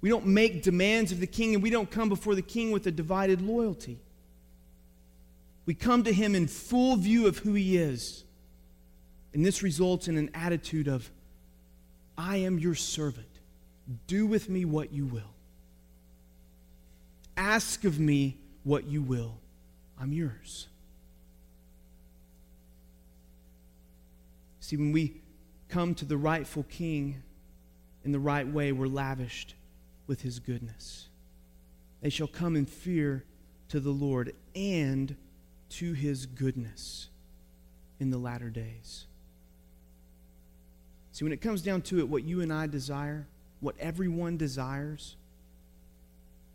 We 0.00 0.08
don't 0.08 0.26
make 0.26 0.62
demands 0.62 1.12
of 1.12 1.20
the 1.20 1.26
king, 1.26 1.54
and 1.54 1.62
we 1.62 1.70
don't 1.70 1.90
come 1.90 2.08
before 2.08 2.34
the 2.34 2.42
king 2.42 2.72
with 2.72 2.86
a 2.86 2.90
divided 2.90 3.40
loyalty. 3.40 3.98
We 5.64 5.74
come 5.74 6.02
to 6.04 6.12
him 6.12 6.34
in 6.34 6.48
full 6.48 6.96
view 6.96 7.26
of 7.26 7.38
who 7.38 7.54
he 7.54 7.76
is. 7.76 8.24
And 9.32 9.44
this 9.44 9.62
results 9.62 10.08
in 10.08 10.18
an 10.18 10.30
attitude 10.34 10.88
of 10.88 11.10
I 12.16 12.38
am 12.38 12.58
your 12.58 12.74
servant. 12.74 13.26
Do 14.06 14.26
with 14.26 14.48
me 14.48 14.64
what 14.64 14.92
you 14.92 15.06
will. 15.06 15.34
Ask 17.36 17.84
of 17.84 17.98
me 17.98 18.36
what 18.64 18.84
you 18.84 19.02
will. 19.02 19.38
I'm 20.00 20.12
yours. 20.12 20.68
See, 24.60 24.76
when 24.76 24.92
we 24.92 25.20
come 25.68 25.94
to 25.96 26.04
the 26.04 26.16
rightful 26.16 26.64
king 26.64 27.22
in 28.04 28.12
the 28.12 28.20
right 28.20 28.46
way, 28.46 28.72
we're 28.72 28.86
lavished 28.86 29.54
with 30.06 30.22
his 30.22 30.38
goodness. 30.38 31.08
They 32.00 32.10
shall 32.10 32.26
come 32.26 32.56
in 32.56 32.66
fear 32.66 33.24
to 33.68 33.80
the 33.80 33.90
Lord 33.90 34.34
and 34.54 35.16
to 35.70 35.92
his 35.94 36.26
goodness 36.26 37.08
in 37.98 38.10
the 38.10 38.18
latter 38.18 38.50
days. 38.50 39.06
See, 41.12 41.24
when 41.24 41.32
it 41.32 41.42
comes 41.42 41.60
down 41.60 41.82
to 41.82 41.98
it, 41.98 42.08
what 42.08 42.24
you 42.24 42.40
and 42.40 42.52
I 42.52 42.66
desire, 42.66 43.26
what 43.60 43.76
everyone 43.78 44.38
desires, 44.38 45.16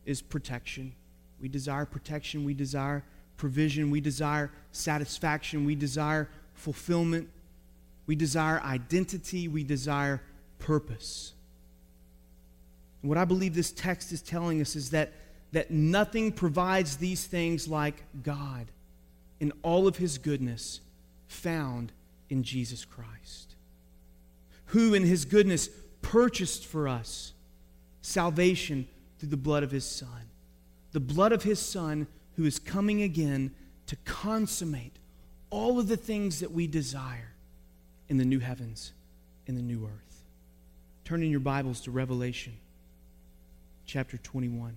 is 0.05 0.21
protection. 0.21 0.93
We 1.39 1.47
desire 1.47 1.85
protection. 1.85 2.43
We 2.43 2.55
desire 2.55 3.03
provision. 3.37 3.91
We 3.91 4.01
desire 4.01 4.51
satisfaction. 4.71 5.63
We 5.63 5.75
desire 5.75 6.27
fulfillment. 6.55 7.29
We 8.07 8.15
desire 8.15 8.59
identity. 8.61 9.47
We 9.47 9.63
desire 9.63 10.23
purpose. 10.57 11.33
And 13.03 13.09
what 13.09 13.19
I 13.19 13.25
believe 13.25 13.53
this 13.53 13.71
text 13.71 14.11
is 14.11 14.23
telling 14.23 14.59
us 14.59 14.75
is 14.75 14.89
that, 14.89 15.13
that 15.51 15.69
nothing 15.69 16.31
provides 16.31 16.97
these 16.97 17.25
things 17.25 17.67
like 17.67 18.03
God 18.23 18.71
in 19.39 19.53
all 19.61 19.87
of 19.87 19.97
his 19.97 20.17
goodness 20.17 20.81
found 21.27 21.91
in 22.29 22.41
Jesus 22.41 22.85
Christ 22.85 23.46
who 24.67 24.93
in 24.93 25.03
his 25.03 25.25
goodness 25.25 25.69
purchased 26.01 26.65
for 26.65 26.87
us 26.87 27.33
salvation 28.01 28.87
through 29.19 29.29
the 29.29 29.37
blood 29.37 29.63
of 29.63 29.71
his 29.71 29.85
Son. 29.85 30.29
The 30.91 30.99
blood 30.99 31.31
of 31.31 31.43
his 31.43 31.59
Son 31.59 32.07
who 32.35 32.45
is 32.45 32.59
coming 32.59 33.01
again 33.01 33.53
to 33.87 33.95
consummate 34.05 34.97
all 35.49 35.79
of 35.79 35.87
the 35.87 35.97
things 35.97 36.39
that 36.39 36.51
we 36.51 36.67
desire 36.67 37.33
in 38.09 38.17
the 38.17 38.25
new 38.25 38.39
heavens 38.39 38.93
in 39.47 39.55
the 39.55 39.61
new 39.61 39.85
earth. 39.85 40.23
Turn 41.05 41.23
in 41.23 41.31
your 41.31 41.39
Bibles 41.39 41.81
to 41.81 41.91
Revelation 41.91 42.53
chapter 43.85 44.17
21. 44.17 44.75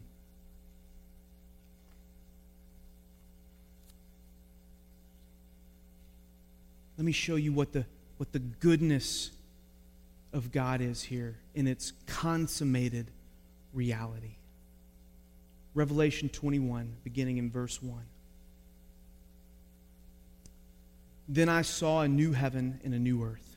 Let 6.97 7.05
me 7.05 7.12
show 7.12 7.36
you 7.36 7.53
what 7.53 7.72
the, 7.72 7.84
what 8.18 8.30
the 8.32 8.38
goodness 8.38 9.30
of 10.32 10.52
God 10.52 10.80
is 10.80 11.02
here 11.02 11.38
in 11.54 11.66
its 11.66 11.92
consummated 12.06 13.10
reality. 13.72 14.36
Revelation 15.74 16.28
21, 16.28 16.96
beginning 17.04 17.38
in 17.38 17.50
verse 17.50 17.82
1. 17.82 18.02
Then 21.28 21.48
I 21.48 21.62
saw 21.62 22.00
a 22.00 22.08
new 22.08 22.32
heaven 22.32 22.80
and 22.82 22.92
a 22.92 22.98
new 22.98 23.22
earth. 23.22 23.56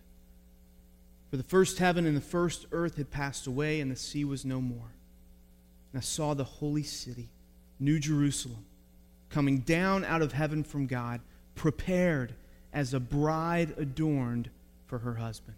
For 1.31 1.37
the 1.37 1.43
first 1.43 1.79
heaven 1.79 2.05
and 2.05 2.15
the 2.15 2.21
first 2.21 2.67
earth 2.71 2.97
had 2.97 3.09
passed 3.09 3.47
away, 3.47 3.81
and 3.81 3.89
the 3.89 3.95
sea 3.95 4.23
was 4.23 4.45
no 4.45 4.61
more. 4.61 4.93
And 5.91 5.99
I 5.99 6.01
saw 6.01 6.35
the 6.35 6.43
holy 6.43 6.83
city, 6.83 7.29
New 7.79 7.99
Jerusalem, 7.99 8.65
coming 9.29 9.59
down 9.59 10.05
out 10.05 10.21
of 10.21 10.33
heaven 10.33 10.63
from 10.63 10.85
God, 10.85 11.21
prepared 11.55 12.35
as 12.71 12.93
a 12.93 12.99
bride 12.99 13.73
adorned 13.77 14.51
for 14.85 14.99
her 14.99 15.15
husband. 15.15 15.57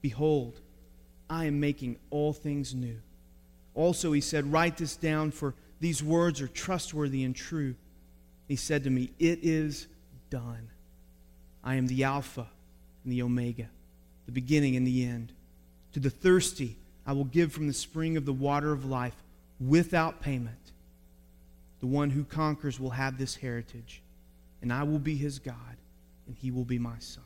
Behold, 0.00 0.60
I 1.28 1.44
am 1.46 1.60
making 1.60 1.98
all 2.10 2.32
things 2.32 2.74
new. 2.74 2.98
Also, 3.74 4.12
he 4.12 4.20
said, 4.20 4.50
Write 4.52 4.76
this 4.76 4.96
down, 4.96 5.30
for 5.30 5.54
these 5.80 6.02
words 6.02 6.40
are 6.40 6.48
trustworthy 6.48 7.24
and 7.24 7.34
true. 7.34 7.74
He 8.46 8.56
said 8.56 8.84
to 8.84 8.90
me, 8.90 9.10
It 9.18 9.40
is 9.42 9.86
done. 10.30 10.70
I 11.62 11.74
am 11.74 11.86
the 11.86 12.04
Alpha 12.04 12.48
and 13.04 13.12
the 13.12 13.22
Omega, 13.22 13.68
the 14.26 14.32
beginning 14.32 14.76
and 14.76 14.86
the 14.86 15.04
end. 15.04 15.32
To 15.92 16.00
the 16.00 16.10
thirsty, 16.10 16.76
I 17.06 17.12
will 17.12 17.24
give 17.24 17.52
from 17.52 17.66
the 17.66 17.74
spring 17.74 18.16
of 18.16 18.24
the 18.24 18.32
water 18.32 18.72
of 18.72 18.84
life 18.84 19.16
without 19.60 20.20
payment. 20.20 20.72
The 21.80 21.86
one 21.86 22.10
who 22.10 22.24
conquers 22.24 22.80
will 22.80 22.90
have 22.90 23.18
this 23.18 23.36
heritage, 23.36 24.02
and 24.62 24.72
I 24.72 24.82
will 24.82 24.98
be 24.98 25.16
his 25.16 25.38
God, 25.38 25.76
and 26.26 26.36
he 26.36 26.50
will 26.50 26.64
be 26.64 26.78
my 26.78 26.98
son. 26.98 27.22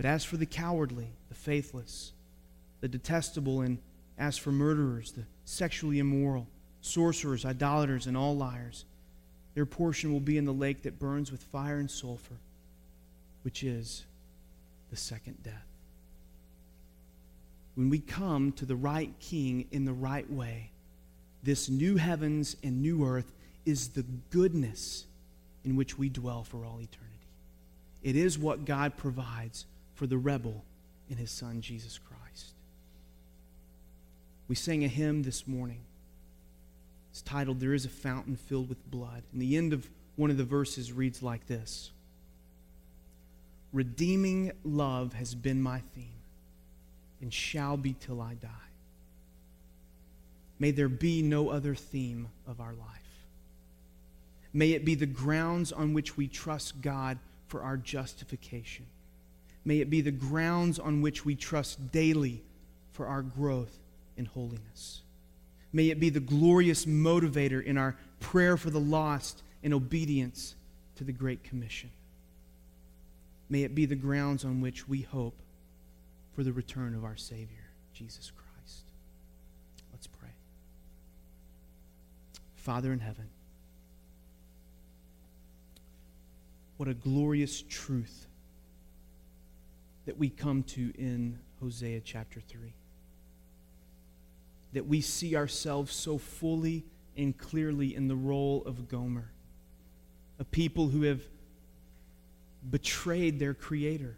But 0.00 0.08
as 0.08 0.24
for 0.24 0.38
the 0.38 0.46
cowardly, 0.46 1.08
the 1.28 1.34
faithless, 1.34 2.12
the 2.80 2.88
detestable, 2.88 3.60
and 3.60 3.76
as 4.16 4.38
for 4.38 4.50
murderers, 4.50 5.12
the 5.12 5.24
sexually 5.44 5.98
immoral, 5.98 6.46
sorcerers, 6.80 7.44
idolaters, 7.44 8.06
and 8.06 8.16
all 8.16 8.34
liars, 8.34 8.86
their 9.52 9.66
portion 9.66 10.10
will 10.10 10.18
be 10.18 10.38
in 10.38 10.46
the 10.46 10.54
lake 10.54 10.84
that 10.84 10.98
burns 10.98 11.30
with 11.30 11.42
fire 11.42 11.78
and 11.78 11.90
sulfur, 11.90 12.36
which 13.42 13.62
is 13.62 14.06
the 14.88 14.96
second 14.96 15.42
death. 15.42 15.66
When 17.74 17.90
we 17.90 17.98
come 17.98 18.52
to 18.52 18.64
the 18.64 18.76
right 18.76 19.12
king 19.20 19.66
in 19.70 19.84
the 19.84 19.92
right 19.92 20.32
way, 20.32 20.70
this 21.42 21.68
new 21.68 21.98
heavens 21.98 22.56
and 22.64 22.80
new 22.80 23.04
earth 23.04 23.30
is 23.66 23.88
the 23.88 24.06
goodness 24.30 25.04
in 25.62 25.76
which 25.76 25.98
we 25.98 26.08
dwell 26.08 26.42
for 26.42 26.64
all 26.64 26.80
eternity. 26.80 27.10
It 28.02 28.16
is 28.16 28.38
what 28.38 28.64
God 28.64 28.96
provides 28.96 29.66
for 30.00 30.06
the 30.06 30.16
rebel 30.16 30.64
in 31.10 31.18
his 31.18 31.30
son, 31.30 31.60
Jesus 31.60 31.98
Christ. 31.98 32.54
We 34.48 34.54
sang 34.54 34.82
a 34.82 34.88
hymn 34.88 35.24
this 35.24 35.46
morning. 35.46 35.82
It's 37.10 37.20
titled, 37.20 37.60
There 37.60 37.74
is 37.74 37.84
a 37.84 37.90
Fountain 37.90 38.36
Filled 38.36 38.70
with 38.70 38.90
Blood. 38.90 39.24
And 39.30 39.42
the 39.42 39.58
end 39.58 39.74
of 39.74 39.90
one 40.16 40.30
of 40.30 40.38
the 40.38 40.44
verses 40.44 40.90
reads 40.90 41.22
like 41.22 41.46
this 41.48 41.90
Redeeming 43.74 44.52
love 44.64 45.12
has 45.12 45.34
been 45.34 45.60
my 45.60 45.82
theme 45.94 46.22
and 47.20 47.30
shall 47.30 47.76
be 47.76 47.92
till 47.92 48.22
I 48.22 48.32
die. 48.32 48.48
May 50.58 50.70
there 50.70 50.88
be 50.88 51.20
no 51.20 51.50
other 51.50 51.74
theme 51.74 52.28
of 52.48 52.58
our 52.58 52.72
life. 52.72 53.26
May 54.54 54.70
it 54.70 54.86
be 54.86 54.94
the 54.94 55.04
grounds 55.04 55.72
on 55.72 55.92
which 55.92 56.16
we 56.16 56.26
trust 56.26 56.80
God 56.80 57.18
for 57.48 57.62
our 57.62 57.76
justification. 57.76 58.86
May 59.64 59.78
it 59.80 59.90
be 59.90 60.00
the 60.00 60.10
grounds 60.10 60.78
on 60.78 61.02
which 61.02 61.24
we 61.24 61.34
trust 61.34 61.92
daily 61.92 62.42
for 62.92 63.06
our 63.06 63.22
growth 63.22 63.78
in 64.16 64.24
holiness. 64.24 65.02
May 65.72 65.90
it 65.90 66.00
be 66.00 66.10
the 66.10 66.20
glorious 66.20 66.86
motivator 66.86 67.62
in 67.62 67.78
our 67.78 67.96
prayer 68.18 68.56
for 68.56 68.70
the 68.70 68.80
lost 68.80 69.42
and 69.62 69.72
obedience 69.72 70.54
to 70.96 71.04
the 71.04 71.12
Great 71.12 71.44
Commission. 71.44 71.90
May 73.48 73.62
it 73.62 73.74
be 73.74 73.86
the 73.86 73.96
grounds 73.96 74.44
on 74.44 74.60
which 74.60 74.88
we 74.88 75.02
hope 75.02 75.36
for 76.34 76.42
the 76.42 76.52
return 76.52 76.94
of 76.94 77.04
our 77.04 77.16
Savior, 77.16 77.66
Jesus 77.92 78.30
Christ. 78.30 78.84
Let's 79.92 80.06
pray. 80.06 80.30
Father 82.56 82.92
in 82.92 83.00
heaven, 83.00 83.28
what 86.76 86.88
a 86.88 86.94
glorious 86.94 87.62
truth 87.68 88.26
that 90.06 90.18
we 90.18 90.28
come 90.28 90.62
to 90.62 90.92
in 90.96 91.38
Hosea 91.60 92.00
chapter 92.00 92.40
3. 92.40 92.72
That 94.72 94.86
we 94.86 95.00
see 95.00 95.36
ourselves 95.36 95.94
so 95.94 96.18
fully 96.18 96.84
and 97.16 97.36
clearly 97.36 97.94
in 97.94 98.08
the 98.08 98.16
role 98.16 98.62
of 98.64 98.88
Gomer, 98.88 99.30
a 100.38 100.44
people 100.44 100.88
who 100.88 101.02
have 101.02 101.20
betrayed 102.68 103.38
their 103.38 103.54
Creator, 103.54 104.16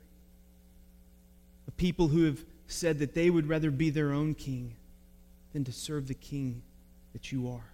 a 1.66 1.70
people 1.72 2.08
who 2.08 2.24
have 2.24 2.44
said 2.66 2.98
that 3.00 3.14
they 3.14 3.30
would 3.30 3.48
rather 3.48 3.70
be 3.70 3.90
their 3.90 4.12
own 4.12 4.34
king 4.34 4.76
than 5.52 5.64
to 5.64 5.72
serve 5.72 6.08
the 6.08 6.14
king 6.14 6.62
that 7.12 7.32
you 7.32 7.48
are. 7.48 7.70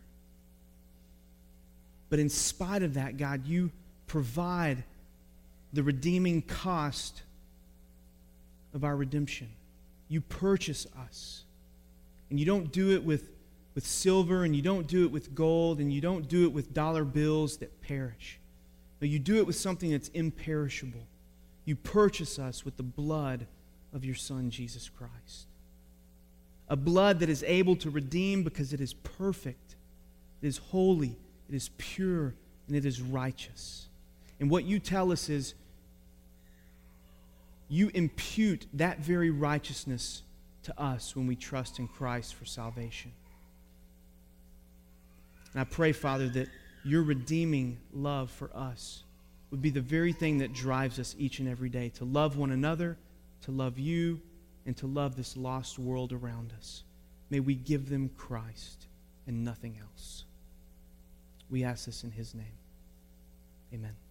But 2.10 2.18
in 2.18 2.28
spite 2.28 2.82
of 2.82 2.94
that, 2.94 3.16
God, 3.16 3.46
you 3.46 3.70
provide 4.06 4.84
the 5.72 5.82
redeeming 5.82 6.42
cost 6.42 7.22
of 8.74 8.84
our 8.84 8.96
redemption. 8.96 9.48
You 10.08 10.20
purchase 10.20 10.86
us. 11.08 11.44
And 12.30 12.38
you 12.38 12.46
don't 12.46 12.70
do 12.72 12.90
it 12.92 13.02
with, 13.02 13.30
with 13.74 13.86
silver, 13.86 14.44
and 14.44 14.54
you 14.54 14.62
don't 14.62 14.86
do 14.86 15.04
it 15.04 15.10
with 15.10 15.34
gold, 15.34 15.78
and 15.78 15.92
you 15.92 16.00
don't 16.00 16.28
do 16.28 16.44
it 16.44 16.52
with 16.52 16.74
dollar 16.74 17.04
bills 17.04 17.58
that 17.58 17.80
perish. 17.80 18.38
No, 19.00 19.06
you 19.06 19.18
do 19.18 19.36
it 19.36 19.46
with 19.46 19.56
something 19.56 19.90
that's 19.90 20.08
imperishable. 20.08 21.06
You 21.64 21.76
purchase 21.76 22.38
us 22.38 22.64
with 22.64 22.76
the 22.76 22.82
blood 22.82 23.46
of 23.92 24.04
your 24.04 24.14
Son, 24.14 24.50
Jesus 24.50 24.88
Christ. 24.88 25.46
A 26.68 26.76
blood 26.76 27.20
that 27.20 27.28
is 27.28 27.42
able 27.44 27.76
to 27.76 27.90
redeem 27.90 28.42
because 28.42 28.72
it 28.72 28.80
is 28.80 28.92
perfect, 28.92 29.76
it 30.42 30.46
is 30.46 30.58
holy, 30.58 31.16
it 31.48 31.54
is 31.54 31.70
pure, 31.78 32.34
and 32.66 32.76
it 32.76 32.84
is 32.84 33.00
righteous. 33.00 33.88
And 34.40 34.50
what 34.50 34.64
you 34.64 34.78
tell 34.78 35.10
us 35.10 35.28
is 35.28 35.54
you 37.68 37.90
impute 37.94 38.66
that 38.74 39.00
very 39.00 39.30
righteousness 39.30 40.22
to 40.62 40.80
us 40.80 41.14
when 41.14 41.26
we 41.26 41.36
trust 41.36 41.78
in 41.78 41.88
Christ 41.88 42.34
for 42.34 42.44
salvation. 42.44 43.12
And 45.52 45.60
I 45.60 45.64
pray, 45.64 45.92
Father, 45.92 46.28
that 46.30 46.48
your 46.84 47.02
redeeming 47.02 47.78
love 47.92 48.30
for 48.30 48.50
us 48.54 49.02
would 49.50 49.62
be 49.62 49.70
the 49.70 49.80
very 49.80 50.12
thing 50.12 50.38
that 50.38 50.52
drives 50.52 50.98
us 50.98 51.14
each 51.18 51.38
and 51.38 51.48
every 51.48 51.68
day 51.68 51.90
to 51.90 52.04
love 52.04 52.36
one 52.36 52.50
another, 52.50 52.96
to 53.42 53.50
love 53.50 53.78
you, 53.78 54.20
and 54.66 54.76
to 54.76 54.86
love 54.86 55.16
this 55.16 55.36
lost 55.36 55.78
world 55.78 56.12
around 56.12 56.52
us. 56.58 56.84
May 57.30 57.40
we 57.40 57.54
give 57.54 57.88
them 57.88 58.10
Christ 58.16 58.86
and 59.26 59.44
nothing 59.44 59.78
else. 59.80 60.24
We 61.50 61.64
ask 61.64 61.86
this 61.86 62.04
in 62.04 62.10
his 62.10 62.34
name. 62.34 62.44
Amen. 63.72 64.07